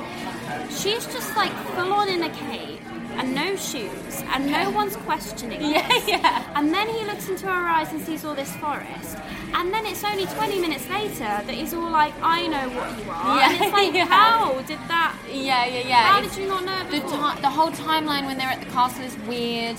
she's 0.70 1.08
just 1.08 1.36
like 1.36 1.52
full 1.74 1.92
on 1.94 2.10
in 2.10 2.22
a 2.22 2.30
cape 2.30 2.80
and 3.18 3.34
no 3.34 3.56
shoes 3.56 4.22
and 4.34 4.52
no 4.52 4.70
one's 4.70 4.96
questioning 4.98 5.62
her. 5.62 5.68
Yeah, 5.72 6.06
yeah. 6.06 6.54
And 6.56 6.72
then 6.72 6.88
he 6.90 7.04
looks 7.06 7.28
into 7.28 7.48
her 7.48 7.52
eyes 7.68 7.92
and 7.92 8.00
sees 8.04 8.24
all 8.24 8.36
this 8.36 8.56
forest. 8.58 9.18
And 9.54 9.74
then 9.74 9.86
it's 9.86 10.04
only 10.04 10.26
20 10.26 10.60
minutes 10.60 10.90
later 10.90 11.20
that 11.46 11.50
he's 11.50 11.74
all 11.74 11.90
like, 11.90 12.14
I 12.22 12.48
know 12.48 12.70
what 12.70 12.90
you 12.98 13.10
are. 13.12 13.38
Yeah, 13.38 13.52
and 13.52 13.62
it's 13.64 13.74
like, 13.74 13.94
yeah. 14.02 14.06
how 14.06 14.54
did 14.62 14.80
that, 14.88 15.16
Yeah, 15.30 15.66
yeah, 15.66 15.88
yeah. 15.88 16.04
how 16.04 16.20
It's- 16.20 16.36
did 16.36 16.44
you 16.44 16.48
not 16.50 16.64
know 16.66 16.84
the, 16.90 17.02
before? 17.02 17.34
ti 17.36 17.42
the 17.42 17.50
whole 17.50 17.72
timeline 17.72 18.26
when 18.26 18.38
they're 18.38 18.50
at 18.50 18.60
the 18.60 18.72
castle 18.72 19.04
is 19.04 19.16
weird 19.28 19.78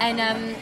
and 0.00 0.20
um 0.20 0.54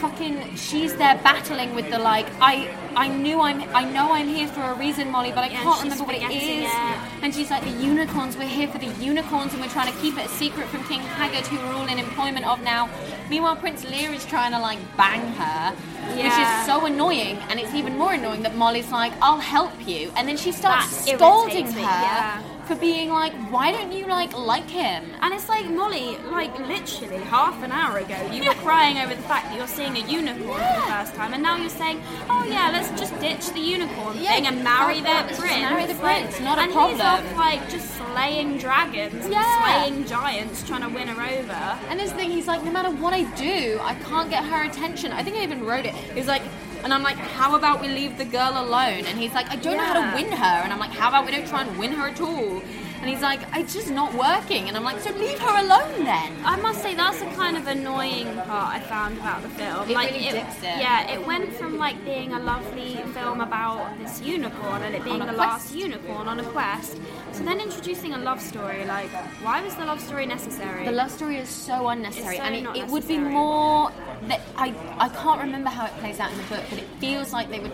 fucking 0.00 0.56
she's 0.56 0.96
there 0.96 1.16
battling 1.22 1.74
with 1.74 1.90
the 1.90 1.98
like 1.98 2.26
I 2.40 2.54
I 2.96 3.08
knew 3.08 3.40
I'm 3.40 3.60
I 3.74 3.84
know 3.84 4.12
I'm 4.12 4.28
here 4.28 4.48
for 4.48 4.62
a 4.62 4.74
reason 4.74 5.10
Molly 5.10 5.30
but 5.30 5.44
I 5.44 5.48
Yeah, 5.48 5.62
can't 5.62 5.82
remember 5.82 6.04
what 6.04 6.14
it 6.16 6.22
is. 6.30 6.70
it. 6.72 7.22
and 7.22 7.34
she's 7.34 7.50
like 7.50 7.62
the 7.64 7.70
unicorns 7.92 8.36
we're 8.36 8.48
here 8.60 8.68
for 8.68 8.78
the 8.78 8.92
unicorns 9.04 9.52
and 9.52 9.60
we're 9.62 9.68
trying 9.68 9.92
to 9.92 9.98
keep 10.00 10.16
it 10.18 10.24
a 10.26 10.28
secret 10.28 10.66
from 10.68 10.82
King 10.84 11.00
Haggard 11.00 11.46
who 11.46 11.56
we're 11.58 11.74
all 11.74 11.86
in 11.86 11.98
employment 11.98 12.46
of 12.46 12.62
now 12.62 12.88
meanwhile 13.28 13.56
Prince 13.56 13.84
Lear 13.84 14.12
is 14.12 14.24
trying 14.24 14.52
to 14.52 14.58
like 14.58 14.78
bang 14.96 15.20
her 15.34 15.74
which 16.16 16.38
is 16.44 16.66
so 16.66 16.86
annoying 16.86 17.36
and 17.50 17.60
it's 17.60 17.74
even 17.74 17.96
more 17.98 18.14
annoying 18.14 18.42
that 18.42 18.56
Molly's 18.56 18.90
like 18.90 19.12
I'll 19.20 19.38
help 19.56 19.72
you 19.86 20.10
and 20.16 20.26
then 20.26 20.36
she 20.36 20.50
starts 20.52 21.04
That 21.04 21.16
scolding 21.18 21.66
her 21.66 21.72
me, 21.76 21.82
yeah. 21.82 22.42
For 22.70 22.76
being 22.76 23.08
like 23.08 23.32
why 23.50 23.72
don't 23.72 23.90
you 23.90 24.06
like 24.06 24.32
like 24.38 24.68
him 24.70 25.02
And 25.22 25.34
it's 25.34 25.48
like 25.48 25.68
Molly, 25.68 26.16
like 26.30 26.56
literally 26.60 27.18
half 27.24 27.60
an 27.64 27.72
hour 27.72 27.98
ago, 27.98 28.16
you 28.30 28.44
were 28.46 28.54
crying 28.66 28.96
over 28.98 29.12
the 29.12 29.22
fact 29.22 29.46
that 29.48 29.56
you're 29.58 29.66
seeing 29.66 29.96
a 29.96 30.06
unicorn 30.06 30.60
for 30.60 30.80
the 30.80 30.86
first 30.94 31.14
time, 31.16 31.34
and 31.34 31.42
now 31.42 31.56
you're 31.56 31.68
saying, 31.82 32.00
"Oh 32.28 32.44
yeah, 32.48 32.70
let's 32.70 32.88
just 33.00 33.12
ditch 33.20 33.50
the 33.58 33.60
unicorn 33.60 34.16
Yeah, 34.18 34.34
thing 34.34 34.46
and 34.46 34.62
marry 34.62 35.00
their 35.00 35.24
prince." 35.24 35.40
marry 35.70 35.86
the 35.86 35.94
prince, 36.06 36.38
not 36.40 36.58
a 36.58 36.62
and 36.62 36.72
problem. 36.72 36.92
he's 36.96 37.04
off 37.04 37.36
like 37.36 37.60
just 37.70 37.88
slaying 37.96 38.58
dragons, 38.58 39.26
Yeah. 39.28 39.44
slaying 39.60 40.04
giants, 40.06 40.62
trying 40.68 40.82
to 40.82 40.88
win 40.88 41.08
her 41.08 41.20
over. 41.38 41.62
And 41.90 42.00
his 42.00 42.12
thing, 42.12 42.30
he's 42.30 42.46
like, 42.46 42.62
no 42.64 42.70
matter 42.70 42.90
what 43.02 43.12
I 43.12 43.24
do, 43.48 43.78
I 43.82 43.94
can't 44.08 44.30
get 44.30 44.44
her 44.44 44.62
attention. 44.70 45.12
I 45.12 45.22
think 45.24 45.36
I 45.36 45.42
even 45.42 45.64
wrote 45.64 45.86
it. 45.86 45.94
He's 46.16 46.28
like, 46.28 46.42
and 46.84 46.92
I'm 46.92 47.02
like, 47.02 47.16
how 47.16 47.56
about 47.56 47.80
we 47.80 47.88
leave 47.88 48.18
the 48.18 48.24
girl 48.24 48.52
alone? 48.56 49.04
And 49.06 49.18
he's 49.18 49.32
like, 49.32 49.48
I 49.50 49.56
don't 49.56 49.76
know 49.76 49.84
how 49.84 50.10
to 50.10 50.16
win 50.16 50.32
her. 50.32 50.60
And 50.64 50.72
I'm 50.72 50.78
like, 50.78 50.92
how 50.92 51.08
about 51.08 51.26
we 51.26 51.32
don't 51.32 51.46
try 51.46 51.62
and 51.62 51.78
win 51.78 51.92
her 51.92 52.08
at 52.08 52.20
all? 52.20 52.62
And 53.00 53.08
he's 53.08 53.22
like, 53.22 53.40
it's 53.54 53.72
just 53.72 53.90
not 53.90 54.12
working. 54.12 54.68
And 54.68 54.76
I'm 54.76 54.84
like, 54.84 55.00
so 55.00 55.10
leave 55.12 55.38
her 55.38 55.64
alone 55.64 56.04
then. 56.04 56.36
I 56.44 56.56
must 56.56 56.82
say 56.82 56.94
that's 56.94 57.18
the 57.18 57.30
kind 57.30 57.56
of 57.56 57.66
annoying 57.66 58.26
part 58.42 58.74
I 58.74 58.80
found 58.80 59.16
about 59.16 59.40
the 59.40 59.48
film. 59.48 59.88
It 59.88 59.94
like 59.94 60.10
really 60.10 60.30
dips 60.30 60.58
it. 60.58 60.64
Yeah, 60.64 61.10
it 61.10 61.26
went 61.26 61.50
from 61.54 61.78
like 61.78 62.04
being 62.04 62.34
a 62.34 62.38
lovely 62.38 62.96
film 63.14 63.40
about 63.40 63.98
this 63.98 64.20
unicorn 64.20 64.82
and 64.82 64.94
it 64.94 65.02
being 65.02 65.20
the 65.20 65.24
quest. 65.32 65.38
last 65.38 65.74
unicorn 65.74 66.28
on 66.28 66.40
a 66.40 66.44
quest, 66.44 67.00
to 67.34 67.42
then 67.42 67.58
introducing 67.58 68.12
a 68.12 68.18
love 68.18 68.40
story. 68.40 68.84
Like, 68.84 69.10
why 69.42 69.62
was 69.62 69.74
the 69.76 69.86
love 69.86 70.00
story 70.00 70.26
necessary? 70.26 70.84
The 70.84 70.92
love 70.92 71.10
story 71.10 71.36
is 71.36 71.48
so 71.48 71.88
unnecessary, 71.88 72.36
so 72.36 72.42
and 72.42 72.54
it, 72.54 72.82
it 72.82 72.86
would 72.88 73.08
be 73.08 73.18
more. 73.18 73.92
That 74.28 74.42
I 74.56 74.74
I 74.98 75.08
can't 75.08 75.40
remember 75.40 75.70
how 75.70 75.86
it 75.86 75.92
plays 75.92 76.20
out 76.20 76.30
in 76.30 76.36
the 76.36 76.44
book, 76.44 76.62
but 76.68 76.78
it 76.78 76.86
feels 76.98 77.32
like 77.32 77.48
they 77.48 77.60
would. 77.60 77.72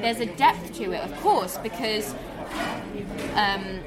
There's 0.00 0.20
a 0.20 0.26
depth 0.26 0.74
to 0.74 0.92
it, 0.92 1.00
of 1.00 1.20
course, 1.20 1.58
because 1.58 2.14
um, 3.34 3.80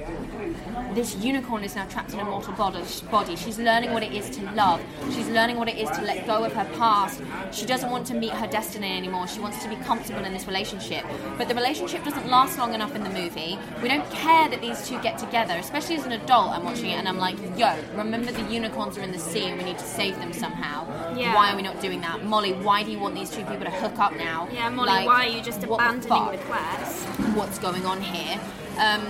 this 0.93 1.15
unicorn 1.17 1.63
is 1.63 1.75
now 1.75 1.85
trapped 1.85 2.13
in 2.13 2.19
a 2.19 2.23
mortal 2.25 2.53
body, 2.53 2.83
body. 3.09 3.35
She's 3.35 3.57
learning 3.57 3.93
what 3.93 4.03
it 4.03 4.11
is 4.13 4.29
to 4.31 4.51
love. 4.51 4.81
She's 5.13 5.27
learning 5.29 5.57
what 5.57 5.69
it 5.69 5.77
is 5.77 5.89
to 5.91 6.01
let 6.01 6.25
go 6.25 6.43
of 6.43 6.53
her 6.53 6.65
past. 6.77 7.21
She 7.51 7.65
doesn't 7.65 7.89
want 7.89 8.05
to 8.07 8.13
meet 8.13 8.31
her 8.31 8.47
destiny 8.47 8.91
anymore. 8.97 9.27
She 9.27 9.39
wants 9.39 9.61
to 9.63 9.69
be 9.69 9.75
comfortable 9.77 10.25
in 10.25 10.33
this 10.33 10.47
relationship. 10.47 11.05
But 11.37 11.47
the 11.47 11.55
relationship 11.55 12.03
doesn't 12.03 12.27
last 12.27 12.57
long 12.57 12.73
enough 12.73 12.95
in 12.95 13.03
the 13.03 13.09
movie. 13.09 13.57
We 13.81 13.87
don't 13.87 14.09
care 14.11 14.49
that 14.49 14.61
these 14.61 14.87
two 14.87 15.01
get 15.01 15.17
together, 15.17 15.53
especially 15.55 15.95
as 15.95 16.05
an 16.05 16.11
adult. 16.13 16.51
I'm 16.51 16.63
watching 16.63 16.89
it 16.89 16.95
and 16.95 17.07
I'm 17.07 17.17
like, 17.17 17.37
yo, 17.57 17.73
remember 17.95 18.31
the 18.31 18.43
unicorns 18.51 18.97
are 18.97 19.01
in 19.01 19.11
the 19.11 19.19
sea 19.19 19.45
and 19.45 19.57
we 19.57 19.63
need 19.63 19.77
to 19.79 19.85
save 19.85 20.17
them 20.17 20.33
somehow. 20.33 20.87
Yeah. 21.15 21.35
Why 21.35 21.51
are 21.51 21.55
we 21.55 21.61
not 21.61 21.79
doing 21.81 22.01
that? 22.01 22.23
Molly, 22.25 22.53
why 22.53 22.83
do 22.83 22.91
you 22.91 22.99
want 22.99 23.15
these 23.15 23.29
two 23.29 23.43
people 23.45 23.65
to 23.65 23.71
hook 23.71 23.97
up 23.99 24.15
now? 24.15 24.47
yeah, 24.53 24.69
Molly, 24.69 24.89
Like, 24.89 25.07
why 25.07 25.25
are 25.27 25.29
you 25.29 25.41
just 25.41 25.61
the 25.61 25.71
abandoning 25.71 26.31
the 26.31 26.37
quest? 26.45 27.05
what's 27.35 27.59
going 27.59 27.85
on 27.85 28.01
here. 28.01 28.39
Um, 28.77 29.01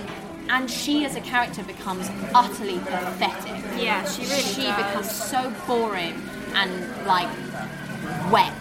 and 0.48 0.70
she, 0.70 1.04
as 1.04 1.16
a 1.16 1.20
character, 1.20 1.62
becomes 1.64 2.10
utterly 2.34 2.78
pathetic. 2.78 3.62
Yeah, 3.80 4.04
she 4.08 4.22
really 4.22 4.42
She 4.42 4.62
does. 4.62 4.76
becomes 4.76 5.10
so 5.10 5.52
boring 5.66 6.14
and 6.54 7.06
like 7.06 7.28
wet, 8.30 8.52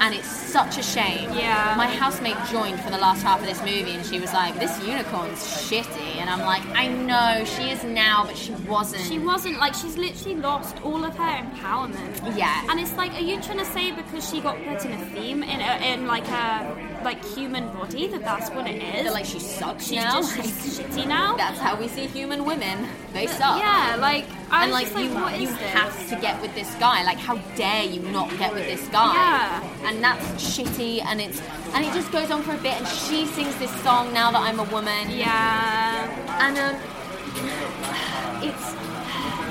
and 0.00 0.14
it's 0.14 0.28
such 0.28 0.78
a 0.78 0.82
shame. 0.82 1.32
Yeah. 1.32 1.74
My 1.76 1.86
housemate 1.86 2.36
joined 2.50 2.80
for 2.80 2.90
the 2.90 2.98
last 2.98 3.22
half 3.22 3.40
of 3.40 3.46
this 3.46 3.60
movie, 3.60 3.92
and 3.92 4.04
she 4.04 4.20
was 4.20 4.32
like, 4.32 4.58
"This 4.58 4.78
unicorn's 4.86 5.38
shitty," 5.40 6.16
and 6.16 6.28
I'm 6.30 6.40
like, 6.40 6.62
"I 6.74 6.86
know 6.88 7.44
she 7.44 7.70
is 7.70 7.82
now, 7.84 8.24
but 8.26 8.36
she 8.36 8.52
wasn't." 8.68 9.02
She 9.04 9.18
wasn't 9.18 9.58
like 9.58 9.74
she's 9.74 9.96
literally 9.96 10.36
lost 10.36 10.76
all 10.84 11.04
of 11.04 11.16
her 11.16 11.42
empowerment. 11.44 12.36
Yeah. 12.36 12.66
And 12.70 12.78
it's 12.80 12.94
like, 12.96 13.12
are 13.14 13.20
you 13.20 13.40
trying 13.40 13.58
to 13.58 13.64
say 13.66 13.92
because 13.92 14.28
she 14.28 14.40
got 14.40 14.56
put 14.64 14.84
in 14.84 14.92
a 14.92 15.04
theme 15.06 15.42
in 15.42 15.60
a, 15.60 15.92
in 15.92 16.06
like 16.06 16.28
a 16.28 16.76
like 17.06 17.24
human 17.24 17.72
body 17.72 18.08
that 18.08 18.22
that's 18.22 18.50
what 18.50 18.66
it 18.66 18.82
is? 18.82 19.04
That, 19.04 19.12
like 19.12 19.24
she 19.24 19.38
sucks 19.38 19.86
she's 19.88 20.02
now. 20.02 20.20
just 20.20 20.34
she's 20.34 20.78
shitty 20.80 21.06
now. 21.06 21.36
That's 21.36 21.60
how 21.60 21.78
we 21.78 21.86
see 21.86 22.06
human 22.06 22.44
women. 22.44 22.88
They 23.12 23.28
suck. 23.28 23.60
Yeah, 23.60 23.96
like 24.00 24.24
I 24.50 24.64
and 24.64 24.72
like 24.72 24.86
just 24.86 24.96
like, 24.96 25.04
you, 25.04 25.14
what 25.14 25.34
is 25.34 25.42
you 25.42 25.46
this? 25.46 25.70
have 25.70 26.08
to 26.10 26.16
get 26.16 26.42
with 26.42 26.52
this 26.56 26.74
guy. 26.74 27.04
Like, 27.04 27.18
how 27.18 27.36
dare 27.54 27.84
you 27.84 28.00
not 28.10 28.28
get 28.38 28.52
with 28.52 28.66
this 28.66 28.86
guy? 28.88 29.14
Yeah. 29.14 29.88
And 29.88 30.02
that's 30.02 30.24
shitty, 30.42 31.04
and 31.04 31.20
it's 31.20 31.40
and 31.74 31.84
it 31.86 31.92
just 31.94 32.10
goes 32.10 32.32
on 32.32 32.42
for 32.42 32.54
a 32.54 32.58
bit. 32.58 32.74
And 32.74 32.88
she 32.88 33.24
sings 33.26 33.56
this 33.58 33.74
song 33.82 34.12
now 34.12 34.32
that 34.32 34.42
I'm 34.42 34.58
a 34.58 34.64
woman. 34.64 35.08
Yeah. 35.08 36.10
And 36.42 36.58
um, 36.58 36.74
it's 38.42 38.85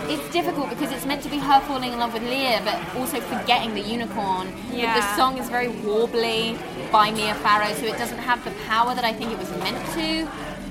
it's 0.09 0.27
difficult 0.31 0.69
because 0.69 0.91
it's 0.91 1.05
meant 1.05 1.23
to 1.23 1.29
be 1.29 1.37
her 1.37 1.59
falling 1.61 1.91
in 1.93 1.99
love 1.99 2.13
with 2.13 2.23
Lear, 2.23 2.61
but 2.63 2.77
also 2.95 3.19
forgetting 3.21 3.73
the 3.73 3.81
unicorn. 3.81 4.51
But 4.69 4.77
Yeah. 4.77 4.95
The 4.99 5.15
song 5.15 5.37
is 5.37 5.49
very 5.49 5.67
warbly 5.67 6.57
by 6.91 7.11
Mia 7.11 7.35
Farrow, 7.35 7.73
so 7.73 7.85
it 7.85 7.97
doesn't 7.97 8.19
have 8.19 8.43
the 8.43 8.51
power 8.67 8.93
that 8.95 9.03
I 9.03 9.13
think 9.13 9.31
it 9.31 9.37
was 9.39 9.49
meant 9.63 9.77
to. 9.93 10.27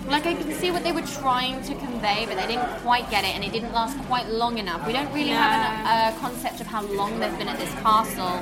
Like 0.07 0.27
I 0.27 0.35
can 0.35 0.53
see 0.53 0.71
what 0.71 0.83
they 0.85 0.93
were 0.93 1.07
trying 1.23 1.63
to 1.63 1.75
convey, 1.77 2.27
but 2.27 2.37
they 2.37 2.47
didn't 2.47 2.69
quite 2.83 3.09
get 3.11 3.25
it, 3.25 3.35
and 3.35 3.43
it 3.43 3.53
didn't 3.53 3.73
last 3.73 3.97
quite 4.07 4.29
long 4.29 4.59
enough. 4.59 4.87
We 4.87 4.93
don't 4.93 5.11
really 5.15 5.31
have 5.31 5.53
an, 5.55 6.15
a 6.15 6.19
concept 6.21 6.61
of 6.61 6.67
how 6.67 6.83
long 6.83 7.19
they've 7.21 7.39
been 7.39 7.49
at 7.49 7.59
this 7.59 7.73
castle 7.81 8.37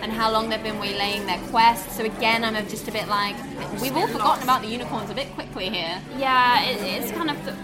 and 0.00 0.12
how 0.12 0.30
long 0.30 0.48
they've 0.48 0.62
been 0.62 0.78
waylaying 0.78 1.26
their 1.26 1.40
quest. 1.50 1.90
So 1.96 2.04
again, 2.04 2.44
I'm 2.44 2.54
just 2.68 2.86
a 2.86 2.92
bit 2.92 3.08
like 3.08 3.34
we've 3.82 3.96
all 3.96 4.06
forgotten 4.06 4.44
about 4.44 4.62
the 4.62 4.68
unicorns 4.68 5.10
a 5.10 5.14
bit 5.14 5.28
quickly 5.34 5.68
here. 5.70 6.00
Yeah, 6.16 6.62
it, 6.62 7.02
it's 7.02 7.10
kind 7.10 7.30
of 7.30 7.44
the, 7.44 7.56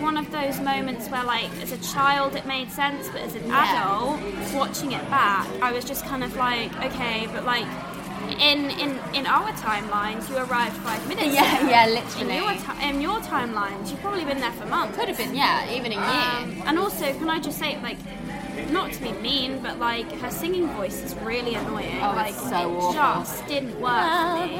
one 0.00 0.16
of 0.16 0.30
those 0.30 0.60
moments 0.60 1.08
where, 1.08 1.24
like, 1.24 1.50
as 1.62 1.72
a 1.72 1.78
child 1.94 2.34
it 2.36 2.46
made 2.46 2.70
sense, 2.70 3.08
but 3.08 3.20
as 3.22 3.34
an 3.34 3.50
adult, 3.50 4.20
watching 4.54 4.92
it 4.92 5.08
back, 5.10 5.46
I 5.62 5.72
was 5.72 5.84
just 5.84 6.04
kind 6.06 6.22
of 6.24 6.34
like, 6.36 6.74
okay, 6.84 7.26
but 7.32 7.44
like, 7.44 7.66
in 8.40 8.70
in 8.70 8.98
in 9.14 9.26
our 9.26 9.50
timelines, 9.52 10.28
you 10.28 10.36
arrived 10.36 10.76
five 10.78 11.06
minutes. 11.08 11.34
Yeah, 11.34 11.58
ago. 11.58 11.68
yeah, 11.68 11.86
In 11.86 11.94
literally. 11.94 12.36
your, 12.36 12.52
ti- 12.52 12.88
in 12.88 13.00
your 13.00 13.18
timelines, 13.20 13.90
you've 13.90 14.00
probably 14.00 14.24
been 14.24 14.40
there 14.40 14.52
for 14.52 14.66
months. 14.66 14.96
Could 14.98 15.08
have 15.08 15.16
been, 15.16 15.34
yeah, 15.34 15.70
even 15.72 15.92
a 15.92 15.94
year. 15.94 16.02
Um, 16.04 16.62
and 16.66 16.78
also, 16.78 17.06
can 17.14 17.30
I 17.30 17.40
just 17.40 17.58
say, 17.58 17.80
like, 17.82 17.96
not 18.70 18.92
to 18.92 19.00
be 19.02 19.12
mean, 19.12 19.60
but 19.62 19.78
like 19.78 20.10
her 20.20 20.30
singing 20.30 20.66
voice 20.70 21.00
is 21.02 21.14
really 21.20 21.54
annoying. 21.54 21.96
Oh, 22.02 22.12
like, 22.16 22.34
so 22.34 22.48
it 22.48 22.76
awful. 22.76 22.92
just 22.92 23.46
didn't 23.46 23.80
work 23.80 24.02
for 24.02 24.46
me. 24.46 24.58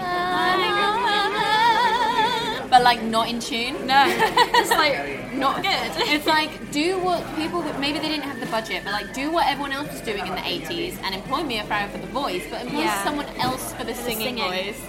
But 2.79 2.85
like 2.85 3.03
not 3.03 3.29
in 3.29 3.41
tune. 3.41 3.75
No, 3.89 4.07
just 4.53 4.71
like 4.71 5.35
not 5.35 5.63
good. 5.63 5.91
It's 6.15 6.27
like 6.27 6.71
do 6.71 6.97
what 7.01 7.25
people 7.35 7.61
maybe 7.81 7.99
they 7.99 8.07
didn't 8.09 8.23
have 8.23 8.39
the 8.39 8.47
budget, 8.47 8.83
but 8.85 8.93
like 8.93 9.13
do 9.13 9.33
what 9.33 9.49
everyone 9.49 9.73
else 9.73 9.91
was 9.91 10.01
doing 10.01 10.25
in 10.25 10.33
the 10.33 10.41
80s 10.41 10.97
and 11.03 11.13
employ 11.13 11.43
Mia 11.43 11.65
Farrow 11.65 11.89
for 11.91 11.99
the 11.99 12.07
voice, 12.07 12.45
but 12.49 12.63
employ 12.63 12.83
Yeah. 12.83 13.03
someone 13.03 13.27
else 13.39 13.73
for 13.75 13.83
the 13.83 13.95
singing, 13.95 14.37
singing. 14.37 14.45
voice. 14.45 14.81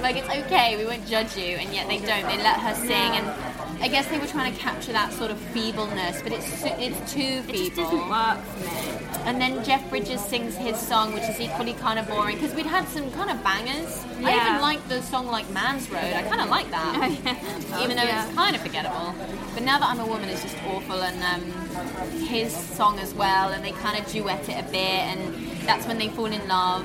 Like 0.00 0.16
it's 0.16 0.28
okay, 0.28 0.76
we 0.76 0.84
won't 0.84 1.04
judge 1.06 1.36
you, 1.36 1.56
and 1.56 1.72
yet 1.74 1.88
they 1.88 1.98
don't. 1.98 2.26
They 2.28 2.38
let 2.38 2.60
her 2.60 2.74
sing, 2.76 2.90
and 3.18 3.26
I 3.82 3.88
guess 3.88 4.06
they 4.06 4.18
were 4.18 4.26
trying 4.28 4.52
to 4.54 4.58
capture 4.60 4.92
that 4.92 5.12
sort 5.12 5.32
of 5.32 5.38
feebleness, 5.38 6.22
but 6.22 6.30
it's 6.30 6.46
it's 6.64 7.12
too 7.12 7.42
It 7.48 7.74
just 7.74 7.76
doesn't 7.76 8.08
work 8.08 8.38
for 8.44 8.60
me. 8.60 9.11
And 9.24 9.40
then 9.40 9.62
Jeff 9.64 9.88
Bridges 9.88 10.20
sings 10.20 10.56
his 10.56 10.76
song, 10.78 11.14
which 11.14 11.22
is 11.24 11.40
equally 11.40 11.74
kind 11.74 11.98
of 11.98 12.08
boring 12.08 12.36
because 12.38 12.54
we'd 12.54 12.66
had 12.66 12.88
some 12.88 13.10
kind 13.12 13.30
of 13.30 13.42
bangers. 13.44 14.04
I 14.24 14.34
even 14.48 14.60
liked 14.60 14.88
the 14.88 15.00
song 15.02 15.26
like 15.28 15.48
Man's 15.50 15.88
Road. 15.90 16.02
I 16.02 16.22
kind 16.22 16.40
of 16.40 16.48
like 16.48 16.68
that, 16.70 16.96
Oh, 16.96 17.06
yeah. 17.24 17.82
even 17.84 17.96
though 17.96 18.02
Yeah. 18.02 18.26
it's 18.26 18.34
kind 18.34 18.56
of 18.56 18.62
forgettable. 18.62 19.14
But 19.54 19.62
now 19.62 19.78
that 19.78 19.88
I'm 19.88 20.00
a 20.00 20.06
woman, 20.06 20.28
it's 20.28 20.42
just 20.42 20.56
awful. 20.66 21.02
And 21.02 21.22
um, 21.22 22.20
his 22.26 22.54
song 22.54 22.98
as 22.98 23.14
well, 23.14 23.50
and 23.50 23.64
they 23.64 23.72
kind 23.72 23.98
of 23.98 24.10
duet 24.10 24.48
it 24.48 24.58
a 24.58 24.70
bit, 24.70 24.76
and 24.76 25.34
that's 25.66 25.86
when 25.86 25.98
they 25.98 26.08
fall 26.08 26.26
in 26.26 26.46
love. 26.48 26.84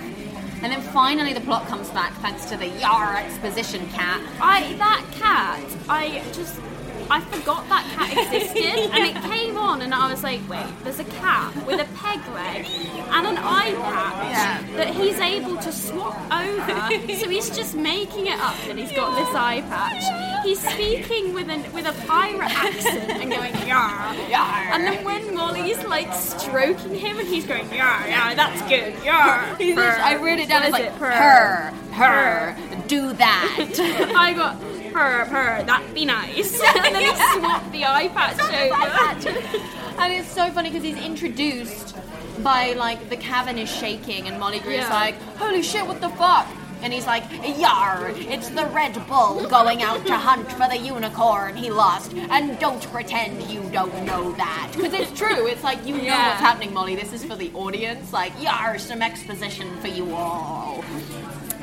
And 0.64 0.72
then 0.72 0.82
finally 0.82 1.34
the 1.34 1.42
plot 1.42 1.68
comes 1.68 1.90
back 1.92 2.14
thanks 2.16 2.46
to 2.46 2.58
the 2.58 2.68
Yar 2.68 3.16
exposition 3.18 3.88
cat. 3.90 4.22
I 4.42 4.74
that 4.78 5.06
cat, 5.12 5.64
I 5.88 6.24
just 6.34 6.60
I 7.10 7.22
forgot 7.22 7.68
that 7.70 7.86
cat 7.96 8.12
existed, 8.34 8.92
and 8.94 9.04
it 9.06 9.22
came 9.24 9.58
on, 9.58 9.82
and 9.82 9.94
I 9.94 10.12
was 10.12 10.24
like, 10.24 10.42
wait, 10.50 10.66
there's 10.84 11.00
a 11.00 11.04
cat 11.06 11.56
with 11.66 11.80
a 11.80 11.86
peg 11.96 12.20
leg 12.34 12.66
and 13.10 13.28
an 13.28 13.38
eye 13.38 13.74
patch 13.76 14.32
Yeah. 14.68 14.78
that 14.78 14.94
he's 14.94 15.20
able 15.20 15.58
to 15.58 15.72
swap 15.72 16.16
over. 16.32 17.14
so 17.20 17.30
he's 17.30 17.50
just 17.56 17.76
making 17.76 18.28
it 18.28 18.40
up 18.40 18.56
that 18.68 18.78
he's 18.78 18.92
got 18.92 19.16
this 19.16 19.34
eye 19.36 19.62
patch. 19.62 20.44
He's 20.46 20.60
speaking 20.60 21.34
with 21.34 21.50
an 21.50 21.64
with 21.74 21.86
a 21.88 21.94
pirate 22.08 22.52
accent 22.56 23.10
and 23.10 23.32
going 23.32 23.54
yar 23.68 24.14
Yar. 24.30 24.74
And 24.74 24.84
then 24.86 25.04
when 25.04 25.34
Molly's 25.34 25.84
like 25.86 26.14
stroking 26.14 26.96
him 26.96 27.18
and 27.20 27.28
he's 27.28 27.46
going 27.46 27.66
yar 27.74 28.08
yar, 28.08 28.36
that's 28.36 28.62
good 28.64 28.94
yar. 29.04 29.40
Purr. 29.56 29.58
literally- 29.60 29.78
I 29.80 30.16
wrote 30.18 30.40
it 30.40 30.48
down 30.50 30.64
as 30.64 30.72
like 30.72 30.86
it? 30.86 30.96
purr, 30.98 31.74
purr, 31.94 32.56
do 32.88 33.14
that. 33.14 34.12
I 34.16 34.34
got 34.34 34.58
purr, 34.92 35.26
purr, 35.26 35.64
that'd 35.64 35.94
be 35.94 36.06
nice. 36.06 36.60
and 36.76 36.96
then 36.96 37.02
he 37.02 37.08
swapped 37.40 37.72
the 37.72 37.86
eye 37.86 38.08
patch 38.10 38.40
over. 38.40 40.02
and 40.02 40.14
it's 40.14 40.32
so 40.32 40.50
funny 40.52 40.70
because 40.70 40.84
he's 40.84 40.98
introduced 40.98 41.96
by 42.44 42.74
like 42.74 43.10
the 43.10 43.18
cavern 43.18 43.58
is 43.58 43.70
shaking 43.70 44.28
and 44.28 44.40
Molly 44.40 44.60
Grue's 44.60 44.78
Yeah. 44.78 44.94
like, 44.94 45.16
holy 45.38 45.62
shit, 45.64 45.86
what 45.86 46.02
the 46.02 46.10
fuck? 46.10 46.48
And 46.84 46.94
he's 46.94 47.08
like, 47.08 47.24
Yar, 47.58 48.12
it's 48.16 48.50
the 48.50 48.68
Red 48.68 48.94
Bull 49.08 49.48
going 49.50 49.82
out 49.82 50.06
to 50.06 50.16
hunt 50.16 50.52
for 50.52 50.68
the 50.70 50.78
unicorn 50.78 51.56
he 51.56 51.72
lost. 51.72 52.14
And 52.14 52.60
don't 52.60 52.80
pretend 52.92 53.42
you 53.50 53.64
don't 53.74 54.06
know 54.06 54.32
that. 54.34 54.72
Because 54.76 54.94
it's 54.94 55.12
true. 55.18 55.48
It's 55.48 55.64
like, 55.64 55.84
you 55.88 55.98
know 55.98 56.04
Yeah. 56.04 56.30
what's 56.30 56.40
happening, 56.42 56.72
Molly. 56.76 56.96
This 56.96 57.14
is 57.14 57.24
for 57.26 57.36
the 57.36 57.52
audience. 57.56 58.14
Like, 58.14 58.32
Yar, 58.40 58.78
some 58.78 59.02
exposition 59.02 59.76
for 59.80 59.88
you 59.88 60.14
all. 60.14 60.84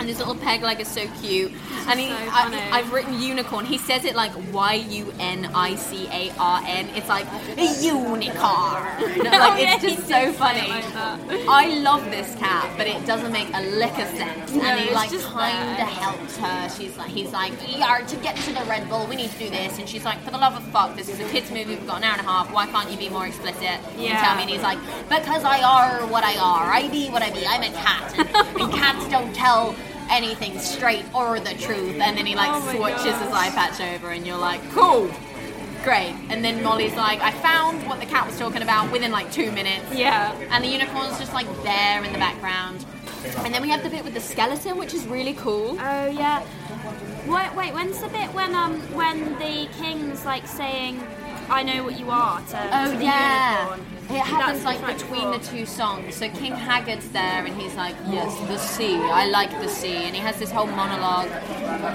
And 0.04 0.10
his 0.10 0.18
little 0.18 0.34
peg 0.34 0.60
leg 0.60 0.80
is 0.80 0.88
so 0.88 1.06
cute. 1.22 1.50
and 1.88 1.98
he, 1.98 2.08
so. 2.08 2.14
I, 2.14 2.68
I've 2.72 2.92
written 2.92 3.18
unicorn. 3.22 3.64
He 3.64 3.78
says 3.78 4.04
it 4.04 4.14
like 4.14 4.32
Y 4.52 4.74
U 4.74 5.10
N 5.18 5.46
I 5.54 5.76
C 5.76 6.06
A 6.12 6.30
R 6.38 6.62
N. 6.66 6.90
It's 6.94 7.08
like 7.08 7.24
a 7.56 7.64
unicorn. 7.82 8.34
like 9.24 9.62
it's 9.62 9.82
just 9.82 10.06
so 10.06 10.30
funny. 10.34 10.68
like. 10.68 10.84
I 11.48 11.78
love 11.78 12.04
this 12.10 12.34
cat, 12.34 12.70
but 12.76 12.86
it 12.86 13.06
doesn't 13.06 13.32
make 13.32 13.48
a 13.54 13.62
lick 13.62 13.92
of 13.98 14.08
sense. 14.08 14.52
No, 14.52 14.60
and 14.64 14.80
he 14.80 14.94
like 14.94 15.10
just 15.10 15.24
kind 15.24 15.80
of 15.80 15.88
helps 15.88 16.36
her. 16.36 16.68
She's 16.68 16.98
like, 16.98 17.08
he's 17.10 17.32
like, 17.32 17.54
Yar, 17.74 18.02
to 18.02 18.16
get 18.16 18.36
to 18.36 18.52
the 18.52 18.64
Red 18.66 18.86
Bull, 18.90 19.06
we 19.06 19.16
need 19.16 19.30
to 19.30 19.38
do 19.38 19.48
this. 19.48 19.78
And 19.78 19.88
she's 19.88 20.04
like, 20.04 20.20
for 20.22 20.32
the 20.32 20.38
love 20.38 20.54
of 20.54 20.64
fuck, 20.64 20.96
this 20.96 21.08
is 21.08 21.18
a 21.18 21.24
kids 21.30 21.50
movie. 21.50 21.76
We've 21.76 21.86
got 21.86 21.96
an 21.96 22.04
hour 22.04 22.18
and 22.18 22.20
a 22.20 22.30
half. 22.30 22.52
Why 22.52 22.66
can't 22.66 22.90
you 22.90 22.98
be 22.98 23.08
more 23.08 23.26
explicit? 23.26 23.62
And 23.62 24.02
Yeah. 24.02 24.20
tell 24.22 24.36
me. 24.36 24.42
And 24.42 24.50
he's 24.50 24.60
like, 24.62 24.78
because 25.08 25.44
I 25.44 25.62
are 25.62 26.06
what 26.08 26.24
I 26.24 26.36
are. 26.36 26.70
I 26.70 26.88
be 26.88 27.08
what 27.08 27.22
I 27.22 27.30
be. 27.30 27.46
I'm 27.46 27.62
a 27.62 27.74
cat, 27.74 28.12
and, 28.18 28.28
and 28.60 28.70
cats 28.70 29.08
don't 29.08 29.34
tell 29.34 29.74
anything 30.10 30.58
straight 30.58 31.04
or 31.14 31.40
the 31.40 31.54
truth. 31.54 32.00
And 32.00 32.16
then 32.16 32.26
he 32.26 32.34
like 32.34 32.50
Oh 32.52 32.74
swatches 32.76 33.04
his 33.04 33.14
gosh. 33.28 33.32
eye 33.32 33.50
patch 33.50 33.80
over, 33.80 34.10
and 34.10 34.26
you're 34.26 34.38
like, 34.38 34.60
cool. 34.70 35.10
Great. 35.82 36.14
And 36.30 36.42
then 36.42 36.62
Molly's 36.62 36.94
like, 36.94 37.20
I 37.20 37.30
found 37.30 37.86
what 37.86 38.00
the 38.00 38.06
cat 38.06 38.26
was 38.26 38.38
talking 38.38 38.62
about 38.62 38.90
within 38.90 39.10
like 39.12 39.30
two 39.30 39.52
minutes. 39.52 39.84
Yeah. 39.94 40.32
And 40.50 40.64
the 40.64 40.68
unicorn's 40.68 41.18
just 41.18 41.34
like 41.34 41.46
there 41.62 42.02
in 42.02 42.12
the 42.12 42.18
background. 42.18 42.84
And 43.44 43.52
then 43.52 43.60
we 43.62 43.68
have 43.68 43.82
the 43.82 43.90
bit 43.90 44.02
with 44.04 44.14
the 44.14 44.20
skeleton, 44.20 44.78
which 44.78 44.94
is 44.94 45.06
really 45.06 45.34
cool. 45.34 45.72
Oh 45.80 46.06
yeah. 46.06 46.42
Wait, 47.26 47.54
wait. 47.54 47.72
When's 47.74 48.00
the 48.00 48.08
bit 48.08 48.32
when 48.34 48.54
um 48.54 48.80
when 48.94 49.38
the 49.38 49.66
king's 49.78 50.24
like 50.26 50.46
saying, 50.46 51.02
"I 51.48 51.62
know 51.62 51.84
what 51.84 51.98
you 51.98 52.10
are" 52.10 52.38
to, 52.40 52.46
to 52.46 52.96
the 52.98 53.04
unicorn? 53.04 53.93
It 54.10 54.20
happens 54.20 54.62
That's 54.62 54.82
like 54.84 54.98
between 54.98 55.30
the 55.30 55.38
two 55.38 55.64
songs. 55.64 56.14
So 56.16 56.28
King 56.28 56.52
Haggard's 56.52 57.08
there 57.10 57.44
and 57.46 57.58
he's 57.60 57.74
like, 57.74 57.96
Yes, 58.06 58.36
the 58.48 58.58
sea. 58.58 58.96
I 58.96 59.26
like 59.26 59.50
the 59.62 59.68
sea. 59.68 59.96
And 60.04 60.14
he 60.14 60.20
has 60.20 60.38
this 60.38 60.50
whole 60.50 60.66
monologue 60.66 61.28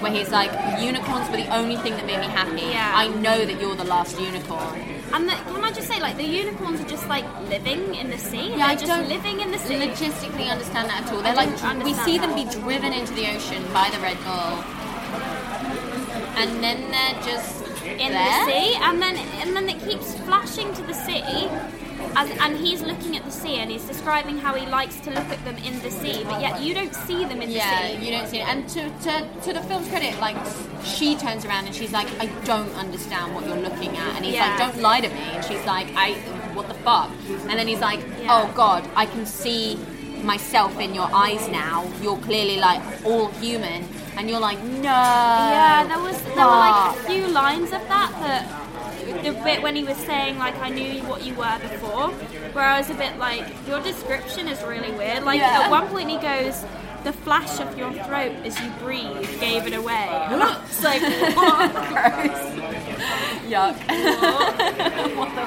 where 0.02 0.12
he's 0.12 0.30
like, 0.32 0.52
Unicorns 0.82 1.30
were 1.30 1.38
the 1.38 1.56
only 1.56 1.76
thing 1.78 1.94
that 1.94 2.06
made 2.08 2.20
me 2.20 2.26
happy. 2.28 2.62
Yeah. 2.62 2.92
I 2.96 3.08
know 3.10 3.46
that 3.46 3.62
you're 3.62 3.76
the 3.76 3.84
last 3.84 4.20
unicorn. 4.20 4.80
And 5.14 5.28
the, 5.28 5.34
can 5.34 5.64
I 5.64 5.72
just 5.72 5.88
say, 5.88 6.00
like, 6.00 6.18
the 6.18 6.24
unicorns 6.24 6.82
are 6.82 6.88
just 6.88 7.08
like 7.08 7.26
living 7.50 7.96
in 7.96 8.10
the 8.10 8.18
sea. 8.18 8.50
Yeah, 8.52 8.58
They're 8.58 8.66
I 8.68 8.76
just 8.76 8.86
don't 8.88 9.08
living 9.08 9.40
in 9.42 9.52
the 9.52 9.58
sea. 9.60 9.76
logistically 9.76 10.50
understand 10.52 10.90
that 10.90 11.04
at 11.06 11.14
all. 11.14 11.22
They're 11.22 11.34
I 11.34 11.46
like, 11.46 11.84
we 11.84 11.94
see 11.94 12.18
them 12.18 12.34
be 12.36 12.46
driven 12.46 12.92
into 12.94 13.14
the 13.14 13.28
ocean 13.36 13.64
by 13.74 13.90
the 13.92 14.00
Red 14.00 14.18
Bull. 14.24 14.54
And 16.42 16.64
then 16.64 16.90
they're 16.92 17.22
just 17.24 17.66
in 17.86 18.12
there. 18.14 18.46
the 18.46 18.52
sea, 18.52 18.76
and 18.82 19.02
then 19.02 19.18
and 19.18 19.56
then 19.56 19.68
it 19.68 19.80
keeps 19.84 20.16
flashing 20.20 20.74
to 20.76 20.82
the 20.84 20.94
sea, 20.94 21.50
as, 22.16 22.30
and 22.40 22.58
he's 22.58 22.82
looking 22.82 23.16
at 23.18 23.24
the 23.26 23.32
sea, 23.32 23.56
and 23.58 23.70
he's 23.72 23.84
describing 23.84 24.38
how 24.38 24.54
he 24.56 24.66
likes 24.66 25.00
to 25.02 25.10
look 25.10 25.26
at 25.30 25.44
them 25.46 25.58
in 25.58 25.80
the 25.82 25.92
sea, 25.92 26.24
but 26.24 26.42
yet 26.42 26.62
you 26.62 26.74
don't 26.74 26.94
see 26.94 27.26
them 27.26 27.42
in 27.42 27.50
Yeah, 27.52 27.82
the 27.94 27.98
sea. 28.00 28.06
you 28.06 28.12
don't 28.12 28.28
see 28.28 28.40
it. 28.40 28.48
And 28.48 28.68
to, 28.70 28.90
to, 29.06 29.28
to 29.44 29.54
the 29.54 29.62
film's 29.64 29.88
credit, 29.90 30.20
like, 30.20 30.38
she 30.84 31.16
turns 31.16 31.46
around 31.46 31.66
and 31.68 31.76
she's 31.76 31.92
like, 31.92 32.08
I 32.20 32.26
don't 32.46 32.72
understand 32.76 33.34
what 33.36 33.46
you're 33.48 33.58
looking 33.58 33.96
at. 33.98 34.16
And 34.16 34.26
he's 34.26 34.36
Yeah. 34.36 34.50
like, 34.50 34.58
don't 34.74 34.82
lie 34.82 35.02
to 35.02 35.10
me. 35.10 35.20
And 35.20 35.44
she's 35.46 35.66
like, 35.66 35.88
I, 35.96 36.14
what 36.54 36.68
the 36.68 36.74
fuck? 36.76 37.10
And 37.48 37.52
then 37.60 37.68
he's 37.68 37.82
like, 37.82 38.00
Yeah. 38.22 38.28
oh 38.48 38.52
God, 38.56 38.90
I 38.96 39.06
can 39.06 39.26
see 39.26 39.78
myself 40.24 40.80
in 40.80 40.94
your 40.94 41.10
eyes 41.14 41.48
now. 41.50 41.90
You're 42.02 42.18
clearly 42.18 42.58
like 42.58 42.82
all 43.06 43.28
human. 43.44 43.86
And 44.18 44.30
you're 44.30 44.40
like, 44.40 44.62
no. 44.64 44.82
Yeah, 44.84 45.86
there 45.88 46.00
was 46.00 46.22
there 46.22 46.46
were 46.46 46.62
like 46.68 46.96
a 46.98 47.04
few 47.04 47.28
lines 47.28 47.72
of 47.72 47.82
that 47.88 48.12
that 48.20 48.69
the 49.24 49.32
bit 49.44 49.62
when 49.62 49.76
he 49.76 49.84
was 49.84 49.98
saying 49.98 50.38
like 50.38 50.58
I 50.60 50.70
knew 50.70 51.02
what 51.04 51.24
you 51.26 51.34
were 51.36 51.58
before, 51.62 52.10
where 52.54 52.66
I 52.66 52.78
was 52.80 52.90
a 52.90 52.94
bit 52.96 53.18
like 53.18 53.46
your 53.68 53.82
description 53.82 54.48
is 54.48 54.62
really 54.64 54.92
weird. 54.92 55.24
Like 55.24 55.40
Yeah. 55.40 55.62
at 55.64 55.72
one 55.72 55.88
point 55.88 56.10
he 56.10 56.18
goes. 56.18 56.64
The 57.02 57.14
flash 57.14 57.62
of 57.62 57.78
your 57.78 57.94
throat 57.94 58.34
as 58.44 58.60
you 58.60 58.70
breathe 58.84 59.40
gave 59.40 59.66
it 59.66 59.74
away. 59.74 59.94
I 60.12 60.36
was 60.36 60.84
like, 60.84 61.02
what? 61.38 61.72
Yuck. 63.48 63.76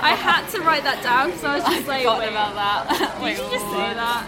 I 0.02 0.14
had 0.16 0.48
to 0.52 0.60
write 0.62 0.82
that 0.84 1.02
down 1.02 1.26
because 1.30 1.44
I 1.44 1.54
was 1.56 1.64
just 1.64 1.86
like, 1.86 2.00
forgot 2.00 2.18
wait, 2.20 2.28
about 2.30 2.54
that. 2.54 3.12
did 3.14 3.22
Wait, 3.22 3.36
you 3.36 3.50
just 3.50 3.66
say 3.70 3.92
that? 3.94 4.24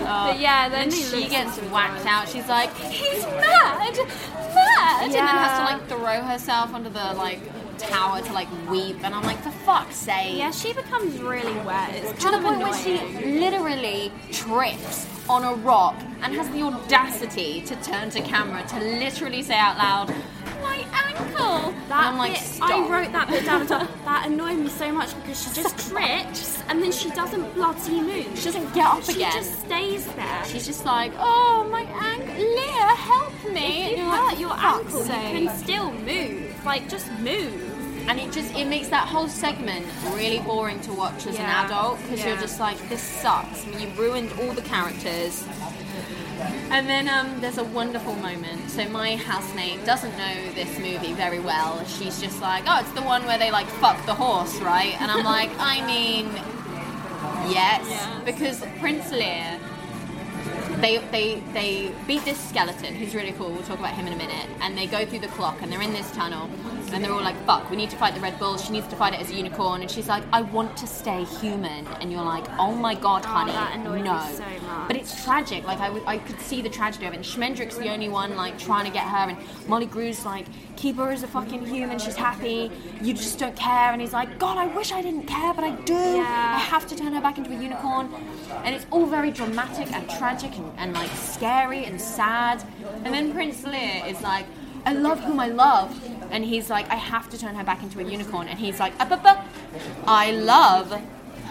Uh, 0.00 0.32
but 0.32 0.40
yeah, 0.40 0.68
then 0.70 0.90
she 0.90 1.28
gets 1.28 1.58
whacked 1.70 2.06
out. 2.06 2.26
She's 2.28 2.48
like, 2.48 2.74
he's 2.76 3.22
mad, 3.24 3.94
mad, 3.94 3.96
yeah. 3.98 5.04
and 5.04 5.12
then 5.12 5.26
has 5.26 5.58
to 5.58 5.64
like 5.76 5.88
throw 5.88 6.22
herself 6.26 6.72
onto 6.74 6.88
the 6.88 7.12
like 7.14 7.40
tower 7.88 8.20
to 8.22 8.32
like 8.32 8.48
weep. 8.68 8.98
And 9.04 9.14
I'm 9.14 9.22
like, 9.24 9.40
for 9.42 9.50
fuck's 9.50 9.96
sake. 9.96 10.36
Yeah, 10.38 10.50
she 10.50 10.72
becomes 10.72 11.20
really 11.20 11.54
wet. 11.60 11.94
It's 11.94 12.24
To 12.24 12.30
the 12.30 12.38
point 12.38 12.58
where 12.60 12.74
she 12.74 12.98
literally 13.40 14.12
trips 14.30 15.06
on 15.28 15.44
a 15.44 15.54
rock 15.54 15.94
and 16.22 16.34
has 16.34 16.48
the 16.50 16.62
audacity 16.62 17.60
to 17.62 17.76
turn 17.76 18.10
to 18.10 18.20
camera 18.22 18.62
to 18.68 18.78
literally 18.78 19.42
say 19.42 19.54
out 19.56 19.76
loud, 19.78 20.08
"My 20.60 20.84
ankle." 21.08 21.72
That 21.88 22.06
I'm 22.06 22.18
like, 22.18 22.32
bit. 22.32 22.58
I 22.62 22.88
wrote 22.88 23.12
that 23.12 23.28
bit 23.28 23.44
down. 23.44 23.66
That 24.04 24.26
annoyed 24.26 24.58
me 24.58 24.68
so 24.68 24.92
much 24.92 25.14
because 25.22 25.42
she 25.42 25.62
just 25.62 25.88
trips 25.90 26.60
and 26.68 26.82
then 26.82 26.92
she 26.92 27.08
doesn't 27.10 27.54
bloody 27.54 28.00
move. 28.00 28.36
She 28.36 28.44
doesn't 28.44 28.74
get 28.74 28.86
up 28.86 29.02
She 29.04 29.12
again. 29.12 29.32
just 29.32 29.60
stays 29.60 30.06
there. 30.06 30.44
She's 30.44 30.66
just 30.66 30.84
like, 30.84 31.12
"Oh, 31.18 31.66
my 31.70 31.82
ankle, 31.82 32.34
Lear, 32.36 32.96
help 32.96 33.32
me!" 33.52 33.92
if 33.92 33.98
you 33.98 34.04
hurt 34.10 34.38
your 34.38 34.52
ankle, 34.52 35.00
you 35.00 35.46
can 35.46 35.56
still 35.56 35.92
move. 35.92 36.64
Like, 36.64 36.88
just 36.88 37.10
move. 37.20 37.71
And 38.08 38.18
it 38.20 38.32
just 38.32 38.54
it 38.54 38.66
makes 38.66 38.88
that 38.88 39.06
whole 39.08 39.28
segment 39.28 39.86
really 40.14 40.40
boring 40.40 40.80
to 40.80 40.92
watch 40.92 41.26
as 41.26 41.36
Yeah. 41.36 41.60
an 41.60 41.66
adult 41.66 41.98
because 42.02 42.24
you're 42.24 42.36
just 42.36 42.58
like 42.60 42.78
this 42.88 43.02
sucks 43.02 43.66
I 43.66 43.70
mean, 43.70 43.80
you 43.80 43.88
ruined 44.00 44.30
all 44.40 44.52
the 44.52 44.62
characters 44.62 45.44
And 46.70 46.88
then 46.88 47.06
um, 47.08 47.40
there's 47.40 47.58
a 47.58 47.64
wonderful 47.64 48.14
moment. 48.16 48.68
So 48.70 48.88
my 48.88 49.14
housemate 49.16 49.84
doesn't 49.84 50.16
know 50.18 50.34
this 50.54 50.76
movie 50.78 51.12
very 51.12 51.38
well. 51.38 51.84
She's 51.84 52.20
just 52.20 52.40
like, 52.40 52.64
oh, 52.66 52.80
it's 52.80 52.90
the 52.92 53.02
one 53.02 53.24
where 53.26 53.38
they 53.38 53.50
like 53.52 53.66
fuck 53.82 54.04
the 54.06 54.14
horse, 54.14 54.58
right? 54.60 54.94
And 55.00 55.08
I'm 55.10 55.24
like, 55.24 55.50
I 55.58 55.86
mean, 55.86 56.24
yes, 57.52 57.84
Yes. 57.88 58.24
because 58.24 58.64
Prince 58.80 59.12
Lear. 59.12 59.60
They, 60.80 60.98
they, 61.12 61.40
they 61.52 61.92
beat 62.08 62.24
this 62.24 62.40
skeleton 62.48 62.94
who's 62.96 63.14
really 63.14 63.32
cool. 63.32 63.50
We'll 63.52 63.62
talk 63.62 63.78
about 63.78 63.94
him 63.94 64.06
in 64.08 64.12
a 64.14 64.16
minute. 64.16 64.48
And 64.62 64.76
they 64.76 64.86
go 64.86 65.06
through 65.06 65.20
the 65.20 65.28
clock 65.28 65.62
and 65.62 65.70
they're 65.70 65.82
in 65.82 65.92
this 65.92 66.10
tunnel 66.10 66.48
and 66.92 67.04
they're 67.04 67.12
all 67.12 67.22
like, 67.22 67.36
fuck, 67.46 67.70
we 67.70 67.76
need 67.76 67.90
to 67.90 67.96
fight 67.96 68.14
the 68.14 68.20
Red 68.20 68.38
Bull. 68.38 68.56
She 68.58 68.72
needs 68.72 68.86
to 68.88 68.96
fight 68.96 69.14
it 69.14 69.20
as 69.20 69.30
a 69.30 69.34
unicorn. 69.34 69.80
And 69.80 69.90
she's 69.90 70.08
like, 70.08 70.22
I 70.32 70.42
want 70.42 70.76
to 70.78 70.86
stay 70.86 71.24
human. 71.24 71.86
And 72.00 72.12
you're 72.12 72.24
like, 72.24 72.44
oh 72.58 72.74
my 72.74 72.94
god, 72.94 73.22
oh, 73.24 73.28
honey. 73.28 73.52
that 73.52 73.76
annoyed 73.76 74.02
me 74.02 74.02
no. 74.02 74.30
so. 74.32 74.44
But 74.86 74.96
it's 74.96 75.24
tragic. 75.24 75.64
Like 75.64 75.80
I, 75.80 75.86
w- 75.86 76.04
I 76.06 76.18
could 76.18 76.40
see 76.40 76.62
the 76.62 76.68
tragedy 76.68 77.06
of 77.06 77.12
it. 77.12 77.16
And 77.16 77.24
Schmendrick's 77.24 77.76
the 77.76 77.88
only 77.88 78.08
one 78.08 78.36
like 78.36 78.58
trying 78.58 78.86
to 78.86 78.90
get 78.90 79.04
her, 79.04 79.30
and 79.30 79.38
Molly 79.68 79.86
Grue's 79.86 80.24
like, 80.24 80.46
keep 80.76 80.96
her 80.96 81.10
as 81.10 81.22
a 81.22 81.28
fucking 81.28 81.66
human. 81.66 81.98
She's 81.98 82.16
happy. 82.16 82.70
You 83.00 83.14
just 83.14 83.38
don't 83.38 83.56
care. 83.56 83.92
And 83.92 84.00
he's 84.00 84.12
like, 84.12 84.38
God, 84.38 84.58
I 84.58 84.66
wish 84.66 84.92
I 84.92 85.02
didn't 85.02 85.26
care, 85.26 85.54
but 85.54 85.64
I 85.64 85.70
do. 85.82 85.94
Yeah. 85.94 86.54
I 86.56 86.58
have 86.58 86.86
to 86.88 86.96
turn 86.96 87.12
her 87.12 87.20
back 87.20 87.38
into 87.38 87.50
a 87.50 87.62
unicorn. 87.62 88.12
And 88.64 88.74
it's 88.74 88.86
all 88.90 89.06
very 89.06 89.30
dramatic 89.30 89.92
and 89.92 90.08
tragic 90.10 90.56
and, 90.56 90.72
and 90.78 90.92
like 90.92 91.10
scary 91.10 91.84
and 91.84 92.00
sad. 92.00 92.64
And 93.04 93.14
then 93.14 93.32
Prince 93.32 93.64
Lear 93.64 94.02
is 94.06 94.20
like, 94.22 94.46
I 94.84 94.94
love 94.94 95.20
whom 95.20 95.38
I 95.38 95.48
love. 95.48 95.90
And 96.32 96.44
he's 96.44 96.68
like, 96.70 96.88
I 96.90 96.96
have 96.96 97.28
to 97.30 97.38
turn 97.38 97.54
her 97.54 97.62
back 97.64 97.82
into 97.82 98.00
a 98.00 98.02
unicorn. 98.02 98.48
And 98.48 98.58
he's 98.58 98.80
like, 98.80 98.98
up, 98.98 99.10
up, 99.12 99.24
up. 99.24 99.46
I 100.06 100.32
love 100.32 100.90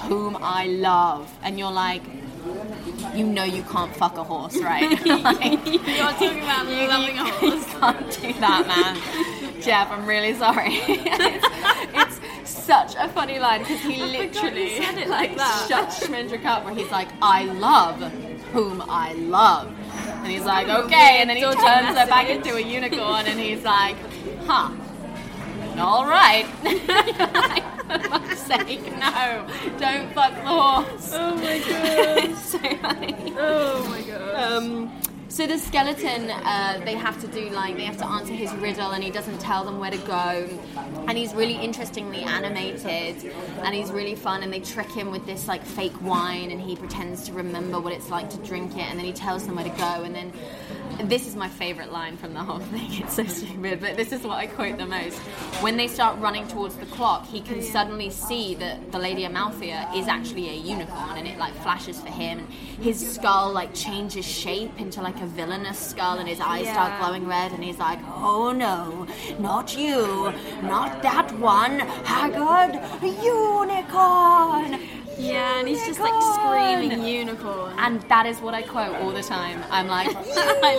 whom 0.07 0.37
I 0.41 0.65
love. 0.65 1.31
And 1.43 1.57
you're 1.59 1.71
like, 1.71 2.01
you 3.15 3.25
know 3.27 3.43
you 3.43 3.61
can't 3.63 3.95
fuck 3.95 4.17
a 4.17 4.23
horse, 4.23 4.57
right? 4.57 4.89
Like, 5.05 5.65
You're 5.65 5.97
talking 6.11 6.39
about 6.39 6.67
you, 6.67 6.87
loving 6.87 7.19
a 7.19 7.25
you 7.25 7.31
horse. 7.31 7.65
can't 7.65 8.11
do 8.21 8.33
that, 8.39 8.67
man. 8.67 9.61
Jeff, 9.61 9.91
I'm 9.91 10.07
really 10.07 10.33
sorry. 10.33 10.69
it's, 10.73 12.19
it's 12.33 12.49
such 12.49 12.95
a 12.97 13.07
funny 13.09 13.37
line 13.37 13.59
because 13.59 13.79
he 13.81 13.97
you 13.97 14.05
literally 14.05 14.69
said 14.81 14.97
it 14.97 15.07
like 15.07 15.37
that. 15.37 15.65
shuts 15.69 15.99
Schmendrick 16.07 16.45
up 16.45 16.65
where 16.65 16.73
he's 16.73 16.89
like, 16.91 17.09
I 17.21 17.43
love 17.45 18.01
whom 18.53 18.81
I 18.87 19.13
love. 19.13 19.71
And 20.23 20.27
he's 20.27 20.43
like, 20.45 20.67
okay. 20.67 21.17
And 21.21 21.29
then 21.29 21.37
he 21.37 21.43
turns 21.43 21.97
her 21.97 22.07
back 22.07 22.27
into 22.29 22.55
a 22.55 22.59
unicorn 22.61 23.27
and 23.27 23.39
he's 23.39 23.63
like, 23.63 23.95
huh. 24.45 24.71
All 25.77 26.05
right. 26.05 26.45
like, 26.63 27.63
for 27.87 28.09
fuck's 28.09 28.39
sake, 28.41 28.83
no. 28.97 29.47
Don't 29.79 30.13
fuck 30.13 30.33
the 30.35 30.41
horse. 30.41 31.11
Oh 31.13 31.35
my 31.35 31.59
god. 32.27 32.37
so 32.37 32.59
funny. 32.59 33.33
Oh 33.37 33.87
my 33.89 34.01
god. 34.01 34.35
Um, 34.35 35.01
so 35.31 35.47
the 35.47 35.57
skeleton, 35.57 36.29
uh, 36.29 36.81
they 36.83 36.93
have 36.95 37.21
to 37.21 37.27
do 37.27 37.49
like 37.51 37.77
they 37.77 37.85
have 37.85 37.95
to 37.99 38.05
answer 38.05 38.33
his 38.33 38.53
riddle, 38.55 38.91
and 38.91 39.01
he 39.01 39.09
doesn't 39.09 39.39
tell 39.39 39.63
them 39.63 39.79
where 39.79 39.89
to 39.89 39.97
go. 39.99 40.49
And 41.07 41.17
he's 41.17 41.33
really 41.33 41.55
interestingly 41.55 42.19
animated, 42.19 43.31
and 43.63 43.73
he's 43.73 43.91
really 43.91 44.15
fun. 44.15 44.43
And 44.43 44.51
they 44.51 44.59
trick 44.59 44.91
him 44.91 45.09
with 45.09 45.25
this 45.25 45.47
like 45.47 45.63
fake 45.65 45.99
wine, 46.01 46.51
and 46.51 46.59
he 46.59 46.75
pretends 46.75 47.23
to 47.27 47.33
remember 47.33 47.79
what 47.79 47.93
it's 47.93 48.09
like 48.09 48.29
to 48.31 48.37
drink 48.39 48.73
it, 48.73 48.81
and 48.81 48.99
then 48.99 49.05
he 49.05 49.13
tells 49.13 49.45
them 49.45 49.55
where 49.55 49.63
to 49.63 49.77
go. 49.77 50.03
And 50.03 50.13
then 50.13 50.33
this 51.09 51.27
is 51.27 51.35
my 51.35 51.47
favorite 51.47 51.91
line 51.91 52.17
from 52.17 52.33
the 52.33 52.39
whole 52.39 52.59
thing. 52.73 52.89
It's 53.01 53.15
so 53.15 53.25
stupid, 53.25 53.79
but 53.79 53.95
this 53.95 54.11
is 54.11 54.21
what 54.23 54.37
I 54.37 54.47
quote 54.47 54.77
the 54.77 54.85
most. 54.85 55.17
When 55.61 55.77
they 55.77 55.87
start 55.87 56.19
running 56.19 56.47
towards 56.47 56.75
the 56.75 56.85
clock, 56.87 57.27
he 57.27 57.41
can 57.41 57.61
suddenly 57.61 58.09
see 58.09 58.55
that 58.55 58.91
the 58.91 58.99
Lady 58.99 59.23
Amalthea 59.25 59.89
is 59.95 60.07
actually 60.07 60.49
a 60.49 60.53
unicorn, 60.53 61.17
and 61.17 61.27
it 61.27 61.37
like 61.37 61.53
flashes 61.55 61.99
for 61.99 62.09
him. 62.09 62.39
And 62.39 62.47
his 62.83 63.13
skull 63.15 63.51
like 63.51 63.73
changes 63.73 64.25
shape 64.25 64.79
into 64.79 65.01
like 65.01 65.19
a 65.21 65.25
villainous 65.25 65.79
skull, 65.79 66.19
and 66.19 66.27
his 66.27 66.39
eyes 66.39 66.67
start 66.67 66.99
glowing 66.99 67.27
red. 67.27 67.51
And 67.51 67.63
he's 67.63 67.79
like, 67.79 67.99
"Oh 68.15 68.51
no, 68.51 69.07
not 69.39 69.77
you, 69.77 70.33
not 70.63 71.01
that 71.01 71.31
one, 71.39 71.79
Haggard, 71.79 72.79
unicorn." 73.23 74.79
Yeah, 75.17 75.59
and 75.59 75.67
he's 75.67 75.85
just 75.85 75.99
like 75.99 76.19
screaming 76.33 77.03
unicorn. 77.41 77.73
And 77.77 78.01
that 78.03 78.25
is 78.25 78.39
what 78.39 78.53
I 78.53 78.61
quote 78.61 78.95
all 78.97 79.11
the 79.11 79.23
time. 79.23 79.63
I'm 79.69 79.87
like, 79.87 80.07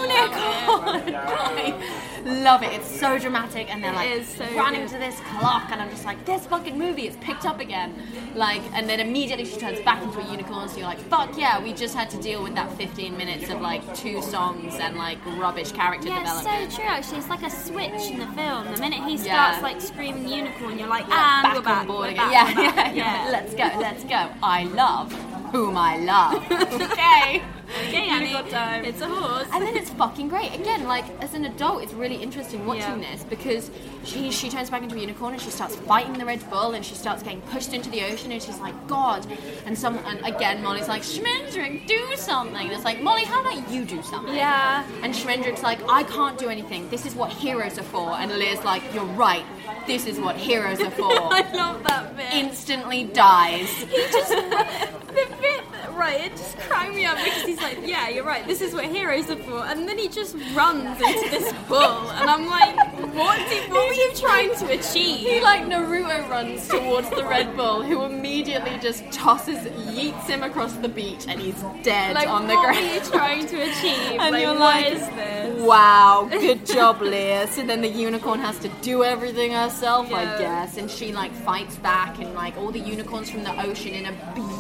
unicorn! 0.09 1.15
I 1.15 2.23
love 2.25 2.63
it. 2.63 2.73
It's 2.73 2.89
so 2.89 3.19
dramatic, 3.19 3.73
and 3.73 3.83
they're 3.83 3.93
like 3.93 4.25
so 4.25 4.45
running 4.55 4.83
good. 4.83 4.91
to 4.91 4.99
this 4.99 5.19
clock, 5.39 5.71
and 5.71 5.81
I'm 5.81 5.91
just 5.91 6.05
like, 6.05 6.25
this 6.25 6.47
fucking 6.47 6.79
movie 6.79 7.07
is 7.09 7.17
picked 7.17 7.45
up 7.45 7.61
again. 7.61 7.95
Like, 8.35 8.63
and 8.75 8.89
then 8.89 9.01
immediately 9.01 9.45
she 9.45 9.57
turns 9.59 9.81
back 9.81 10.03
into 10.03 10.21
a 10.21 10.31
unicorn. 10.31 10.69
So 10.69 10.79
you're 10.79 10.87
like, 10.87 11.01
fuck 11.01 11.37
yeah, 11.37 11.63
we 11.63 11.73
just 11.73 11.95
had 11.95 12.11
to 12.11 12.19
deal 12.23 12.43
with 12.43 12.55
that 12.55 12.73
15 12.77 13.17
minutes 13.17 13.51
of 13.51 13.61
like 13.61 13.83
two 13.95 14.23
songs 14.23 14.75
and 14.77 14.97
like 14.97 15.19
rubbish 15.37 15.73
character 15.73 16.09
development. 16.09 16.45
Yeah, 16.47 16.65
it's 16.65 16.75
so 16.77 16.81
true. 16.81 16.89
Actually, 16.89 17.19
it's 17.19 17.29
like 17.29 17.43
a 17.43 17.51
switch 17.51 18.11
in 18.11 18.19
the 18.21 18.27
film. 18.29 18.73
The 18.73 18.81
minute 18.81 19.03
he 19.05 19.17
Yeah. 19.17 19.59
starts 19.59 19.63
like 19.63 19.81
screaming 19.81 20.29
unicorn, 20.29 20.79
you're 20.79 20.89
like, 20.89 21.05
and 21.05 21.13
ah, 21.15 21.41
back 21.43 21.55
we're 21.57 21.63
back, 21.63 21.81
on 21.83 21.87
board 21.87 22.01
we're 22.07 22.11
again. 22.13 22.31
back, 22.31 22.55
yeah, 22.55 22.55
we're 22.57 22.95
yeah, 22.97 23.25
yeah, 23.25 23.29
Let's 23.31 23.55
go, 23.55 23.81
let's 23.81 24.05
go. 24.05 24.29
I 24.43 24.65
love 24.65 25.13
whom 25.53 25.77
I 25.77 25.99
love. 25.99 26.43
okay. 26.83 27.43
Okay, 27.89 28.09
Annie, 28.09 28.51
time. 28.51 28.85
it's 28.85 29.01
a 29.01 29.07
horse. 29.09 29.49
And 29.53 29.65
then 29.67 29.77
it's 29.77 29.91
fucking 29.91 30.29
great. 30.29 30.55
Again, 30.55 30.85
like 30.85 31.05
as 31.21 31.35
an 31.35 31.45
adult, 31.45 31.83
it's 31.83 31.93
really 31.95 32.17
interesting 32.17 32.65
watching 32.67 33.03
Yeah. 33.03 33.13
this 33.13 33.25
because 33.25 33.71
she 34.05 34.31
she 34.31 34.49
turns 34.51 34.71
back 34.71 34.83
into 34.83 34.97
a 34.97 34.99
unicorn 34.99 35.33
and 35.35 35.43
she 35.43 35.51
starts 35.51 35.77
fighting 35.77 36.15
the 36.15 36.25
Red 36.25 36.49
Bull 36.51 36.73
and 36.73 36.85
she 36.85 36.95
starts 36.95 37.23
getting 37.23 37.41
pushed 37.43 37.73
into 37.73 37.89
the 37.91 38.03
ocean 38.05 38.33
and 38.33 38.43
she's 38.43 38.59
like, 38.59 38.75
God. 38.87 39.27
And 39.67 39.77
some 39.79 39.99
and 40.07 40.25
again, 40.27 40.63
Molly's 40.63 40.89
like, 40.89 41.03
Schmendrick, 41.03 41.87
do 41.87 42.15
something. 42.17 42.57
And 42.57 42.73
it's 42.73 42.85
like, 42.85 43.01
Molly, 43.03 43.25
how 43.25 43.41
about 43.41 43.69
you 43.71 43.85
do 43.85 44.03
something? 44.03 44.35
Yeah. 44.35 44.85
And 45.03 45.15
Schmendrick's 45.15 45.63
like, 45.63 45.81
I 45.89 46.03
can't 46.05 46.39
do 46.39 46.49
anything. 46.49 46.89
This 46.91 47.07
is 47.07 47.15
what 47.15 47.31
heroes 47.33 47.79
are 47.79 47.83
for. 47.85 48.11
And 48.11 48.31
Lear's 48.33 48.65
like, 48.65 48.83
You're 48.95 49.05
right. 49.05 49.45
This 49.87 50.07
is 50.07 50.21
what 50.21 50.37
heroes 50.37 50.81
are 50.81 50.91
for. 51.03 51.11
I 51.13 51.41
love 51.53 51.83
that 51.85 52.17
bit. 52.17 52.33
Instantly 52.35 53.05
dies. 53.05 53.69
he 53.71 53.97
just 54.13 54.29
the 55.13 55.37
bit 55.41 55.63
right 55.93 56.21
it 56.23 56.33
just 56.33 56.59
cracked 56.59 56.95
me 56.95 57.05
up 57.05 57.17
because 57.23 57.43
he's 57.43 57.61
like 57.61 57.79
yeah 57.85 58.09
you're 58.09 58.25
right 58.25 58.47
this 58.47 58.61
is 58.61 58.75
what 58.75 58.85
heroes 58.85 59.31
are 59.31 59.37
for 59.37 59.59
and 59.67 59.89
then 59.89 59.99
he 59.99 60.09
just 60.09 60.35
runs 60.55 61.01
into 61.01 61.29
this 61.31 61.53
bull 61.69 62.11
and 62.13 62.29
i'm 62.31 62.47
like 62.47 62.77
what 63.15 63.39
did 63.49 63.71
what 63.71 63.89
were 63.89 63.95
you 63.95 64.11
trying 64.15 64.55
to 64.57 64.67
achieve? 64.73 65.19
He 65.21 65.41
like 65.41 65.65
Naruto 65.65 66.29
runs 66.29 66.67
towards 66.69 67.09
the 67.11 67.25
Red 67.25 67.57
Bull, 67.57 67.83
who 67.83 68.03
immediately 68.03 68.79
just 68.81 69.05
tosses, 69.13 69.59
yeets 69.59 70.27
him 70.29 70.43
across 70.43 70.73
the 70.75 70.89
beach, 70.89 71.27
and 71.29 71.41
he's 71.41 71.61
dead 71.83 72.15
like 72.15 72.29
on 72.29 72.43
the 72.49 72.55
ground. 72.55 72.77
what 72.77 72.83
were 72.85 72.95
you 72.95 73.01
trying 73.01 73.47
to 73.47 73.61
achieve 73.63 74.21
And 74.21 74.33
like 74.33 74.43
you're 74.43 74.55
like, 74.55 74.87
is 74.93 75.01
this 75.11 75.63
Wow, 75.63 76.29
good 76.31 76.65
job, 76.67 77.01
Lear. 77.01 77.47
So 77.49 77.65
then 77.65 77.81
the 77.83 77.89
unicorn 77.89 78.41
has 78.41 78.59
to 78.61 78.69
do 78.83 79.05
everything 79.05 79.53
herself, 79.53 80.13
I 80.13 80.25
guess, 80.39 80.77
and 80.79 80.91
she 80.91 81.13
like 81.13 81.33
fights 81.33 81.77
back, 81.77 82.19
and 82.19 82.35
like 82.35 82.57
all 82.57 82.71
the 82.73 82.81
unicorns 82.81 83.31
from 83.31 83.45
the 83.45 83.63
ocean 83.63 83.95
in 83.95 84.07
a 84.07 84.13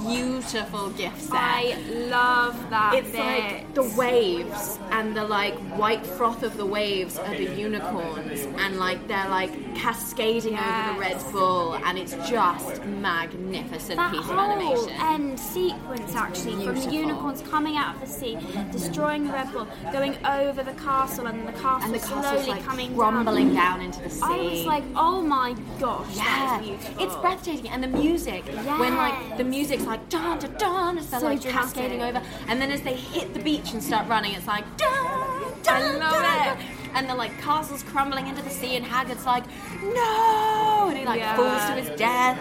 beautiful 0.07 0.91
gift 0.91 1.21
set. 1.23 1.33
i 1.35 1.75
love 2.09 2.55
that 2.71 2.95
It's 2.95 3.11
bit. 3.11 3.19
like 3.21 3.75
the 3.75 3.85
waves 3.97 4.79
and 4.91 5.17
the 5.17 5.25
like 5.25 5.55
white 5.79 6.05
froth 6.07 6.43
of 6.43 6.57
the 6.57 6.67
waves 6.67 7.19
are 7.19 7.35
the 7.35 7.55
unicorns 7.55 8.41
and 8.59 8.78
like 8.78 9.07
they're 9.09 9.28
like 9.28 9.53
cascading 9.74 10.55
over 10.59 10.93
the 10.95 10.99
Red 11.01 11.32
Bull 11.32 11.74
and 11.84 11.99
it's 11.99 12.12
just 12.28 12.84
magnificent 12.84 13.97
that 13.97 14.12
piece 14.12 14.20
of 14.20 14.26
whole 14.26 14.38
animation. 14.40 14.90
end 15.01 15.38
sequence 15.40 16.14
actually 16.14 16.64
from 16.64 16.74
the 16.76 16.93
unicorns 16.93 17.43
coming 17.43 17.76
out 17.76 17.95
of 17.95 18.01
the 18.01 18.07
sea 18.07 18.38
destroying 18.70 19.26
the 19.26 19.32
red 19.32 19.51
bull 19.53 19.66
going 19.93 20.14
over 20.26 20.62
the 20.62 20.72
castle 20.74 21.26
and 21.26 21.47
the 21.47 21.53
castle 21.53 21.86
and 21.86 21.95
the 21.95 21.99
slowly 21.99 22.47
like 22.47 22.64
coming 22.64 22.95
crumbling 22.95 23.55
down. 23.55 23.78
down 23.78 23.80
into 23.82 24.01
the 24.03 24.11
sea. 24.11 24.20
I 24.22 24.38
was 24.38 24.64
like, 24.64 24.84
oh 24.97 25.20
my 25.22 25.55
gosh, 25.80 26.16
Yeah, 26.16 26.61
beautiful. 26.61 27.05
it's 27.05 27.14
breathtaking, 27.16 27.68
and 27.70 27.82
the 27.82 27.88
music 27.88 28.45
when 28.45 28.97
like 28.97 29.36
the 29.38 29.45
music's 29.45 29.84
like 29.84 30.09
dun 30.09 30.38
dun 30.38 30.55
dun 30.59 30.99
as 30.99 31.11
they're 31.11 31.20
So 31.20 31.26
like 31.26 31.40
dramatic. 31.40 31.74
cascading 31.74 32.03
over, 32.03 32.22
and 32.49 32.61
then 32.61 32.70
as 32.70 32.82
they 32.82 32.95
hit 32.95 33.32
the 33.34 33.40
beach 33.40 33.72
and 33.72 33.82
start 33.82 34.09
running, 34.09 34.32
it's 34.34 34.47
like 34.47 34.64
dun 34.76 35.43
dun. 35.62 35.82
I 35.82 35.90
love 35.97 36.12
dun, 36.12 36.24
it. 36.24 36.45
dun. 36.61 36.82
And 36.95 37.09
the 37.09 37.14
like 37.14 37.36
castle's 37.40 37.82
crumbling 37.82 38.26
into 38.28 38.43
the 38.43 38.51
sea, 38.51 38.76
and 38.76 38.84
Haggard's 38.84 39.24
like 39.26 39.45
no, 39.82 40.86
and 40.88 40.99
he 40.99 41.05
like 41.05 41.20
Yeah. 41.20 41.36
falls 41.36 41.64
to 41.66 41.72
his 41.90 41.99
death. 41.99 42.38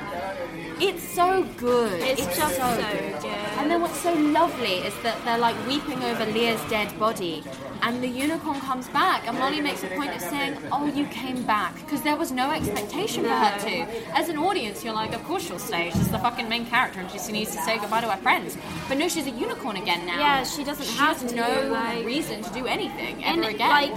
It's 0.79 1.03
so 1.03 1.43
good. 1.57 2.01
It's 2.01 2.25
just 2.35 2.55
so, 2.55 2.73
so 2.73 2.75
good. 2.75 3.21
good. 3.21 3.25
And 3.59 3.69
then 3.69 3.81
what's 3.81 3.99
so 3.99 4.13
lovely 4.13 4.77
is 4.89 4.93
that 5.03 5.15
they're 5.25 5.37
like 5.37 5.55
weeping 5.67 6.03
over 6.03 6.25
Lear's 6.25 6.59
dead 6.69 6.97
body, 6.99 7.43
and 7.83 8.01
the 8.03 8.07
unicorn 8.07 8.59
comes 8.61 8.87
back, 8.89 9.27
and 9.27 9.37
Molly 9.37 9.61
makes 9.61 9.83
a 9.83 9.87
point 9.89 10.15
of 10.15 10.21
saying, 10.21 10.57
"Oh, 10.71 10.87
you 10.87 11.05
came 11.05 11.43
back," 11.43 11.75
because 11.75 12.01
there 12.01 12.15
was 12.15 12.31
no 12.31 12.49
expectation 12.51 13.23
for 13.23 13.29
her 13.29 13.59
to. 13.59 13.73
As 14.17 14.27
an 14.29 14.37
audience, 14.39 14.83
you're 14.83 14.93
like, 14.95 15.13
"Of 15.13 15.23
course 15.25 15.43
she'll 15.47 15.59
stay. 15.59 15.91
She's 15.91 16.09
the 16.09 16.19
fucking 16.19 16.49
main 16.49 16.65
character, 16.65 16.99
and 16.99 17.09
she 17.11 17.31
needs 17.31 17.51
to 17.55 17.61
say 17.61 17.77
goodbye 17.77 18.01
to 18.01 18.09
her 18.09 18.21
friends." 18.21 18.57
But 18.89 18.97
no, 18.97 19.07
she's 19.07 19.27
a 19.27 19.31
unicorn 19.31 19.77
again 19.77 20.05
now. 20.07 20.19
Yeah, 20.19 20.43
she 20.43 20.63
doesn't 20.63 20.85
She 20.87 20.97
have 20.97 21.21
has 21.21 21.31
no 21.33 21.69
like- 21.71 22.03
reason 22.05 22.41
to 22.41 22.49
do 22.59 22.65
anything 22.65 23.23
and 23.23 23.41
ever 23.45 23.49
again. 23.55 23.69
like 23.69 23.93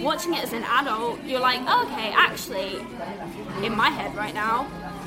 watching 0.00 0.34
it 0.34 0.42
as 0.44 0.52
an 0.52 0.64
adult, 0.64 1.22
you're 1.24 1.40
like, 1.40 1.60
okay, 1.60 2.12
actually, 2.16 2.84
in 3.64 3.76
my 3.76 3.90
head 3.90 4.14
right 4.16 4.34
now, 4.34 4.66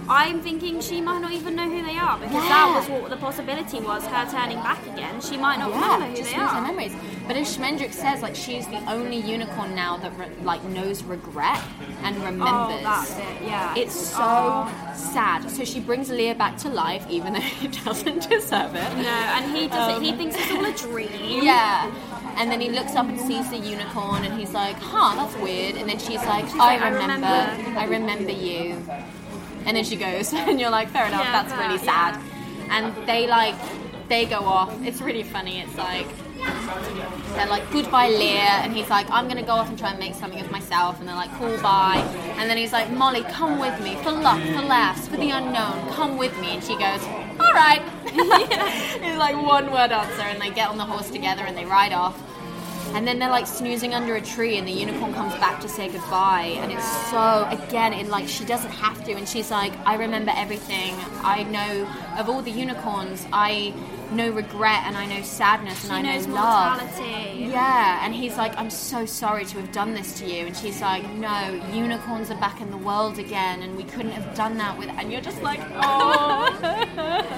I'm 0.10 0.42
thinking 0.42 0.80
she 0.80 1.02
might 1.02 1.20
not 1.20 1.34
even 1.34 1.56
know 1.56 1.70
who 1.70 1.86
they 1.86 1.98
are 1.98 2.18
because 2.18 2.32
Yeah. 2.44 2.48
that 2.50 2.76
was 2.90 3.02
what 3.02 3.10
the 3.10 3.18
possibility 3.18 3.82
was. 3.82 4.06
Her 4.06 4.26
turning 4.32 4.58
back 4.60 4.82
again, 4.88 5.20
she 5.20 5.36
might 5.36 5.58
not 5.60 5.72
remember 5.74 6.06
who 6.06 6.16
just 6.16 6.32
they 6.32 6.38
lose 6.40 6.50
her 6.52 6.58
are. 6.58 6.62
memories. 6.62 6.96
But 7.28 7.36
as 7.36 7.58
Schmendrick 7.58 7.92
says, 7.92 8.22
like 8.22 8.34
she's 8.34 8.66
the 8.68 8.78
only 8.90 9.18
unicorn 9.18 9.76
now 9.76 9.98
that 9.98 10.18
re- 10.18 10.30
like 10.44 10.64
knows 10.64 11.04
regret 11.04 11.62
and 12.04 12.16
oh, 12.16 12.24
remembers. 12.24 12.80
Oh, 12.80 12.80
that's 12.84 13.18
it. 13.18 13.26
Yeah. 13.44 13.76
It's 13.76 13.94
so 14.00 14.18
Oh. 14.22 14.94
sad. 14.96 15.52
So 15.52 15.66
she 15.66 15.82
brings 15.82 16.10
Lear 16.10 16.36
back 16.36 16.56
to 16.60 16.70
life, 16.70 17.06
even 17.10 17.34
though 17.34 17.40
he 17.62 17.68
doesn't 17.68 18.30
deserve 18.30 18.74
it. 18.76 18.96
No, 18.96 19.10
and 19.10 19.58
he 19.58 19.68
does 19.68 19.98
it. 19.98 20.04
He 20.04 20.12
um, 20.12 20.18
thinks 20.18 20.36
it's 20.38 20.52
all 20.52 20.64
a 20.66 20.72
dream. 20.72 21.44
Yeah. 21.44 21.92
And 22.38 22.52
then 22.52 22.62
he 22.62 22.70
looks 22.70 22.96
up 22.96 23.08
and 23.08 23.20
sees 23.20 23.50
the 23.50 23.58
unicorn, 23.58 24.24
and 24.24 24.40
he's 24.40 24.54
like, 24.54 24.76
"Huh, 24.78 25.16
that's 25.16 25.36
weird." 25.38 25.76
And 25.76 25.90
then 25.90 25.98
she's 26.00 26.24
like, 26.26 26.46
She's 26.46 26.54
I, 26.56 26.76
like, 26.78 26.82
"I 26.82 26.90
remember, 26.90 27.28
remember." 27.28 27.80
I 27.80 27.86
remember 27.86 28.32
you." 28.32 28.84
And 29.66 29.76
then 29.76 29.84
she 29.84 29.96
goes, 29.96 30.32
and 30.50 30.60
you're 30.60 30.70
like, 30.70 30.90
"Fair 30.90 31.08
enough, 31.08 31.24
Yeah, 31.26 31.44
that's 31.44 31.54
really 31.54 31.84
yeah. 31.86 32.12
sad." 32.14 32.22
And 32.70 33.08
they 33.08 33.28
like, 33.28 33.56
they 34.08 34.26
go 34.26 34.40
off. 34.40 34.72
It's 34.86 35.02
really 35.02 35.24
funny. 35.24 35.60
It's 35.60 35.76
like 35.78 36.08
they're 37.36 37.48
like, 37.48 37.70
"Goodbye, 37.72 38.10
Lear," 38.10 38.48
and 38.64 38.72
he's 38.74 38.90
like, 38.90 39.10
"I'm 39.10 39.28
gonna 39.28 39.44
go 39.44 39.54
off 39.54 39.70
and 39.70 39.78
try 39.78 39.90
and 39.90 40.00
make 40.00 40.14
something 40.14 40.40
of 40.40 40.52
myself." 40.52 41.00
And 41.00 41.08
they're 41.08 41.16
like, 41.16 41.32
"Cool, 41.40 41.58
bye." 41.58 42.04
And 42.38 42.50
then 42.50 42.58
he's 42.58 42.72
like, 42.72 42.90
"Molly, 42.92 43.24
come 43.24 43.60
with 43.60 43.78
me 43.82 43.96
for 44.04 44.12
luck, 44.12 44.42
for 44.42 44.62
laughs, 44.62 45.08
for 45.08 45.18
the 45.18 45.32
unknown. 45.32 45.90
Come 45.94 46.18
with 46.18 46.40
me." 46.40 46.50
And 46.56 46.64
she 46.64 46.78
goes, 46.78 47.02
"All 47.40 47.54
right." 47.54 47.82
it's 48.06 49.18
like 49.18 49.36
one 49.36 49.72
word 49.72 49.92
answer, 49.92 50.22
and 50.22 50.40
they 50.42 50.52
get 50.52 50.70
on 50.70 50.78
the 50.78 50.86
horse 50.86 51.10
together 51.10 51.44
and 51.44 51.58
they 51.58 51.66
ride 51.66 51.94
off. 51.94 52.22
And 52.96 53.08
then 53.08 53.20
they're 53.20 53.30
like 53.30 53.48
snoozing 53.48 53.94
under 53.94 54.16
a 54.16 54.22
tree, 54.22 54.58
and 54.58 54.68
the 54.68 54.72
unicorn 54.72 55.14
comes 55.14 55.34
back 55.36 55.62
to 55.62 55.70
say 55.70 55.88
goodbye. 55.88 56.58
And 56.58 56.72
it's 56.72 57.10
so, 57.10 57.48
again, 57.50 57.94
it 57.94 58.08
like 58.08 58.28
she 58.28 58.46
doesn't 58.46 58.72
have 58.72 59.04
to. 59.06 59.14
And 59.14 59.28
she's 59.28 59.52
like, 59.52 59.74
I 59.86 59.96
remember 59.96 60.32
everything. 60.36 60.96
I 61.24 61.44
know 61.44 61.88
of 62.18 62.30
all 62.30 62.42
the 62.42 62.52
unicorns, 62.52 63.26
I 63.32 63.74
know 64.12 64.30
regret 64.32 64.84
and 64.86 64.98
I 64.98 65.06
know 65.06 65.22
sadness 65.22 65.84
and 65.90 65.92
She 65.92 65.98
I 65.98 66.02
know 66.02 66.34
love. 66.34 66.78
mortality. 66.82 67.46
Yeah, 67.50 68.06
and 68.06 68.14
he's 68.14 68.38
like, 68.38 68.56
I'm 68.58 68.70
so 68.70 69.06
sorry 69.06 69.46
to 69.46 69.58
have 69.60 69.72
done 69.72 69.94
this 69.94 70.14
to 70.20 70.26
you. 70.26 70.46
And 70.48 70.56
she's 70.56 70.82
like, 70.82 71.08
No, 71.14 71.62
unicorns 71.74 72.30
are 72.32 72.40
back 72.40 72.62
in 72.62 72.70
the 72.72 72.78
world 72.78 73.20
again, 73.20 73.62
and 73.64 73.76
we 73.78 73.84
couldn't 73.84 74.12
have 74.12 74.36
done 74.36 74.58
that 74.58 74.78
with. 74.78 74.90
And 74.90 75.12
you're 75.12 75.22
just 75.22 75.42
like, 75.42 75.60
Oh. 75.76 77.24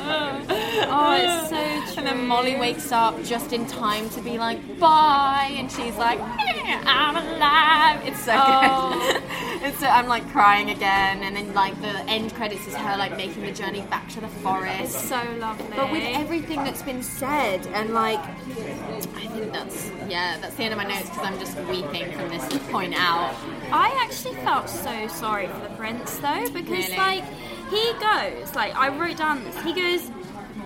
Oh, 0.92 1.14
it's 1.14 1.50
so 1.50 1.94
true. 1.94 1.98
And 2.00 2.08
then 2.08 2.28
Molly 2.28 2.56
wakes 2.56 2.92
up 2.92 3.22
just 3.24 3.54
in 3.54 3.68
time 3.68 4.10
to 4.12 4.22
be 4.22 4.38
like, 4.38 4.60
bye. 4.80 5.52
And 5.56 5.72
she's 5.72 5.96
like, 5.98 6.20
"Eh, 6.20 6.82
I'm 6.86 7.16
alive. 7.16 8.02
It's 8.08 8.24
so 8.24 8.34
Oh. 8.36 9.00
good. 9.00 9.24
it's 9.62 9.80
so, 9.80 9.88
I'm 9.88 10.08
like 10.08 10.28
crying 10.32 10.70
again. 10.70 11.24
And 11.24 11.36
then 11.36 11.54
like 11.54 11.80
the 11.82 12.00
end 12.10 12.34
credits 12.36 12.66
is 12.68 12.76
her 12.76 12.98
like 12.98 13.16
making 13.18 13.44
the 13.44 13.52
journey 13.52 13.82
back 13.84 14.08
to 14.10 14.22
the 14.22 14.28
forest. 14.28 14.96
It's 14.96 15.04
so 15.10 15.22
lovely. 15.40 15.76
But 15.76 15.92
with 15.92 16.04
everything 16.04 16.64
that's 16.64 16.82
been 16.82 17.04
said, 17.04 17.66
and 17.68 17.94
like, 17.94 18.20
I 18.20 19.28
think 19.28 19.52
that's, 19.52 19.92
yeah, 20.08 20.38
that's 20.40 20.56
the 20.56 20.64
end 20.64 20.74
of 20.74 20.78
my 20.78 20.86
notes 20.86 21.10
because 21.10 21.26
I'm 21.26 21.40
just 21.40 21.58
weeping 21.70 22.12
from 22.14 22.30
this 22.30 22.48
point 22.70 22.94
out. 22.96 23.36
I 23.72 23.98
actually 24.06 24.36
felt 24.36 24.70
so 24.70 25.08
sorry 25.08 25.48
for 25.48 25.60
the 25.60 25.70
prince 25.76 26.18
though, 26.18 26.46
because 26.52 26.70
Really? 26.90 26.98
like 26.98 27.24
he 27.70 27.94
goes, 28.00 28.56
like 28.56 28.76
I 28.76 28.90
wrote 28.90 29.18
down 29.18 29.44
this. 29.44 29.62
He 29.62 29.74
goes, 29.74 30.10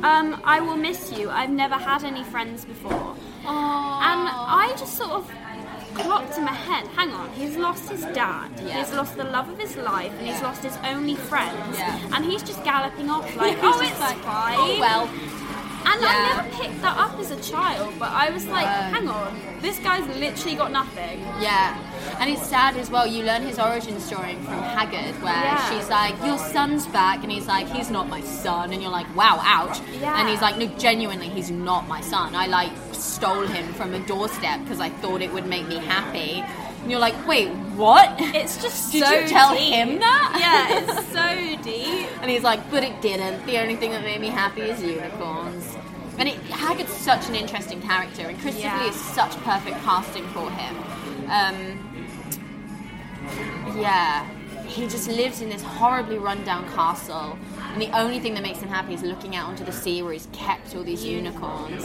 um, 0.04 0.42
"I 0.44 0.60
will 0.62 0.78
miss 0.78 1.12
you. 1.12 1.30
I've 1.30 1.50
never 1.50 1.76
had 1.76 2.04
any 2.04 2.24
friends 2.24 2.64
before," 2.66 3.16
and 3.46 4.30
I 4.30 4.74
just 4.78 4.96
sort 4.98 5.12
of 5.12 5.30
clocked 5.94 6.38
in 6.38 6.44
my 6.44 6.54
head. 6.54 6.88
Hang 6.96 7.12
on, 7.12 7.30
he's 7.34 7.58
lost 7.58 7.90
his 7.90 8.02
dad. 8.14 8.50
Yeah. 8.58 8.80
He's 8.80 8.94
lost 8.94 9.16
the 9.16 9.24
love 9.24 9.50
of 9.50 9.60
his 9.60 9.76
life, 9.78 10.12
and 10.18 10.28
he's 10.28 10.42
lost 10.42 10.64
his 10.64 10.78
only 10.84 11.16
friends. 11.16 11.78
Yeah. 11.78 12.00
And 12.14 12.26
he's 12.26 12.44
just 12.44 12.64
galloping 12.64 13.10
off 13.10 13.36
like, 13.44 13.56
He's 13.56 13.64
"Oh, 13.64 13.82
it's 13.82 14.00
like, 14.00 14.18
oh, 14.18 14.22
fine." 14.22 14.58
Oh, 14.60 14.80
well. 14.80 15.10
And 15.86 16.02
Yeah. 16.02 16.08
I 16.08 16.36
never 16.44 16.56
picked 16.58 16.82
that 16.82 16.98
up 16.98 17.20
as 17.20 17.32
a 17.32 17.40
child, 17.42 17.94
but 18.00 18.10
I 18.12 18.30
was 18.30 18.46
like, 18.48 18.66
hang 18.66 19.08
on, 19.08 19.38
this 19.62 19.80
guy's 19.80 20.06
literally 20.18 20.56
got 20.56 20.72
nothing. 20.72 21.20
Yeah, 21.40 21.78
and 22.20 22.30
it's 22.30 22.46
sad 22.48 22.78
as 22.78 22.90
well. 22.90 23.06
You 23.08 23.24
learn 23.24 23.42
his 23.44 23.60
origin 23.60 24.00
story 24.00 24.36
from 24.46 24.62
Haggard, 24.64 25.22
where 25.22 25.34
Yeah. 25.34 25.70
she's 25.70 25.90
like, 25.90 26.16
"Your 26.26 26.38
son's 26.38 26.86
back," 26.88 27.22
and 27.24 27.32
he's 27.32 27.48
like, 27.48 27.68
"He's 27.70 27.90
not 27.90 28.08
my 28.10 28.22
son," 28.22 28.72
and 28.74 28.82
you're 28.82 28.92
like, 28.92 29.08
"Wow, 29.16 29.40
ouch!" 29.44 29.80
Yeah. 30.02 30.20
And 30.20 30.28
he's 30.30 30.42
like, 30.42 30.58
"No, 30.58 30.66
genuinely, 30.78 31.30
he's 31.30 31.52
not 31.52 31.88
my 31.88 32.02
son. 32.02 32.36
I 32.36 32.48
like 32.48 32.72
stole 32.94 33.46
him 33.48 33.74
from 33.74 33.94
a 33.94 34.00
doorstep 34.00 34.62
because 34.64 34.80
I 34.80 34.90
thought 34.90 35.22
it 35.22 35.32
would 35.34 35.46
make 35.48 35.68
me 35.68 35.78
happy." 35.78 36.44
And 36.84 36.92
you're 36.92 37.00
like, 37.00 37.16
"Wait, 37.28 37.48
what?" 37.76 38.14
It's 38.20 38.62
just 38.62 38.92
Did 38.92 39.04
so 39.06 39.12
you 39.14 39.28
tell 39.28 39.56
deep. 39.56 39.74
him 39.74 40.00
that? 40.00 40.38
Yeah, 40.40 40.80
it's 40.80 41.08
so 41.12 41.64
deep. 41.64 42.08
And 42.22 42.30
he's 42.30 42.44
like, 42.44 42.70
but 42.70 42.84
it 42.84 43.02
didn't. 43.02 43.46
The 43.46 43.58
only 43.60 43.76
thing 43.76 43.92
that 43.92 44.04
made 44.04 44.22
me 44.22 44.28
happy 44.28 44.62
is 44.62 44.82
unicorns. 44.82 45.76
And 46.20 46.30
it, 46.30 46.36
Haggard's 46.52 46.92
such 46.94 47.28
an 47.28 47.36
interesting 47.36 47.82
character, 47.82 48.28
and 48.28 48.40
Christopher 48.40 48.68
Yeah. 48.68 48.84
Lee 48.84 48.90
is 48.90 48.96
such 48.96 49.32
perfect 49.38 49.78
casting 49.80 50.26
for 50.28 50.50
him. 50.52 50.76
Um, 51.32 51.80
yeah, 53.80 54.26
he 54.68 54.84
just 54.88 55.08
lives 55.08 55.42
in 55.42 55.50
this 55.50 55.64
horribly 55.64 56.18
rundown 56.20 56.68
castle, 56.74 57.38
and 57.74 57.82
the 57.82 57.92
only 57.98 58.20
thing 58.20 58.34
that 58.36 58.44
makes 58.44 58.60
him 58.60 58.70
happy 58.70 58.94
is 58.94 59.02
looking 59.04 59.36
out 59.36 59.48
onto 59.50 59.66
the 59.66 59.72
sea 59.72 60.02
where 60.04 60.14
he's 60.14 60.28
kept 60.32 60.76
all 60.76 60.84
these 60.84 61.04
unicorns. 61.04 61.84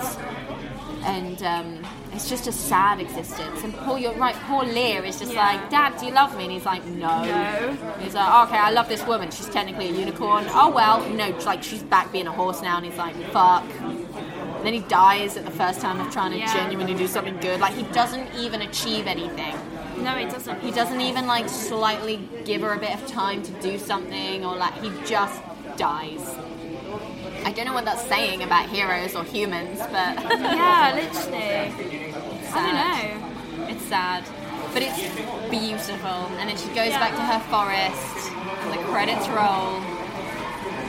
And 1.04 1.42
um, 1.42 1.86
it's 2.12 2.28
just 2.28 2.46
a 2.46 2.52
sad 2.52 3.00
existence. 3.00 3.62
And 3.64 3.74
poor, 3.74 3.98
you're 3.98 4.14
right, 4.14 4.34
poor 4.46 4.64
Lear 4.64 5.04
is 5.04 5.18
just 5.18 5.32
Yeah. 5.32 5.46
like, 5.46 5.70
Dad, 5.70 5.96
do 5.98 6.06
you 6.06 6.12
love 6.12 6.36
me? 6.36 6.44
And 6.44 6.52
he's 6.52 6.66
like, 6.66 6.84
No. 6.86 7.24
No. 7.24 7.94
He's 8.00 8.14
like, 8.14 8.48
Okay, 8.48 8.58
I 8.58 8.70
love 8.70 8.88
this 8.88 9.06
woman. 9.06 9.30
She's 9.30 9.48
technically 9.48 9.88
a 9.88 9.92
unicorn. 9.92 10.44
Oh 10.50 10.70
well, 10.70 11.08
no, 11.10 11.30
like 11.46 11.62
she's 11.62 11.82
back 11.82 12.12
being 12.12 12.26
a 12.26 12.32
horse 12.32 12.60
now. 12.62 12.76
And 12.76 12.84
he's 12.86 12.98
like, 12.98 13.14
Fuck. 13.32 13.64
And 13.80 14.66
then 14.66 14.74
he 14.74 14.80
dies 14.80 15.36
at 15.36 15.44
the 15.44 15.50
first 15.52 15.80
time 15.80 16.00
of 16.00 16.12
trying 16.12 16.32
to 16.32 16.38
Yeah. 16.38 16.52
genuinely 16.52 16.94
do 16.94 17.06
something 17.06 17.36
good. 17.38 17.60
Like 17.60 17.74
he 17.74 17.84
doesn't 17.94 18.34
even 18.34 18.62
achieve 18.62 19.06
anything. 19.06 19.54
No, 20.02 20.16
it 20.16 20.30
doesn't. 20.30 20.60
He 20.60 20.70
doesn't 20.70 21.00
even 21.00 21.26
like 21.26 21.48
slightly 21.48 22.28
give 22.44 22.60
her 22.62 22.72
a 22.72 22.78
bit 22.78 22.92
of 22.94 23.06
time 23.06 23.42
to 23.44 23.52
do 23.62 23.78
something, 23.78 24.44
or 24.44 24.54
like 24.56 24.74
he 24.82 24.90
just 25.04 25.40
dies. 25.78 26.36
I 27.44 27.52
don't 27.52 27.64
know 27.66 27.72
what 27.74 27.84
that's 27.84 28.02
saying 28.06 28.42
about 28.42 28.68
heroes 28.68 29.14
or 29.14 29.24
humans, 29.24 29.78
but 29.78 30.16
Yeah, 30.60 30.92
literally. 30.94 31.72
I 32.52 32.58
don't 32.64 32.74
know. 33.62 33.68
It's 33.68 33.84
sad, 33.84 34.24
but 34.74 34.82
it's 34.82 34.98
beautiful. 35.50 36.26
And 36.38 36.48
then 36.48 36.56
she 36.56 36.66
goes 36.68 36.88
Yeah. 36.90 36.98
back 36.98 37.14
to 37.16 37.22
her 37.22 37.40
forest, 37.48 38.32
and 38.62 38.72
the 38.72 38.82
credits 38.90 39.28
roll. 39.28 39.80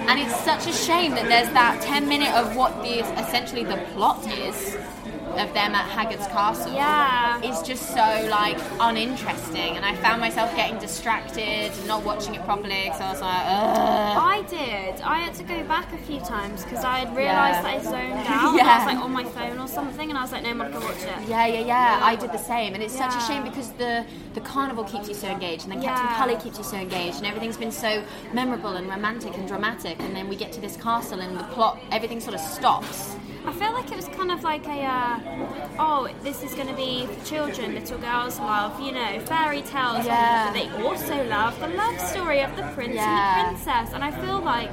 And 0.10 0.20
it's 0.20 0.36
such 0.42 0.66
a 0.68 0.74
shame 0.74 1.12
that 1.16 1.28
there's 1.28 1.50
that 1.50 1.82
10 1.82 2.08
minute 2.08 2.34
of 2.34 2.56
what 2.56 2.82
the 2.82 3.00
essentially 3.22 3.64
the 3.64 3.78
plot 3.94 4.26
is 4.32 4.76
of 5.40 5.54
them 5.54 5.74
at 5.76 5.88
Haggard's 5.90 6.28
castle. 6.28 6.74
Yeah. 6.74 7.40
It's 7.44 7.62
just 7.62 7.88
so 7.90 8.28
like 8.30 8.58
uninteresting, 8.80 9.76
and 9.78 9.86
I 9.86 9.96
found 9.96 10.20
myself 10.22 10.54
getting 10.56 10.78
distracted, 10.80 11.72
and 11.72 11.88
not 11.88 12.04
watching 12.04 12.36
it 12.36 12.44
properly. 12.44 12.92
So 12.98 13.04
I 13.06 13.12
was 13.12 13.22
like, 13.22 13.44
Ugh. 13.46 14.18
I 14.18 14.42
did. 14.50 15.02
I 15.02 15.20
had 15.20 15.34
to 15.36 15.44
go 15.44 15.64
back 15.64 15.92
a 15.94 15.98
few 15.98 16.20
times 16.20 16.64
because 16.64 16.84
I 16.84 17.00
had 17.00 17.16
realised 17.16 17.58
Yeah. 17.58 17.62
that 17.64 17.76
I 17.76 17.84
zoned 17.84 17.96
out. 18.28 18.60
and 18.60 18.70
I 18.70 18.78
was 18.78 18.86
like 18.94 19.04
on 19.04 19.12
my 19.12 19.24
phone 19.24 19.60
or 19.60 19.68
something, 19.68 20.10
and 20.10 20.18
I 20.18 20.22
was 20.22 20.32
like, 20.32 20.44
no, 20.44 20.50
I'm 20.50 20.58
gonna 20.58 20.80
watch 20.80 20.98
it. 21.04 21.28
Yeah, 21.30 21.46
yeah, 21.46 21.60
yeah. 21.62 22.00
I 22.02 22.16
did 22.16 22.32
the 22.32 22.38
same, 22.38 22.74
and 22.74 22.84
it's 22.84 22.98
such 22.98 23.16
a 23.16 23.22
shame 23.22 23.44
because 23.44 23.72
the 23.74 24.06
the 24.34 24.42
carnival 24.42 24.84
keeps 24.84 25.08
you 25.08 25.16
so 25.16 25.28
engaged, 25.28 25.64
and 25.64 25.72
then 25.72 25.82
Captain 25.82 26.06
Yeah. 26.06 26.18
Cully 26.18 26.36
keeps 26.36 26.58
you 26.58 26.64
so 26.64 26.78
engaged, 26.78 27.18
and 27.18 27.26
everything's 27.26 27.58
been 27.58 27.72
so 27.72 28.04
memorable 28.34 28.76
and 28.76 28.88
romantic 28.90 29.36
and 29.38 29.48
dramatic, 29.48 30.00
and 30.00 30.16
then 30.16 30.28
we 30.30 30.36
get 30.36 30.52
to 30.54 30.62
this 30.62 30.76
castle, 30.78 31.20
and 31.20 31.38
the 31.40 31.44
plot, 31.56 31.80
everything 31.92 32.20
sort 32.20 32.36
of 32.36 32.42
stops. 32.42 33.16
I 33.50 33.52
feel 33.54 33.74
like 33.74 33.92
it 33.92 33.96
was 33.96 34.08
kind 34.10 34.32
of 34.32 34.44
like 34.44 34.68
a, 34.68 34.84
uh, 34.84 35.20
oh, 35.80 36.08
this 36.22 36.44
is 36.44 36.54
going 36.54 36.68
to 36.68 36.76
be 36.76 37.08
for 37.08 37.26
children, 37.26 37.74
little 37.74 37.98
girls 37.98 38.38
love, 38.38 38.80
you 38.80 38.92
know, 38.92 39.20
fairy 39.22 39.64
tales. 39.64 40.06
Yeah. 40.06 40.52
But 40.52 40.54
they 40.54 40.70
also 40.88 41.28
love 41.28 41.60
the 41.60 41.70
love 41.70 42.00
story 42.00 42.42
of 42.42 42.56
the 42.56 42.62
prince 42.76 42.94
Yeah. 42.94 43.48
and 43.48 43.58
the 43.58 43.64
princess. 43.64 43.96
And 43.96 44.04
I 44.04 44.12
feel 44.12 44.40
like 44.40 44.70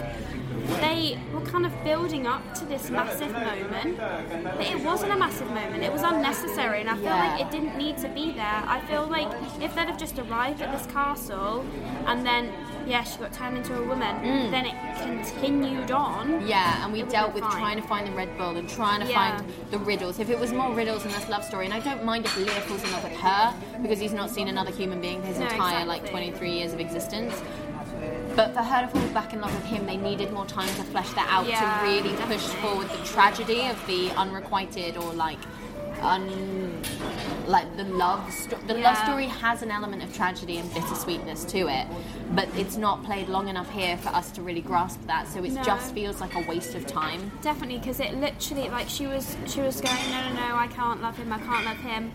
they 0.80 1.18
were 1.32 1.40
kind 1.42 1.64
of 1.66 1.72
building 1.84 2.26
up 2.26 2.42
to 2.54 2.64
this 2.64 2.90
massive 2.90 3.32
moment. 3.32 3.98
But 3.98 4.60
it 4.60 4.82
wasn't 4.84 5.12
a 5.12 5.16
massive 5.16 5.48
moment, 5.48 5.82
it 5.82 5.92
was 5.92 6.02
unnecessary. 6.02 6.80
And 6.80 6.90
I 6.90 6.94
feel 6.94 7.04
Yeah. 7.04 7.26
like 7.32 7.40
it 7.40 7.50
didn't 7.50 7.76
need 7.76 7.98
to 7.98 8.08
be 8.08 8.32
there. 8.32 8.62
I 8.66 8.80
feel 8.80 9.06
like 9.06 9.28
if 9.60 9.74
they'd 9.74 9.86
have 9.88 9.98
just 9.98 10.18
arrived 10.18 10.62
at 10.62 10.76
this 10.76 10.86
castle 10.92 11.64
and 12.06 12.24
then, 12.26 12.52
yeah, 12.86 13.02
she 13.02 13.18
got 13.18 13.32
turned 13.32 13.56
into 13.56 13.76
a 13.78 13.82
woman, 13.86 14.16
Mm. 14.22 14.50
then 14.50 14.66
it 14.66 14.74
continued 15.00 15.90
on. 15.90 16.46
Yeah, 16.46 16.82
and 16.84 16.92
we 16.92 17.02
dealt 17.02 17.34
with 17.34 17.42
been 17.42 17.52
trying 17.52 17.76
to 17.80 17.86
find 17.86 18.06
the 18.06 18.12
Red 18.12 18.36
Bull 18.38 18.56
and 18.56 18.68
trying 18.68 19.00
to 19.00 19.06
Yeah. 19.06 19.36
find 19.38 19.52
the 19.70 19.78
riddles. 19.78 20.18
If 20.18 20.30
it 20.30 20.38
was 20.38 20.52
more 20.52 20.70
riddles 20.72 21.04
and 21.04 21.12
less 21.12 21.28
love 21.28 21.44
story, 21.44 21.64
and 21.66 21.74
I 21.74 21.80
don't 21.80 22.04
mind 22.04 22.24
if 22.24 22.36
Lear 22.36 22.48
falls 22.62 22.82
in 22.82 22.90
love 22.92 23.04
with 23.04 23.16
her 23.20 23.52
because 23.82 24.00
he's 24.00 24.12
not 24.12 24.30
seen 24.30 24.48
another 24.48 24.70
human 24.70 25.00
being 25.00 25.22
his 25.22 25.38
No, 25.38 25.46
entire 25.46 25.84
like 25.84 26.08
23 26.10 26.50
years 26.52 26.72
of 26.72 26.80
existence. 26.80 27.34
But 28.36 28.52
for 28.52 28.62
her 28.62 28.82
to 28.82 28.88
fall 28.88 29.08
back 29.14 29.32
in 29.32 29.40
love 29.40 29.54
with 29.54 29.64
him, 29.64 29.86
they 29.86 29.96
needed 29.96 30.30
more 30.32 30.44
time 30.46 30.68
to 30.68 30.82
flesh 30.84 31.10
that 31.12 31.26
out 31.30 31.46
Yeah, 31.46 31.78
to 31.80 31.84
really 31.90 32.14
push 32.26 32.42
forward 32.60 32.88
the 32.90 33.02
tragedy 33.04 33.66
of 33.68 33.84
the 33.86 34.10
unrequited 34.10 34.96
or 34.98 35.12
like 35.14 35.38
un 36.02 36.82
like 37.46 37.74
the 37.78 37.84
love 37.84 38.30
sto- 38.30 38.58
the 38.66 38.74
love 38.74 38.98
story 38.98 39.24
has 39.24 39.62
an 39.62 39.70
element 39.70 40.02
of 40.02 40.14
tragedy 40.14 40.58
and 40.58 40.70
bittersweetness 40.74 41.42
to 41.46 41.68
it 41.68 41.86
but 42.32 42.46
it's 42.54 42.76
not 42.76 43.02
played 43.02 43.28
long 43.30 43.48
enough 43.48 43.70
here 43.70 43.96
for 43.96 44.10
us 44.10 44.30
to 44.30 44.42
really 44.42 44.60
grasp 44.60 45.00
that 45.06 45.26
so 45.26 45.42
it 45.42 45.52
No. 45.52 45.62
just 45.62 45.94
feels 45.94 46.20
like 46.20 46.34
a 46.34 46.40
waste 46.46 46.74
of 46.74 46.86
time. 46.86 47.32
Definitely, 47.40 47.78
because 47.78 47.98
it 48.00 48.12
literally 48.14 48.68
like 48.68 48.90
she 48.90 49.06
was 49.06 49.36
she 49.46 49.62
was 49.62 49.80
going 49.80 49.96
no 50.10 50.28
no 50.34 50.48
no 50.48 50.56
I 50.56 50.66
can't 50.66 51.00
love 51.00 51.16
him 51.16 51.32
I 51.32 51.38
can't 51.38 51.64
love 51.64 51.78
him 51.78 52.12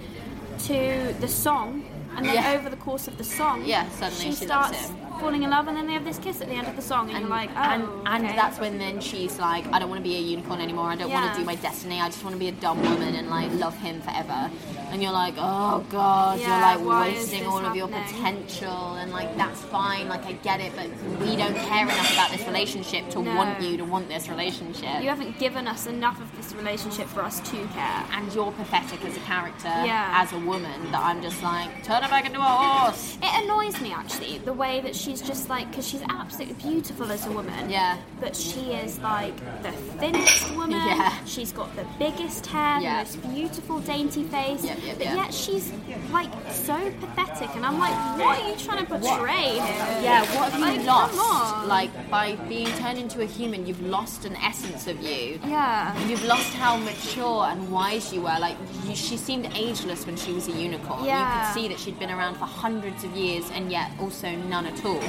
to 0.67 1.15
the 1.19 1.27
song 1.27 1.83
and 2.17 2.25
then 2.25 2.35
Yeah. 2.35 2.53
over 2.53 2.69
the 2.69 2.77
course 2.77 3.07
of 3.07 3.17
the 3.17 3.23
song 3.23 3.63
Yeah, 3.65 3.87
suddenly 3.89 4.25
she, 4.25 4.31
she 4.31 4.45
starts 4.45 4.91
falling 5.19 5.43
in 5.43 5.51
love 5.51 5.67
and 5.67 5.77
then 5.77 5.85
they 5.85 5.93
have 5.93 6.03
this 6.03 6.17
kiss 6.17 6.41
at 6.41 6.47
the 6.47 6.55
end 6.55 6.67
of 6.67 6.75
the 6.75 6.81
song 6.81 7.07
and, 7.09 7.17
and 7.17 7.21
you're 7.27 7.29
like 7.29 7.51
oh 7.51 7.59
and, 7.59 7.83
and 8.07 8.25
okay. 8.25 8.35
that's 8.35 8.59
when 8.59 8.79
then 8.79 8.99
she's 8.99 9.37
like 9.39 9.65
I 9.71 9.77
don't 9.79 9.89
want 9.89 9.99
to 10.03 10.09
be 10.09 10.15
a 10.15 10.19
unicorn 10.19 10.59
anymore. 10.61 10.87
I 10.87 10.95
don't 10.95 11.11
want 11.11 11.31
to 11.33 11.39
do 11.39 11.45
my 11.45 11.55
destiny. 11.55 11.99
I 12.01 12.07
just 12.07 12.23
want 12.23 12.33
to 12.35 12.39
be 12.39 12.47
a 12.47 12.51
dumb 12.53 12.81
woman 12.81 13.13
and 13.15 13.29
like 13.29 13.51
love 13.53 13.77
him 13.77 14.01
forever. 14.01 14.49
And 14.89 15.01
you're 15.03 15.11
like 15.11 15.35
oh 15.37 15.85
god 15.89 16.39
Yeah, 16.39 16.75
you're 16.77 16.87
like 16.89 17.05
wasting 17.13 17.45
all 17.45 17.63
of 17.63 17.75
your 17.75 17.87
potential 17.87 18.95
and 18.95 19.11
like 19.11 19.35
that's 19.37 19.61
fine. 19.61 20.07
Like 20.09 20.25
I 20.25 20.33
get 20.33 20.59
it 20.59 20.71
but 20.75 20.87
we 21.19 21.35
don't 21.35 21.55
care 21.55 21.83
enough 21.85 22.13
about 22.13 22.31
this 22.31 22.45
relationship 22.47 23.09
to 23.11 23.21
No. 23.21 23.35
want 23.35 23.61
you 23.61 23.77
to 23.77 23.85
want 23.85 24.07
this 24.07 24.27
relationship. 24.27 25.01
You 25.03 25.09
haven't 25.09 25.37
given 25.39 25.67
us 25.67 25.85
enough 25.85 26.19
of 26.19 26.35
this 26.35 26.53
relationship 26.53 27.07
for 27.07 27.21
us 27.21 27.39
to 27.51 27.57
care. 27.67 28.03
And 28.13 28.33
you're 28.33 28.51
pathetic 28.53 29.03
as 29.05 29.15
a 29.17 29.19
character 29.21 29.67
Yeah. 29.67 30.09
as 30.15 30.33
a 30.33 30.39
woman 30.39 30.91
that 30.91 31.01
I'm 31.03 31.21
just 31.21 31.41
like 31.43 31.83
turn 31.83 32.00
her 32.01 32.09
back 32.09 32.25
into 32.25 32.39
a 32.39 32.43
horse 32.43 33.17
It 33.21 33.43
annoys 33.43 33.79
me 33.81 33.91
actually 33.91 34.39
the 34.39 34.53
way 34.53 34.81
that 34.81 34.95
she's 34.95 35.21
just 35.21 35.49
like 35.49 35.69
because 35.69 35.87
she's 35.87 36.03
absolutely 36.09 36.55
beautiful 36.55 37.11
as 37.11 37.25
a 37.27 37.31
woman. 37.31 37.69
Yeah. 37.69 37.97
But 38.19 38.35
she 38.35 38.73
is 38.73 38.99
like 38.99 39.35
the 39.63 39.71
thinnest 39.99 40.51
woman. 40.55 40.71
Yeah. 40.71 41.23
She's 41.25 41.51
got 41.51 41.73
the 41.75 41.85
biggest 41.99 42.45
hair, 42.47 42.79
Yeah. 42.81 43.03
the 43.03 43.17
most 43.17 43.33
beautiful 43.35 43.79
dainty 43.79 44.23
face. 44.23 44.63
Yep, 44.63 44.77
yep, 44.85 44.97
but 44.97 45.05
yep. 45.05 45.15
yet 45.15 45.33
she's 45.33 45.71
like 46.11 46.31
so 46.51 46.75
pathetic, 46.99 47.55
and 47.55 47.65
I'm 47.65 47.79
like, 47.79 47.93
what 48.19 48.39
are 48.39 48.49
you 48.49 48.55
trying 48.57 48.85
to 48.85 48.85
portray 48.85 49.49
here? 49.53 49.61
Yeah, 50.01 50.21
what 50.35 50.51
have 50.51 50.59
you 50.59 50.65
Like, 50.65 50.85
lost? 50.85 51.67
Like 51.67 52.09
by 52.09 52.35
being 52.47 52.67
turned 52.77 52.97
into 52.99 53.21
a 53.21 53.25
human, 53.25 53.65
you've 53.65 53.81
lost 53.81 54.25
an 54.25 54.35
essence 54.37 54.87
of 54.87 55.01
you. 55.01 55.39
Yeah. 55.45 55.97
You've 56.07 56.23
lost 56.25 56.53
how 56.53 56.77
mature 56.77 57.45
and 57.45 57.71
wise 57.71 58.13
you 58.13 58.21
were. 58.21 58.37
Like 58.39 58.57
you, 58.85 58.95
she 58.95 59.17
seemed 59.17 59.45
ageless 59.55 60.05
when 60.05 60.15
she 60.15 60.31
was 60.33 60.47
a 60.47 60.51
unicorn. 60.51 61.03
Yeah. 61.05 61.19
You 61.21 61.45
could 61.45 61.53
see 61.61 61.67
that 61.69 61.79
she'd 61.91 61.99
been 61.99 62.11
around 62.11 62.35
for 62.35 62.45
hundreds 62.45 63.03
of 63.03 63.11
years 63.11 63.49
and 63.51 63.69
yet 63.69 63.91
also 63.99 64.31
none 64.31 64.65
at 64.65 64.85
all. 64.85 65.01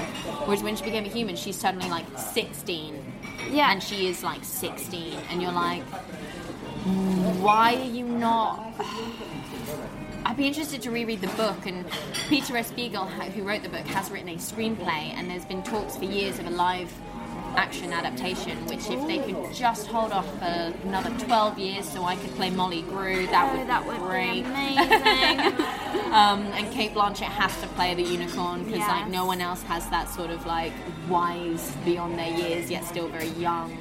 Whereas 0.46 0.62
when 0.62 0.74
she 0.74 0.82
became 0.82 1.04
a 1.04 1.08
human, 1.08 1.36
she's 1.36 1.56
suddenly 1.56 1.88
like 1.88 2.06
16. 2.18 3.04
Yeah. 3.50 3.70
And 3.70 3.82
she 3.82 4.08
is 4.08 4.24
like 4.24 4.42
16, 4.42 5.18
and 5.30 5.40
you're 5.40 5.52
like, 5.52 5.82
why 7.40 7.76
are 7.76 7.84
you 7.84 8.04
not? 8.04 8.74
I'd 10.24 10.36
be 10.36 10.46
interested 10.46 10.80
to 10.82 10.90
reread 10.90 11.20
the 11.20 11.28
book, 11.28 11.66
and 11.66 11.84
Peter 12.28 12.56
S. 12.56 12.70
Beagle, 12.70 13.06
who 13.06 13.42
wrote 13.42 13.62
the 13.62 13.68
book, 13.68 13.86
has 13.88 14.10
written 14.10 14.28
a 14.28 14.36
screenplay, 14.36 15.12
and 15.14 15.28
there's 15.28 15.44
been 15.44 15.62
talks 15.62 15.96
for 15.96 16.04
years 16.04 16.38
of 16.38 16.46
a 16.46 16.50
live 16.50 16.92
action 17.56 17.92
adaptation, 17.92 18.58
which 18.66 18.88
if 18.90 19.06
they 19.06 19.18
could 19.18 19.52
just 19.54 19.86
hold 19.86 20.12
off 20.12 20.26
for 20.38 20.72
another 20.84 21.10
12 21.24 21.58
years 21.58 21.88
so 21.88 22.04
I 22.04 22.16
could 22.16 22.30
play 22.32 22.50
Molly 22.50 22.82
Grue, 22.82 23.26
that 23.26 23.52
Oh, 23.52 23.58
would 23.58 23.68
that 23.68 23.82
be 23.82 23.88
would 23.88 23.98
great. 23.98 24.32
be 24.34 24.40
amazing. 24.40 25.66
Um, 26.12 26.42
and 26.52 26.70
Cate 26.70 26.92
Blanchett 26.92 27.22
has 27.22 27.58
to 27.62 27.66
play 27.68 27.94
the 27.94 28.02
unicorn 28.02 28.64
because 28.64 28.80
like 28.86 29.08
no 29.08 29.24
one 29.24 29.40
else 29.40 29.62
has 29.62 29.88
that 29.88 30.10
sort 30.10 30.28
of 30.28 30.44
like 30.44 30.72
wise 31.08 31.74
beyond 31.86 32.18
their 32.18 32.30
years 32.30 32.70
yet 32.70 32.84
still 32.84 33.08
very 33.08 33.28
young 33.28 33.74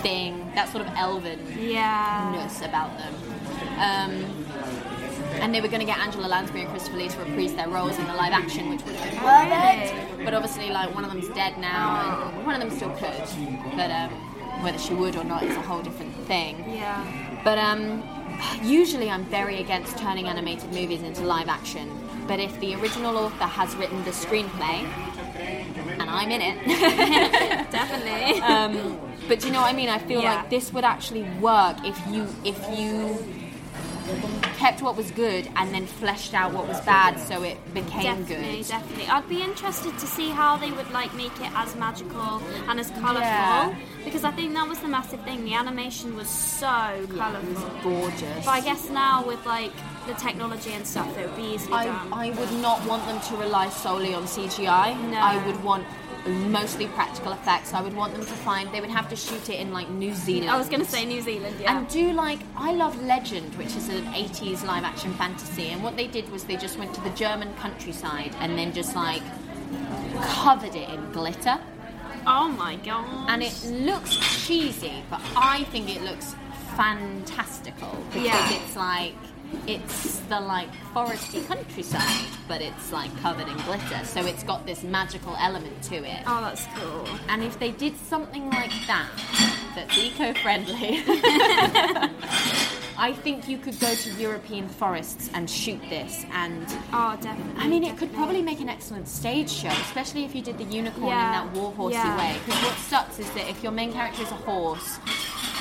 thing. 0.00 0.52
That 0.54 0.68
sort 0.68 0.86
of 0.86 0.92
elven 0.94 1.40
yeah. 1.58 2.32
about 2.62 2.96
them. 2.96 3.14
Um, 3.78 4.43
and 5.40 5.54
they 5.54 5.60
were 5.60 5.68
going 5.68 5.80
to 5.80 5.86
get 5.86 5.98
Angela 5.98 6.26
Lansbury 6.26 6.62
and 6.62 6.70
Christopher 6.70 6.96
Lee 6.98 7.08
to 7.08 7.18
reprise 7.18 7.54
their 7.54 7.68
roles 7.68 7.98
in 7.98 8.06
the 8.06 8.14
live 8.14 8.32
action, 8.32 8.68
which 8.70 8.82
would 8.84 8.94
have 8.96 9.10
been 9.10 9.20
perfect. 9.20 10.24
But 10.24 10.34
obviously, 10.34 10.70
like 10.70 10.94
one 10.94 11.04
of 11.04 11.12
them's 11.12 11.28
dead 11.30 11.58
now, 11.58 12.30
and 12.36 12.46
one 12.46 12.54
of 12.54 12.60
them 12.60 12.70
still 12.70 12.90
could. 12.90 13.22
But 13.76 13.90
um, 13.90 14.10
whether 14.62 14.78
she 14.78 14.94
would 14.94 15.16
or 15.16 15.24
not 15.24 15.42
is 15.42 15.56
a 15.56 15.60
whole 15.62 15.82
different 15.82 16.14
thing. 16.26 16.58
Yeah. 16.70 17.40
But 17.44 17.58
um, 17.58 18.02
usually, 18.62 19.10
I'm 19.10 19.24
very 19.26 19.60
against 19.60 19.98
turning 19.98 20.26
animated 20.26 20.72
movies 20.72 21.02
into 21.02 21.22
live 21.22 21.48
action. 21.48 21.90
But 22.26 22.40
if 22.40 22.58
the 22.60 22.74
original 22.76 23.18
author 23.18 23.44
has 23.44 23.74
written 23.76 24.02
the 24.04 24.10
screenplay, 24.10 24.88
and 25.98 26.02
I'm 26.10 26.30
in 26.30 26.40
it. 26.40 26.64
Definitely. 27.70 28.40
um, 28.40 28.98
but 29.28 29.40
do 29.40 29.46
you 29.48 29.52
know 29.52 29.60
what 29.60 29.72
I 29.72 29.76
mean? 29.76 29.88
I 29.88 29.98
feel 29.98 30.22
Yeah. 30.22 30.36
like 30.36 30.50
this 30.50 30.72
would 30.72 30.84
actually 30.84 31.22
work 31.40 31.76
if 31.84 31.98
you 32.08 32.26
if 32.44 32.56
you 32.78 33.18
kept 34.56 34.82
what 34.82 34.96
was 34.96 35.10
good 35.12 35.48
and 35.56 35.74
then 35.74 35.86
fleshed 35.86 36.34
out 36.34 36.52
what 36.52 36.66
was 36.68 36.80
bad 36.82 37.18
so 37.18 37.42
it 37.42 37.58
became 37.74 38.02
definitely, 38.24 38.58
good. 38.58 38.68
definitely. 38.68 39.06
I'd 39.08 39.28
be 39.28 39.42
interested 39.42 39.98
to 39.98 40.06
see 40.06 40.30
how 40.30 40.56
they 40.56 40.70
would 40.72 40.90
like 40.90 41.14
make 41.14 41.38
it 41.40 41.50
as 41.54 41.74
magical 41.76 42.40
and 42.68 42.78
as 42.80 42.90
colourful 42.90 43.20
Yeah. 43.20 43.74
because 44.04 44.24
I 44.24 44.30
think 44.30 44.54
that 44.54 44.68
was 44.68 44.78
the 44.80 44.88
massive 44.88 45.20
thing. 45.22 45.44
The 45.44 45.54
animation 45.54 46.16
was 46.16 46.28
so 46.28 47.06
colourful. 47.16 47.70
Gorgeous. 47.82 48.44
But 48.44 48.50
I 48.50 48.60
guess 48.60 48.88
now 48.90 49.26
with 49.26 49.44
like 49.46 49.72
the 50.06 50.14
technology 50.14 50.72
and 50.72 50.86
stuff, 50.86 51.16
it 51.18 51.26
would 51.26 51.36
be 51.36 51.54
easily 51.54 51.74
I, 51.74 51.84
done. 51.86 52.12
I 52.12 52.30
would 52.30 52.52
not 52.60 52.84
want 52.86 53.06
them 53.06 53.20
to 53.20 53.36
rely 53.36 53.68
solely 53.70 54.14
on 54.14 54.24
CGI. 54.24 55.10
No. 55.10 55.18
I 55.18 55.44
would 55.46 55.62
want 55.64 55.84
mostly 56.26 56.86
practical 56.88 57.32
effects. 57.32 57.72
I 57.74 57.82
would 57.82 57.94
want 57.94 58.12
them 58.12 58.22
to 58.22 58.32
find 58.32 58.72
they 58.72 58.80
would 58.80 58.90
have 58.90 59.08
to 59.10 59.16
shoot 59.16 59.48
it 59.50 59.60
in 59.60 59.72
like 59.72 59.88
New 59.90 60.14
Zealand. 60.14 60.50
I 60.50 60.56
was 60.58 60.68
going 60.68 60.80
to 60.84 60.90
say 60.90 61.04
New 61.04 61.20
Zealand, 61.20 61.56
yeah. 61.60 61.76
And 61.76 61.88
do 61.88 62.12
like 62.12 62.38
I 62.56 62.72
love 62.72 63.00
Legend, 63.04 63.54
which 63.56 63.74
is 63.76 63.88
an 63.88 64.04
80s 64.06 64.64
live 64.64 64.84
action 64.84 65.12
fantasy. 65.14 65.68
And 65.68 65.82
what 65.82 65.96
they 65.96 66.06
did 66.06 66.30
was 66.30 66.44
they 66.44 66.56
just 66.56 66.78
went 66.78 66.94
to 66.94 67.00
the 67.02 67.10
German 67.10 67.52
countryside 67.56 68.34
and 68.40 68.56
then 68.58 68.72
just 68.72 68.94
like 68.96 69.22
covered 70.22 70.74
it 70.74 70.88
in 70.88 71.12
glitter. 71.12 71.58
oh 72.26 72.48
my 72.48 72.76
god. 72.76 73.28
And 73.28 73.42
it 73.42 73.54
looks 73.70 74.16
cheesy, 74.46 75.02
but 75.10 75.20
I 75.36 75.64
think 75.64 75.94
it 75.94 76.02
looks 76.02 76.34
fantastical 76.76 77.96
because 78.12 78.24
Yeah. 78.24 78.52
it's 78.52 78.76
like 78.76 79.14
it's 79.66 80.20
the 80.20 80.40
like 80.40 80.68
foresty 80.94 81.46
countryside, 81.46 82.26
but 82.48 82.60
it's 82.60 82.92
like 82.92 83.10
covered 83.20 83.48
in 83.48 83.56
glitter. 83.58 84.04
So 84.04 84.24
it's 84.24 84.42
got 84.42 84.66
this 84.66 84.82
magical 84.82 85.36
element 85.38 85.82
to 85.84 85.96
it. 85.96 86.22
Oh, 86.26 86.40
that's 86.40 86.66
cool. 86.76 87.06
And 87.28 87.42
if 87.42 87.58
they 87.58 87.70
did 87.72 87.96
something 87.98 88.48
like 88.50 88.70
that, 88.86 89.08
that's 89.74 89.96
eco-friendly, 89.98 91.02
I 92.96 93.12
think 93.12 93.48
you 93.48 93.58
could 93.58 93.78
go 93.80 93.92
to 93.92 94.10
European 94.12 94.68
forests 94.68 95.28
and 95.34 95.50
shoot 95.50 95.80
this. 95.90 96.24
And 96.32 96.64
Oh, 96.92 97.18
definitely. 97.20 97.60
I 97.62 97.66
mean, 97.66 97.82
it 97.82 97.96
could 97.98 98.12
probably 98.14 98.40
make 98.40 98.60
an 98.60 98.68
excellent 98.68 99.08
stage 99.08 99.50
show, 99.50 99.68
especially 99.68 100.24
if 100.24 100.34
you 100.34 100.42
did 100.42 100.58
the 100.58 100.64
unicorn 100.64 101.08
Yeah, 101.08 101.42
in 101.44 101.52
that 101.52 101.60
warhorsey 101.60 101.92
yeah. 101.94 102.16
way. 102.18 102.38
Because 102.44 102.62
what 102.62 102.76
sucks 102.78 103.18
is 103.18 103.28
that 103.32 103.48
if 103.50 103.62
your 103.64 103.72
main 103.72 103.92
character 103.92 104.22
is 104.22 104.30
a 104.30 104.34
horse, 104.36 104.98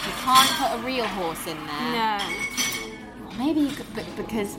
you 0.05 0.11
can't 0.23 0.49
put 0.51 0.79
a 0.79 0.85
real 0.85 1.05
horse 1.07 1.47
in 1.47 1.57
there. 1.65 1.91
No. 1.91 2.19
Maybe 3.37 3.61
you 3.61 3.71
could, 3.71 3.85
but 3.95 4.05
because 4.15 4.57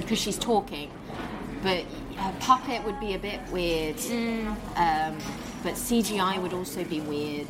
because 0.00 0.18
she's 0.18 0.38
talking. 0.38 0.90
But 1.62 1.84
a 2.18 2.32
puppet 2.40 2.84
would 2.84 3.00
be 3.00 3.14
a 3.14 3.18
bit 3.18 3.40
weird. 3.50 3.96
Mm. 3.96 4.48
Um, 4.76 5.18
but 5.62 5.74
CGI 5.74 6.40
would 6.42 6.52
also 6.52 6.84
be 6.84 7.00
weird. 7.00 7.48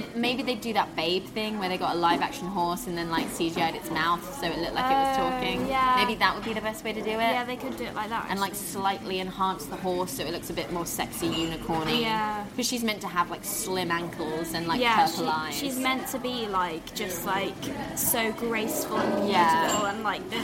They'd, 0.00 0.16
maybe 0.16 0.42
they'd 0.42 0.60
do 0.60 0.72
that 0.74 0.94
Babe 0.94 1.24
thing 1.24 1.58
where 1.58 1.68
they 1.68 1.78
got 1.78 1.94
a 1.94 1.98
live 1.98 2.20
action 2.20 2.46
horse 2.48 2.86
and 2.86 2.96
then 2.98 3.10
like 3.10 3.26
CGI'd 3.28 3.74
its 3.76 3.90
mouth 3.90 4.22
so 4.38 4.46
it 4.46 4.58
looked 4.58 4.74
like 4.74 4.84
it 4.84 4.94
was 4.94 5.16
Oh, 5.18 5.30
talking. 5.30 5.66
yeah. 5.68 5.94
Maybe 5.96 6.14
that 6.16 6.34
would 6.34 6.44
be 6.44 6.52
the 6.52 6.60
best 6.60 6.84
way 6.84 6.92
to 6.92 7.00
do 7.00 7.10
it. 7.10 7.14
Yeah, 7.16 7.44
they 7.44 7.56
could 7.56 7.76
do 7.76 7.84
it 7.84 7.94
like 7.94 8.10
that. 8.10 8.26
and 8.28 8.38
like 8.40 8.54
slightly 8.54 9.20
enhance 9.20 9.64
the 9.66 9.76
horse 9.76 10.10
so 10.12 10.22
it 10.24 10.32
looks 10.32 10.50
a 10.50 10.52
bit 10.52 10.70
more 10.72 10.84
sexy 10.84 11.28
unicorny. 11.28 12.02
Yeah. 12.02 12.44
Because 12.50 12.66
she's 12.68 12.84
meant 12.84 13.00
to 13.00 13.08
have 13.08 13.30
like 13.30 13.44
slim 13.44 13.90
ankles 13.90 14.52
and 14.54 14.66
like 14.68 14.80
yeah, 14.80 15.06
purple 15.06 15.24
she- 15.24 15.30
eyes. 15.30 15.54
she's 15.56 15.78
meant 15.78 16.06
to 16.08 16.18
be 16.18 16.46
like 16.48 16.94
just 16.94 17.24
like 17.24 17.54
so 17.94 18.32
graceful 18.32 18.98
and 18.98 19.12
beautiful 19.12 19.30
Yeah. 19.30 19.90
and 19.92 20.02
like 20.02 20.28
the, 20.30 20.36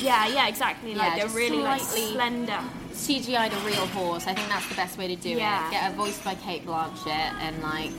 yeah, 0.00 0.26
yeah, 0.28 0.48
exactly. 0.48 0.92
Yeah, 0.92 0.98
Like 0.98 1.14
they're 1.14 1.24
just 1.24 1.36
really 1.36 1.58
like 1.62 1.80
slender. 1.80 2.60
CGI'd 2.92 3.52
a 3.52 3.56
real 3.66 3.86
horse. 3.86 4.26
I 4.26 4.34
think 4.34 4.48
that's 4.48 4.68
the 4.68 4.74
best 4.74 4.98
way 4.98 5.08
to 5.08 5.16
do 5.16 5.30
Yeah. 5.30 5.66
it. 5.68 5.70
Get 5.70 5.84
her 5.84 5.92
voiced 5.96 6.22
by 6.24 6.34
Cate 6.34 6.66
Blanchett 6.66 7.08
and 7.40 7.62
like, 7.62 7.92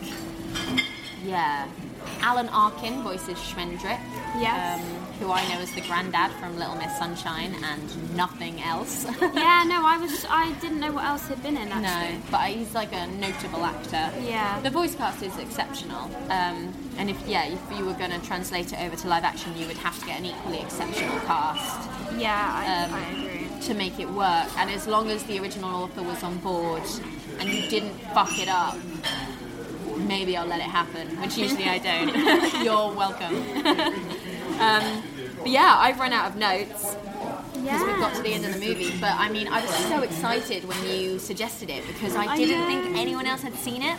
yeah. 1.23 1.67
Alan 2.21 2.49
Arkin 2.49 3.03
voices 3.03 3.37
Schmendrick. 3.37 3.99
Yes. 4.39 4.79
Um, 4.79 4.85
who 5.19 5.31
I 5.31 5.47
know 5.49 5.59
as 5.61 5.71
the 5.73 5.81
granddad 5.81 6.31
from 6.39 6.57
Little 6.57 6.75
Miss 6.75 6.97
Sunshine 6.97 7.53
and 7.63 8.15
nothing 8.17 8.59
else. 8.61 9.05
yeah, 9.21 9.63
no, 9.67 9.85
I 9.85 9.97
was 10.01 10.25
I 10.27 10.51
didn't 10.61 10.79
know 10.79 10.91
what 10.91 11.03
else 11.05 11.27
he'd 11.27 11.41
been 11.43 11.57
in 11.57 11.67
actually. 11.71 12.17
no, 12.17 12.23
but 12.31 12.47
he's 12.49 12.73
like 12.73 12.91
a 12.93 13.05
notable 13.07 13.63
actor. 13.65 14.09
Yeah. 14.23 14.59
The 14.61 14.71
voice 14.71 14.95
cast 14.95 15.21
is 15.21 15.37
exceptional. 15.37 16.09
Um, 16.31 16.73
and 16.97 17.09
if 17.09 17.27
yeah, 17.27 17.45
if 17.45 17.59
you 17.77 17.85
were 17.85 17.93
going 17.93 18.11
to 18.11 18.19
translate 18.25 18.73
it 18.73 18.79
over 18.79 18.95
to 18.95 19.07
live 19.07 19.23
action, 19.23 19.55
you 19.55 19.67
would 19.67 19.77
have 19.77 19.99
to 19.99 20.05
get 20.07 20.19
an 20.19 20.25
equally 20.25 20.59
exceptional 20.61 21.19
cast. 21.21 21.89
Yeah, 22.17 22.33
I, 22.51 22.85
Um, 22.85 22.93
I 22.95 23.11
agree. 23.11 23.61
to 23.67 23.73
make 23.75 23.99
it 23.99 24.09
work. 24.09 24.47
And 24.57 24.71
as 24.71 24.87
long 24.87 25.09
as 25.11 25.21
the 25.23 25.39
original 25.39 25.83
author 25.83 26.01
was 26.01 26.23
on 26.23 26.37
board 26.39 26.83
and 27.39 27.47
you 27.49 27.69
didn't 27.69 27.93
fuck 28.13 28.37
it 28.39 28.47
up, 28.49 28.75
maybe 30.11 30.35
I'll 30.37 30.45
let 30.45 30.59
it 30.59 30.63
happen, 30.79 31.07
which 31.21 31.37
usually 31.37 31.65
I 31.65 31.77
don't. 31.79 32.63
You're 32.65 32.93
welcome. 32.93 33.35
um, 34.59 35.03
But 35.39 35.49
yeah, 35.49 35.75
I've 35.77 35.99
run 35.99 36.11
out 36.13 36.29
of 36.29 36.35
notes 36.35 36.95
because 37.53 37.81
we've 37.87 37.97
got 37.99 38.13
to 38.15 38.21
the 38.21 38.33
end 38.33 38.45
of 38.45 38.53
the 38.53 38.59
movie. 38.59 38.91
But 38.99 39.13
I 39.17 39.29
mean, 39.29 39.47
I 39.47 39.61
was 39.61 39.73
so 39.87 40.01
excited 40.01 40.67
when 40.67 40.85
you 40.85 41.17
suggested 41.17 41.69
it 41.69 41.87
because 41.87 42.15
I 42.15 42.25
I 42.25 42.37
didn't 42.37 42.59
know. 42.59 42.67
think 42.83 42.97
anyone 42.97 43.25
else 43.25 43.41
had 43.41 43.55
seen 43.55 43.81
it, 43.81 43.97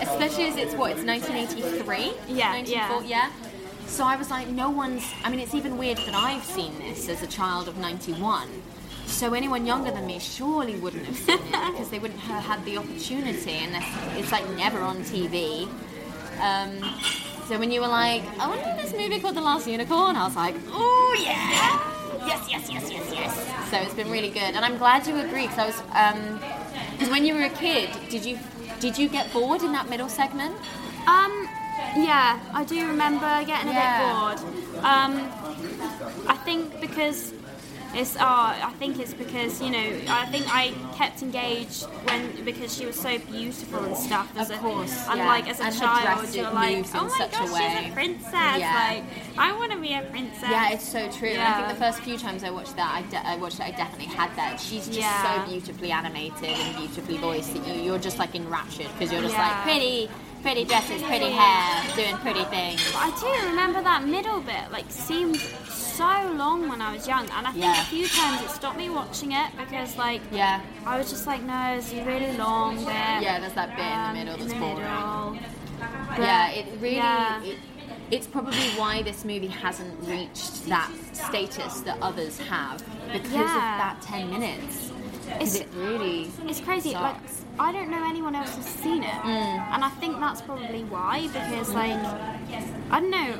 especially 0.00 0.46
as 0.46 0.56
it's 0.56 0.74
what 0.74 0.92
it's 0.92 1.04
1983. 1.04 2.34
Yeah, 2.34 2.52
1940, 2.52 3.06
yeah. 3.08 3.30
So 3.86 4.04
I 4.04 4.16
was 4.16 4.30
like, 4.30 4.48
no 4.48 4.70
one's. 4.70 5.04
I 5.22 5.28
mean, 5.30 5.40
it's 5.40 5.54
even 5.54 5.76
weird 5.76 5.98
that 5.98 6.14
I've 6.14 6.44
seen 6.44 6.78
this 6.78 7.08
as 7.10 7.22
a 7.22 7.26
child 7.26 7.68
of 7.68 7.76
91. 7.76 8.48
So 9.12 9.34
anyone 9.34 9.66
younger 9.66 9.90
than 9.92 10.06
me 10.06 10.18
surely 10.18 10.74
wouldn't 10.76 11.06
have 11.06 11.16
seen 11.16 11.38
it 11.38 11.70
because 11.72 11.90
they 11.90 11.98
wouldn't 12.00 12.18
have 12.20 12.42
had 12.44 12.64
the 12.64 12.76
opportunity, 12.78 13.52
and 13.52 13.72
it's 14.18 14.32
like 14.32 14.48
never 14.56 14.80
on 14.80 14.96
TV. 15.04 15.68
Um, 16.40 16.72
so 17.46 17.56
when 17.58 17.70
you 17.70 17.80
were 17.80 17.86
like, 17.88 18.22
I 18.40 18.48
wonder 18.48 18.64
if 18.76 18.82
this 18.82 18.92
movie 19.00 19.20
called 19.20 19.36
The 19.36 19.40
Last 19.40 19.68
Unicorn, 19.68 20.16
I 20.16 20.24
was 20.24 20.34
like, 20.34 20.56
oh 20.70 21.16
yeah, 21.22 22.26
yes, 22.26 22.48
yes, 22.50 22.68
yes, 22.70 22.90
yes, 22.90 23.12
yes. 23.12 23.70
So 23.70 23.76
it's 23.78 23.94
been 23.94 24.10
really 24.10 24.30
good, 24.30 24.54
and 24.56 24.64
I'm 24.64 24.76
glad 24.76 25.06
you 25.06 25.16
agree 25.20 25.46
because 25.46 25.58
I 25.92 26.12
was, 26.12 26.92
because 26.92 27.10
when 27.10 27.24
you 27.24 27.34
were 27.34 27.42
a 27.44 27.50
kid, 27.50 27.90
did 28.08 28.24
you 28.24 28.38
did 28.80 28.98
you 28.98 29.08
get 29.08 29.32
bored 29.32 29.62
in 29.62 29.70
that 29.72 29.88
middle 29.88 30.08
segment? 30.08 30.56
Um, 31.06 31.48
yeah, 31.96 32.40
I 32.54 32.64
do 32.64 32.88
remember 32.88 33.28
getting 33.44 33.68
a 33.68 33.72
Yeah. 33.72 34.34
bit 34.34 34.42
bored. 34.42 34.84
Um, 34.84 35.30
I 36.26 36.34
think 36.44 36.80
because 36.80 37.32
it's, 37.94 38.16
oh, 38.16 38.20
I 38.20 38.72
think 38.78 38.98
it's 38.98 39.14
because 39.14 39.60
you 39.60 39.70
know, 39.70 40.00
I 40.08 40.26
think 40.26 40.46
I 40.48 40.72
kept 40.96 41.22
engaged 41.22 41.84
when 42.04 42.44
because 42.44 42.76
she 42.76 42.86
was 42.86 42.96
so 42.98 43.18
beautiful 43.18 43.84
and 43.84 43.96
stuff. 43.96 44.30
As 44.36 44.50
Of 44.50 44.56
a, 44.56 44.58
course, 44.60 45.06
and 45.08 45.18
yeah. 45.18 45.26
like 45.26 45.48
as 45.48 45.60
a 45.60 45.64
And 45.64 45.78
child, 45.78 46.34
you're 46.34 46.44
like, 46.50 46.86
oh 46.94 47.04
my 47.04 47.28
gosh, 47.30 47.48
she's 47.48 47.88
a 47.88 47.92
princess. 47.92 48.32
Yeah. 48.32 48.88
Like, 48.90 49.38
I 49.38 49.52
want 49.56 49.72
to 49.72 49.78
be 49.78 49.94
a 49.94 50.02
princess. 50.02 50.42
Yeah, 50.42 50.72
it's 50.72 50.88
so 50.88 51.10
true. 51.10 51.28
And 51.28 51.42
I 51.42 51.54
think 51.66 51.78
the 51.78 51.84
first 51.84 52.00
few 52.00 52.16
times 52.18 52.44
I 52.44 52.50
watched 52.50 52.76
that, 52.76 52.94
I, 52.94 53.02
de- 53.10 53.26
I 53.26 53.36
watched 53.36 53.56
it, 53.60 53.62
I 53.66 53.70
definitely 53.72 54.06
had 54.14 54.34
that. 54.36 54.58
She's 54.60 54.86
just 54.86 54.98
Yeah. 54.98 55.44
so 55.44 55.50
beautifully 55.50 55.90
animated 55.92 56.44
and 56.44 56.76
beautifully 56.76 57.18
voiced 57.18 57.54
that 57.54 57.66
you, 57.66 57.82
you're 57.82 57.98
just 57.98 58.18
like 58.18 58.34
enraptured 58.34 58.88
because 58.92 59.12
you're 59.12 59.22
just 59.22 59.34
Yeah. 59.34 59.48
like 59.48 59.62
pretty, 59.64 60.10
pretty 60.42 60.64
dresses, 60.64 61.02
pretty 61.02 61.30
hair, 61.30 61.82
doing 61.96 62.16
pretty 62.16 62.44
things. 62.44 62.84
But 62.92 62.98
I 62.98 63.20
do 63.20 63.46
remember 63.48 63.82
that 63.82 64.04
middle 64.04 64.40
bit, 64.40 64.70
like, 64.70 64.90
seemed 64.90 65.36
so 65.68 66.04
long 66.36 66.68
when 66.68 66.82
I 66.82 66.92
was 66.94 67.06
young, 67.06 67.28
and 67.30 67.46
I 67.46 67.52
think 67.52 67.64
Yeah. 67.64 67.80
a 67.80 67.84
few 67.84 68.06
times 68.08 68.42
it 68.42 68.50
stopped 68.50 68.76
me 68.76 68.90
watching 68.90 69.32
it 69.32 69.50
because, 69.56 69.96
like, 69.96 70.20
Yeah. 70.30 70.60
I 70.84 70.98
was 70.98 71.10
just 71.10 71.26
like, 71.26 71.42
no, 71.42 71.74
it's 71.76 71.92
really 71.92 72.36
long 72.36 72.76
bit. 72.76 72.86
Yeah, 72.88 73.38
there's 73.40 73.52
that 73.54 73.70
bit 73.76 73.84
in 73.86 73.92
the 73.92 74.08
um, 74.08 74.14
middle 74.14 74.36
that's 74.36 74.54
boring. 74.54 75.40
Yeah, 76.18 76.50
it 76.50 76.66
really. 76.80 76.96
Yeah. 76.96 77.42
It, 77.42 77.58
it's 78.10 78.26
probably 78.26 78.68
why 78.76 79.02
this 79.02 79.24
movie 79.24 79.46
hasn't 79.46 80.06
reached 80.06 80.66
that 80.66 80.90
status 81.12 81.80
that 81.80 81.96
others 82.02 82.38
have 82.40 82.78
because 83.10 83.32
of 83.50 83.62
that 83.80 83.96
10 84.02 84.30
minutes. 84.30 84.92
It's- 85.36 85.54
it 85.56 85.68
really. 85.74 86.30
It's 86.46 86.60
crazy. 86.60 86.94
Like, 86.94 87.16
sucks. 87.16 87.32
Mm. 87.40 87.44
I 87.60 87.72
don't 87.72 87.90
know 87.90 88.04
anyone 88.04 88.34
else 88.34 88.54
who's 88.56 88.64
seen 88.66 89.02
it, 89.02 89.24
and 89.24 89.84
I 89.84 89.88
think 90.00 90.18
that's 90.20 90.40
probably 90.42 90.84
why. 90.84 91.28
Because, 91.32 91.70
like, 91.74 91.92
I 92.90 93.00
don't 93.00 93.10
know. 93.10 93.34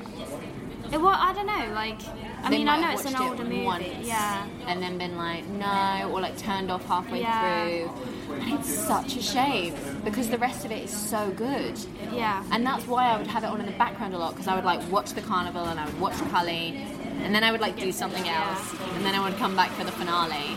It, 0.93 1.01
well, 1.01 1.16
I 1.18 1.32
don't 1.32 1.47
know. 1.47 1.72
Like, 1.74 1.99
I 2.45 2.51
They 2.51 2.59
mean, 2.59 2.68
I 2.68 2.78
know 2.78 2.90
it's 2.90 3.07
an 3.07 3.12
watched 3.14 3.24
it 3.24 3.30
older 3.30 3.45
movie. 3.45 3.64
once 3.64 3.84
Yeah. 4.03 4.45
And 4.66 4.82
then 4.82 4.99
been 4.99 5.16
like, 5.16 5.47
no, 5.47 6.11
or 6.12 6.20
like 6.20 6.36
turned 6.36 6.70
off 6.70 6.84
halfway 6.86 7.20
Yeah. 7.22 7.40
through. 7.86 7.90
And 8.34 8.59
it's 8.59 8.68
such 8.68 9.16
a 9.16 9.22
shame 9.22 9.74
because 10.05 10.28
the 10.28 10.36
rest 10.36 10.66
of 10.66 10.70
it 10.72 10.82
is 10.84 10.90
so 10.90 11.30
good. 11.30 11.78
Yeah. 12.12 12.43
And 12.51 12.66
that's 12.66 12.86
why 12.86 13.07
I 13.09 13.16
would 13.16 13.26
have 13.28 13.43
it 13.43 13.47
on 13.47 13.61
in 13.61 13.66
the 13.66 13.72
background 13.72 14.12
a 14.14 14.18
lot 14.18 14.32
because 14.32 14.49
I 14.49 14.55
would 14.55 14.64
like 14.64 14.80
watch 14.90 15.12
the 15.14 15.22
carnival 15.22 15.64
and 15.64 15.80
I 15.80 15.86
would 15.86 15.99
watch 16.01 16.14
Cully 16.30 16.76
and 17.22 17.34
then 17.34 17.43
I 17.45 17.53
would 17.53 17.61
like 17.62 17.78
do 17.78 17.90
something 17.93 18.28
else 18.28 18.74
and 18.95 19.07
then 19.07 19.14
I 19.14 19.24
would 19.26 19.38
come 19.38 19.55
back 19.57 19.70
for 19.70 19.84
the 19.84 19.93
finale. 19.93 20.57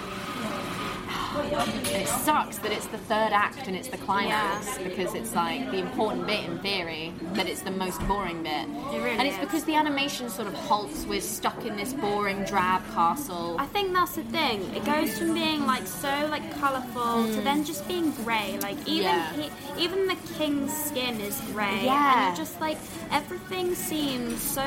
And 1.36 1.88
it 2.02 2.08
sucks 2.08 2.58
that 2.60 2.72
it's 2.72 2.88
the 2.88 2.98
third 2.98 3.32
act 3.32 3.68
and 3.68 3.76
it's 3.76 3.88
the 3.88 3.98
climax 3.98 4.78
because 4.80 5.14
it's 5.14 5.34
like 5.36 5.70
the 5.72 5.78
important 5.78 6.28
bit 6.28 6.44
in 6.46 6.60
theory, 6.60 7.14
but 7.36 7.48
it's 7.48 7.62
the 7.62 7.72
most 7.72 8.00
boring 8.08 8.44
bit. 8.44 8.68
really 8.68 9.12
and 9.12 9.28
it's 9.28 9.38
is. 9.38 9.44
because 9.44 9.64
the 9.66 9.76
animation 9.76 10.30
sort 10.30 10.48
of 10.48 10.54
halts. 10.54 11.06
We're 11.06 11.22
stuck 11.22 11.66
in 11.66 11.76
this 11.76 11.94
boring, 11.94 12.44
drab 12.46 12.82
castle. 12.94 13.58
I 13.60 13.66
think 13.68 13.94
that's 13.94 14.16
the 14.16 14.24
thing. 14.24 14.62
It 14.76 14.86
goes 14.86 15.18
from 15.18 15.34
being 15.34 15.66
like 15.66 15.86
so 15.88 16.28
like 16.30 16.60
colourful 16.60 17.26
to 17.26 17.40
mm. 17.40 17.44
then 17.44 17.64
just 17.64 17.88
being 17.88 18.12
grey. 18.12 18.58
Like 18.62 18.78
even 18.88 19.04
Yeah. 19.04 19.34
he, 19.76 19.84
even 19.84 20.08
the 20.08 20.18
king's 20.38 20.74
skin 20.74 21.20
is 21.22 21.40
grey, 21.52 21.86
Yeah. 21.86 22.28
and 22.30 22.38
just 22.38 22.60
like 22.60 22.78
everything 23.12 23.76
seems 23.76 24.42
so 24.42 24.64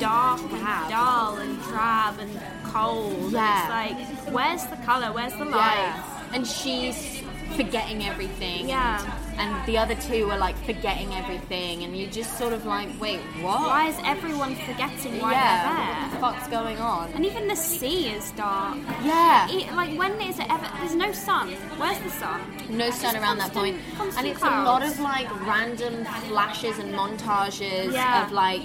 dark 0.00 0.40
and 0.40 0.90
dull 0.90 1.36
and 1.36 1.60
drab 1.62 2.18
and 2.18 2.30
cold. 2.74 3.32
Yeah. 3.32 3.88
And 3.90 4.00
it's 4.00 4.24
like 4.26 4.34
where's 4.34 4.64
the 4.66 4.76
colour? 4.84 5.12
Where's 5.12 5.32
the 5.34 5.44
light? 5.44 5.76
Yeah. 5.76 6.30
And 6.34 6.46
she's 6.46 7.22
forgetting 7.56 8.04
everything. 8.04 8.68
Yeah. 8.68 8.98
And, 9.38 9.54
the 9.66 9.78
other 9.78 9.94
two 9.96 10.30
are 10.30 10.38
like 10.38 10.56
forgetting 10.64 11.12
everything, 11.14 11.82
and 11.84 11.96
you're 11.96 12.10
just 12.10 12.36
sort 12.38 12.52
of 12.52 12.66
like, 12.66 12.88
wait, 13.00 13.18
what? 13.40 13.60
Why 13.60 13.88
is 13.88 13.96
everyone 14.04 14.54
forgetting 14.56 15.20
why 15.20 15.32
yeah. 15.32 15.64
they're 15.64 16.02
What 16.02 16.10
the 16.12 16.40
fuck's 16.40 16.48
going 16.48 16.78
on? 16.78 17.10
And 17.14 17.24
even 17.24 17.48
the 17.48 17.56
sea 17.56 18.08
is 18.10 18.30
dark. 18.32 18.76
Yeah. 19.02 19.48
E- 19.50 19.70
Like 19.72 19.98
when 19.98 20.20
is 20.20 20.38
it 20.38 20.46
ever? 20.50 20.66
There's 20.78 20.94
no 20.94 21.10
sun. 21.12 21.48
Where's 21.78 21.98
the 22.00 22.10
sun? 22.10 22.40
No 22.70 22.90
sun 22.90 23.16
around 23.16 23.38
that 23.38 23.52
point. 23.52 23.76
constant- 23.96 23.98
constant 23.98 24.26
and 24.26 24.34
it's 24.34 24.42
a 24.42 24.62
lot 24.70 24.82
of 24.84 24.98
like 25.00 25.28
random 25.46 26.04
flashes 26.28 26.78
and 26.78 26.92
montages 26.94 27.92
Yeah. 27.92 28.24
of 28.24 28.32
like 28.32 28.62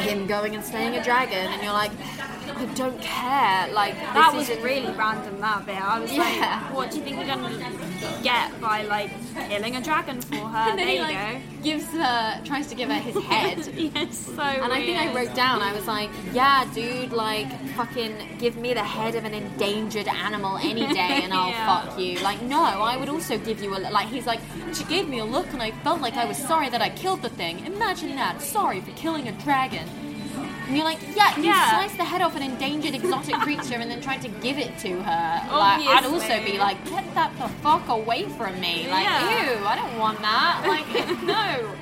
him 0.00 0.26
going 0.26 0.54
and 0.54 0.64
slaying 0.64 0.94
a 0.96 1.02
dragon, 1.04 1.46
and 1.52 1.62
you're 1.62 1.72
like, 1.72 1.92
I 2.56 2.64
don't 2.74 3.00
care. 3.02 3.68
Like 3.72 3.94
That 4.14 4.32
was 4.34 4.48
isn't- 4.48 4.62
really 4.64 4.90
random. 4.96 5.40
That 5.40 5.66
bit. 5.66 5.76
I 5.76 5.98
was 6.00 6.12
Yeah. 6.12 6.22
like, 6.22 6.74
what 6.74 6.90
do 6.90 6.98
you 6.98 7.02
think 7.04 7.16
you're 7.16 7.26
gonna 7.26 7.50
get 8.22 8.58
by 8.60 8.82
like 8.82 9.10
killing 9.48 9.76
a 9.76 9.82
dragon 9.82 10.20
for 10.22 10.36
her? 10.36 10.70
And 10.70 10.78
then 10.78 10.86
there 10.86 10.88
he 10.88 10.94
you 10.96 11.02
like 11.02 11.62
gives 11.62 11.86
her, 11.92 12.40
tries 12.44 12.66
to 12.68 12.74
give 12.74 12.88
her 12.88 12.98
his 13.00 13.16
head. 13.24 13.58
yes, 13.76 14.16
so. 14.34 14.42
And 14.42 14.72
I 14.72 14.80
think 14.86 14.98
I 14.98 15.12
wrote 15.12 15.34
down, 15.34 15.60
I 15.60 15.72
was 15.74 15.86
like, 15.86 16.08
yeah, 16.32 16.64
dude, 16.72 17.12
like, 17.12 17.48
fucking 17.76 18.14
give 18.38 18.56
me 18.56 18.72
the 18.72 18.84
head 18.84 19.16
of 19.16 19.24
an 19.24 19.34
endangered 19.34 20.06
animal 20.08 20.56
any 20.58 20.86
day 21.02 21.20
and 21.24 21.32
I'll 21.34 21.50
Yeah. 21.50 21.66
fuck 21.84 21.98
you. 21.98 22.20
Like, 22.20 22.40
no, 22.42 22.62
I 22.62 22.96
would 22.96 23.08
also 23.08 23.36
give 23.38 23.60
you 23.60 23.74
a, 23.76 23.78
like, 23.90 24.06
he's 24.08 24.26
like, 24.26 24.40
she 24.72 24.84
gave 24.84 25.08
me 25.08 25.18
a 25.18 25.24
look 25.24 25.48
and 25.52 25.60
I 25.62 25.72
felt 25.82 26.00
like 26.00 26.14
I 26.14 26.24
was 26.24 26.38
sorry 26.38 26.68
that 26.70 26.80
I 26.80 26.88
killed 26.90 27.22
the 27.22 27.28
thing. 27.30 27.66
Imagine 27.66 28.14
that, 28.16 28.40
sorry 28.40 28.80
for 28.80 28.92
killing 28.92 29.26
a 29.28 29.32
dragon. 29.32 29.65
And 29.74 30.76
you're 30.76 30.84
like, 30.84 30.98
yeah, 31.14 31.36
you 31.36 31.44
Yeah. 31.44 31.70
sliced 31.70 31.96
the 31.96 32.04
head 32.04 32.22
off 32.22 32.34
an 32.36 32.42
endangered 32.42 32.94
exotic 32.94 33.36
creature 33.36 33.74
and 33.76 33.90
then 33.90 34.00
tried 34.00 34.22
to 34.22 34.28
give 34.28 34.58
it 34.58 34.76
to 34.80 35.00
her. 35.02 35.48
Like, 35.52 35.86
I'd 35.86 36.04
also 36.04 36.42
be 36.44 36.58
like, 36.58 36.84
get 36.88 37.04
that 37.14 37.32
the 37.38 37.48
fuck 37.62 37.88
away 37.88 38.24
from 38.24 38.60
me. 38.60 38.88
Like, 38.90 39.04
Yeah. 39.04 39.58
ew, 39.60 39.64
I 39.64 39.76
don't 39.76 39.98
want 39.98 40.20
that. 40.20 40.64
Like, 40.66 40.88
no, 41.22 41.72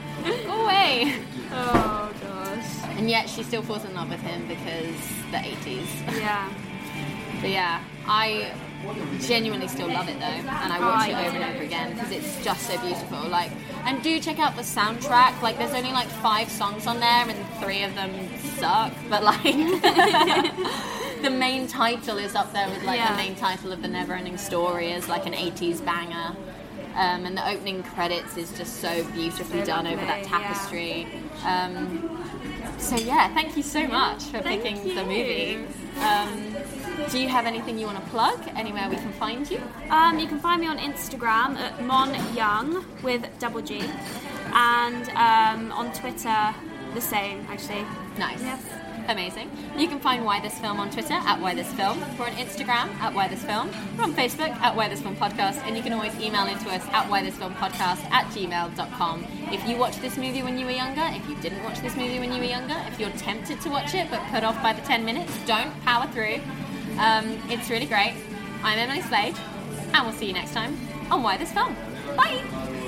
go 0.47 0.65
away. 0.65 1.15
Oh 1.53 2.13
gosh. 2.21 2.99
And 2.99 3.09
yet 3.09 3.29
she 3.29 3.43
still 3.43 3.63
falls 3.63 3.85
in 3.85 3.95
love 3.95 4.11
with 4.11 4.21
him 4.21 4.47
because 4.49 4.97
the 5.31 5.39
80s. 5.39 6.19
Yeah. 6.21 6.49
But 7.41 7.51
yeah, 7.51 7.81
I 8.07 8.53
genuinely 9.21 9.69
still 9.69 9.89
love 9.89 10.09
it 10.09 10.19
though, 10.19 10.25
and 10.27 10.49
I 10.73 10.79
Oh, 10.79 10.89
watch 10.89 11.09
it 11.09 11.15
over 11.15 11.37
and 11.37 11.55
over 11.55 11.65
again 11.65 11.95
because 11.95 12.11
it's 12.11 12.45
just 12.45 12.67
so 12.67 12.79
beautiful. 12.81 13.21
Like, 13.29 13.51
and 13.87 14.03
do 14.03 14.19
check 14.21 14.39
out 14.39 14.57
the 14.57 14.63
soundtrack. 14.63 15.41
Like, 15.43 15.59
there's 15.59 15.73
only 15.75 15.93
like 15.93 16.09
five 16.09 16.51
songs 16.51 16.87
on 16.87 17.01
there, 17.01 17.29
and 17.29 17.35
three 17.63 17.83
of 17.83 17.95
them 17.95 18.11
suck. 18.59 18.93
But 19.09 19.23
like, 19.23 19.43
the 21.23 21.31
main 21.31 21.67
title 21.67 22.19
is 22.19 22.35
up 22.35 22.53
there 22.53 22.69
with 22.69 22.83
like 22.85 22.99
Yeah. 22.99 23.11
the 23.13 23.17
main 23.17 23.35
title 23.35 23.73
of 23.73 23.83
the 23.83 23.89
Neverending 23.89 24.39
Story 24.39 24.93
is 24.93 25.09
like 25.09 25.27
an 25.27 25.33
80s 25.33 25.85
banger. 25.85 26.37
Um, 26.95 27.27
and 27.27 27.37
the 27.37 27.49
opening 27.49 27.83
credits 27.83 28.37
is 28.37 28.53
just 28.57 28.77
so 28.81 29.05
beautifully 29.11 29.61
So 29.61 29.67
done 29.67 29.87
over 29.87 29.97
that 29.97 30.23
lovely, 30.23 30.31
yeah. 30.31 30.39
tapestry. 30.39 31.07
Um, 31.45 32.25
so 32.79 32.97
yeah, 32.97 33.33
thank 33.35 33.57
you 33.57 33.63
so 33.63 33.87
much 33.87 34.25
for 34.25 34.41
Thank 34.41 34.63
picking 34.63 34.95
the 34.95 35.03
you. 35.03 35.07
movie. 35.07 35.67
Um, 36.01 36.57
do 37.11 37.19
you 37.19 37.29
have 37.29 37.47
anything 37.47 37.79
you 37.79 37.87
want 37.87 38.03
to 38.03 38.11
plug? 38.11 38.41
Anywhere 38.57 38.89
we 38.89 38.97
can 38.97 39.13
find 39.13 39.51
you? 39.51 39.61
Um, 39.91 40.19
you 40.19 40.27
can 40.27 40.39
find 40.39 40.61
me 40.61 40.67
on 40.69 40.79
Instagram 40.79 41.57
at 41.57 41.83
Mon 41.83 42.15
Young 42.35 42.85
with 43.03 43.27
double 43.39 43.61
G, 43.61 43.83
and 44.53 45.09
um, 45.11 45.73
on 45.73 45.93
Twitter 45.93 46.55
the 46.95 47.01
same 47.01 47.47
actually. 47.51 47.85
Nice. 48.19 48.41
Yes. 48.41 48.63
Amazing. 49.09 49.51
You 49.77 49.87
can 49.87 49.99
find 49.99 50.25
Why 50.25 50.41
This 50.41 50.59
Film 50.59 50.81
on 50.81 50.91
Twitter 50.91 51.13
at 51.13 51.39
Why 51.41 51.55
This 51.55 51.71
Film. 51.75 52.01
We're 52.19 52.27
on 52.27 52.33
Instagram 52.33 52.89
at 53.01 53.13
Why 53.15 53.29
This 53.29 53.45
Film. 53.45 53.71
We're 53.99 54.05
on 54.05 54.15
Facebook 54.15 54.51
at 54.51 54.75
Why 54.75 54.89
This 54.89 55.03
Film 55.03 55.15
Podcast. 55.17 55.63
And 55.67 55.77
you 55.77 55.83
can 55.83 55.93
always 55.93 56.19
email 56.19 56.47
into 56.47 56.71
us 56.71 56.83
at 56.91 57.09
Why 57.11 57.23
This 57.23 57.37
Film 57.37 57.55
Podcast 57.55 58.03
at 58.11 58.25
gmail.com. 58.29 59.27
If 59.53 59.69
you 59.69 59.77
watched 59.77 60.01
this 60.01 60.17
movie 60.17 60.43
when 60.43 60.59
you 60.59 60.65
were 60.65 60.73
younger, 60.73 61.03
if 61.05 61.29
you 61.29 61.37
didn't 61.43 61.63
watch 61.65 61.81
this 61.81 61.97
movie 61.97 62.19
when 62.19 62.33
you 62.33 62.39
were 62.39 62.45
younger, 62.45 62.77
if 62.87 62.99
you're 62.99 63.11
tempted 63.11 63.61
to 63.61 63.69
watch 63.69 63.95
it 63.95 64.11
but 64.11 64.21
put 64.31 64.43
off 64.43 64.61
by 64.63 64.73
the 64.73 64.83
10 64.83 65.05
minutes, 65.05 65.33
don't 65.47 65.79
power 65.83 66.07
through. 66.09 66.41
Um, 66.99 67.39
it's 67.51 67.69
really 67.69 67.87
great. 67.87 68.15
I'm 68.63 68.79
Emily 68.79 69.03
Slade, 69.03 69.37
and 69.93 70.07
we'll 70.07 70.17
see 70.17 70.27
you 70.27 70.33
next 70.33 70.53
time 70.53 70.79
on 71.11 71.23
Why 71.23 71.37
This 71.37 71.53
Film. 71.53 71.77
Bye! 72.17 72.84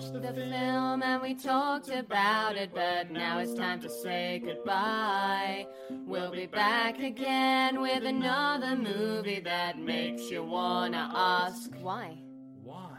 We 0.00 0.06
watched 0.06 0.12
the 0.14 0.32
the 0.32 0.48
film 0.48 1.02
and 1.02 1.20
we 1.20 1.34
talked 1.34 1.90
about 1.90 2.56
it, 2.56 2.70
but 2.72 3.10
now 3.10 3.38
it's 3.38 3.52
time 3.52 3.80
to 3.82 3.90
say 3.90 4.40
goodbye. 4.42 5.66
We'll 6.06 6.30
be 6.30 6.46
back 6.46 7.00
again 7.00 7.82
with 7.82 8.04
another 8.04 8.76
movie 8.76 9.40
that 9.40 9.78
makes 9.78 10.30
you 10.30 10.42
wanna 10.42 11.10
ask 11.14 11.70
why. 11.82 12.16
Why? 12.64 12.96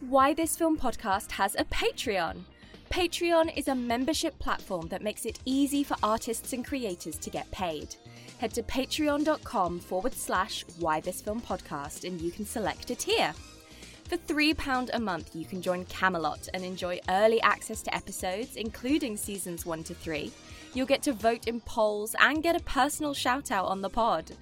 Why 0.00 0.34
This 0.34 0.58
Film 0.58 0.76
podcast 0.76 1.30
has 1.30 1.54
a 1.54 1.64
Patreon. 1.64 2.42
Patreon 2.90 3.56
is 3.56 3.68
a 3.68 3.74
membership 3.74 4.38
platform 4.38 4.88
that 4.88 5.02
makes 5.02 5.24
it 5.24 5.38
easy 5.46 5.82
for 5.82 5.96
artists 6.02 6.52
and 6.52 6.66
creators 6.66 7.16
to 7.16 7.30
get 7.30 7.50
paid. 7.50 7.96
Head 8.38 8.52
to 8.54 8.62
patreon.com 8.62 9.80
forward 9.80 10.12
slash 10.12 10.66
Why 10.78 11.00
This 11.00 11.22
Film 11.22 11.40
podcast 11.40 12.06
and 12.06 12.20
you 12.20 12.30
can 12.30 12.44
select 12.44 12.90
a 12.90 12.94
tier. 12.94 13.32
For 14.10 14.16
£3 14.16 14.90
a 14.92 14.98
month, 14.98 15.36
you 15.36 15.44
can 15.44 15.62
join 15.62 15.84
Camelot 15.84 16.48
and 16.52 16.64
enjoy 16.64 16.98
early 17.08 17.40
access 17.42 17.80
to 17.82 17.94
episodes, 17.94 18.56
including 18.56 19.16
seasons 19.16 19.64
1 19.64 19.84
to 19.84 19.94
3. 19.94 20.32
You'll 20.74 20.86
get 20.86 21.04
to 21.04 21.12
vote 21.12 21.46
in 21.46 21.60
polls 21.60 22.16
and 22.18 22.42
get 22.42 22.56
a 22.56 22.64
personal 22.64 23.14
shout 23.14 23.52
out 23.52 23.66
on 23.66 23.80
the 23.80 23.88
pod. 23.88 24.32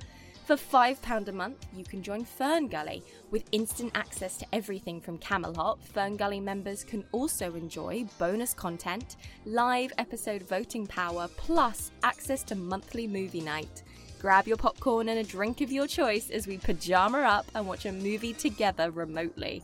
For 0.46 0.56
£5 0.56 1.28
a 1.28 1.32
month, 1.32 1.66
you 1.76 1.84
can 1.84 2.02
join 2.02 2.24
Fern 2.24 2.68
Gully. 2.68 3.02
With 3.30 3.44
instant 3.52 3.92
access 3.94 4.38
to 4.38 4.46
everything 4.54 5.02
from 5.02 5.18
Camelot, 5.18 5.84
Fern 5.84 6.16
Gully 6.16 6.40
members 6.40 6.82
can 6.82 7.04
also 7.12 7.54
enjoy 7.54 8.06
bonus 8.18 8.54
content, 8.54 9.16
live 9.44 9.92
episode 9.98 10.44
voting 10.44 10.86
power, 10.86 11.28
plus 11.36 11.90
access 12.02 12.42
to 12.44 12.54
monthly 12.54 13.06
movie 13.06 13.42
night. 13.42 13.82
Grab 14.18 14.48
your 14.48 14.56
popcorn 14.56 15.08
and 15.08 15.20
a 15.20 15.22
drink 15.22 15.60
of 15.60 15.70
your 15.70 15.86
choice 15.86 16.28
as 16.30 16.48
we 16.48 16.58
pajama 16.58 17.18
up 17.18 17.46
and 17.54 17.68
watch 17.68 17.86
a 17.86 17.92
movie 17.92 18.32
together 18.32 18.90
remotely. 18.90 19.62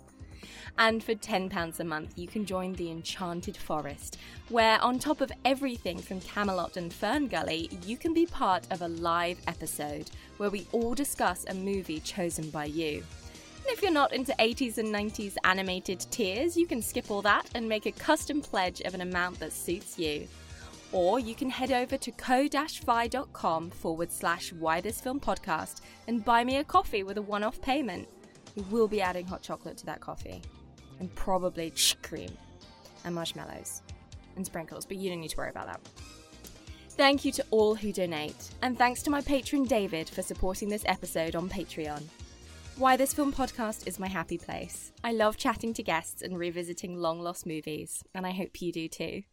And 0.79 1.03
for 1.03 1.15
£10 1.15 1.81
a 1.81 1.85
month, 1.85 2.17
you 2.17 2.29
can 2.29 2.47
join 2.47 2.73
the 2.75 2.91
Enchanted 2.91 3.57
Forest, 3.57 4.19
where, 4.51 4.81
on 4.81 4.99
top 5.01 5.21
of 5.21 5.33
everything 5.45 5.99
from 5.99 6.21
Camelot 6.21 6.77
and 6.77 6.93
Fern 6.93 7.27
Gully, 7.27 7.69
you 7.85 7.97
can 7.97 8.15
be 8.15 8.27
part 8.27 8.67
of 8.71 8.83
a 8.83 8.89
live 8.89 9.39
episode 9.49 10.11
where 10.37 10.51
we 10.51 10.67
all 10.71 10.95
discuss 10.95 11.45
a 11.49 11.55
movie 11.55 12.01
chosen 12.01 12.51
by 12.51 12.67
you. 12.67 12.99
And 12.99 13.73
if 13.73 13.83
you're 13.83 13.91
not 13.91 14.13
into 14.13 14.35
80s 14.39 14.79
and 14.79 14.95
90s 14.95 15.37
animated 15.43 16.07
tiers, 16.11 16.57
you 16.57 16.67
can 16.67 16.81
skip 16.83 17.11
all 17.11 17.23
that 17.23 17.49
and 17.55 17.69
make 17.69 17.87
a 17.87 17.93
custom 17.93 18.41
pledge 18.41 18.81
of 18.83 18.95
an 18.95 19.01
amount 19.01 19.41
that 19.41 19.53
suits 19.53 19.99
you. 19.99 20.29
Or 20.95 21.19
you 21.19 21.35
can 21.35 21.51
head 21.51 21.73
over 21.73 21.99
to 21.99 22.11
ko-fi.com 22.13 23.71
forward 23.71 24.13
slash 24.13 24.53
why 24.53 24.81
this 24.81 25.01
film 25.01 25.19
podcast 25.19 25.81
and 26.07 26.25
buy 26.25 26.45
me 26.45 26.59
a 26.59 26.65
coffee 26.65 27.03
with 27.03 27.19
a 27.19 27.23
one-off 27.23 27.61
payment. 27.61 28.09
We 28.55 28.63
will 28.71 28.87
be 28.87 29.03
adding 29.03 29.27
hot 29.27 29.43
chocolate 29.43 29.77
to 29.79 29.87
that 29.87 30.01
coffee. 30.01 30.41
And 31.01 31.13
probably 31.17 31.73
cream 32.03 32.31
and 33.05 33.13
marshmallows 33.13 33.83
and 34.37 34.47
sprinkles, 34.47 34.87
but 34.87 34.97
you 34.97 35.11
don't 35.11 35.21
need 35.21 35.31
to 35.31 35.37
worry 35.37 35.51
about 35.51 35.67
that. 35.67 35.81
Thank 36.91 37.25
you 37.25 37.33
to 37.33 37.45
all 37.51 37.75
who 37.75 37.93
donate, 37.93 38.51
and 38.63 38.79
thanks 38.79 39.03
to 39.03 39.11
my 39.11 39.21
patron 39.21 39.65
David 39.65 40.09
for 40.09 40.23
supporting 40.23 40.69
this 40.69 40.85
episode 40.87 41.35
on 41.35 41.49
Patreon. 41.49 42.05
Why 42.77 42.97
This 42.97 43.13
Film 43.13 43.33
podcast 43.33 43.89
is 43.89 43.99
my 43.99 44.07
happy 44.07 44.39
place. 44.39 44.93
I 45.03 45.11
love 45.11 45.37
chatting 45.37 45.75
to 45.75 45.83
guests 45.83 46.23
and 46.23 46.39
revisiting 46.39 46.97
long 46.97 47.21
lost 47.21 47.47
movies, 47.47 48.05
and 48.15 48.25
I 48.25 48.31
hope 48.31 48.63
you 48.63 48.71
do 48.71 48.87
too. 48.87 49.25